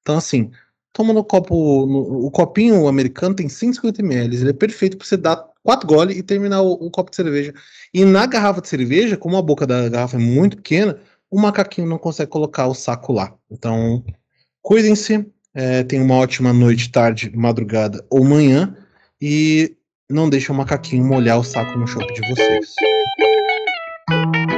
Então, 0.01 0.17
assim, 0.17 0.51
toma 0.93 1.13
no 1.13 1.23
copo. 1.23 1.85
No, 1.85 2.25
o 2.25 2.31
copinho 2.31 2.87
americano 2.87 3.35
tem 3.35 3.49
150 3.49 4.01
ml. 4.01 4.35
Ele 4.35 4.49
é 4.49 4.53
perfeito 4.53 4.97
para 4.97 5.05
você 5.05 5.17
dar 5.17 5.43
quatro 5.63 5.87
goles 5.87 6.17
e 6.17 6.23
terminar 6.23 6.61
o, 6.61 6.71
o, 6.73 6.89
copo 6.89 7.09
de 7.09 7.17
cerveja. 7.17 7.53
E 7.93 8.05
na 8.05 8.25
garrafa 8.25 8.61
de 8.61 8.67
cerveja, 8.67 9.17
como 9.17 9.37
a 9.37 9.41
boca 9.41 9.67
da 9.67 9.89
garrafa 9.89 10.15
é 10.15 10.19
muito 10.19 10.57
pequena, 10.57 10.99
o 11.29 11.39
macaquinho 11.39 11.87
não 11.87 11.97
consegue 11.97 12.31
colocar 12.31 12.67
o 12.67 12.73
saco 12.73 13.13
lá. 13.13 13.33
Então, 13.51 14.03
cuidem-se. 14.61 15.25
É, 15.53 15.83
tenham 15.83 16.05
uma 16.05 16.15
ótima 16.15 16.53
noite, 16.53 16.91
tarde, 16.91 17.31
madrugada 17.35 18.05
ou 18.09 18.23
manhã. 18.23 18.75
E 19.19 19.75
não 20.09 20.29
deixem 20.29 20.53
o 20.53 20.57
macaquinho 20.57 21.03
molhar 21.03 21.39
o 21.39 21.43
saco 21.43 21.77
no 21.77 21.87
chopp 21.87 22.13
de 22.13 22.21
vocês. 22.29 22.73
Thank 24.09 24.51
you. 24.51 24.56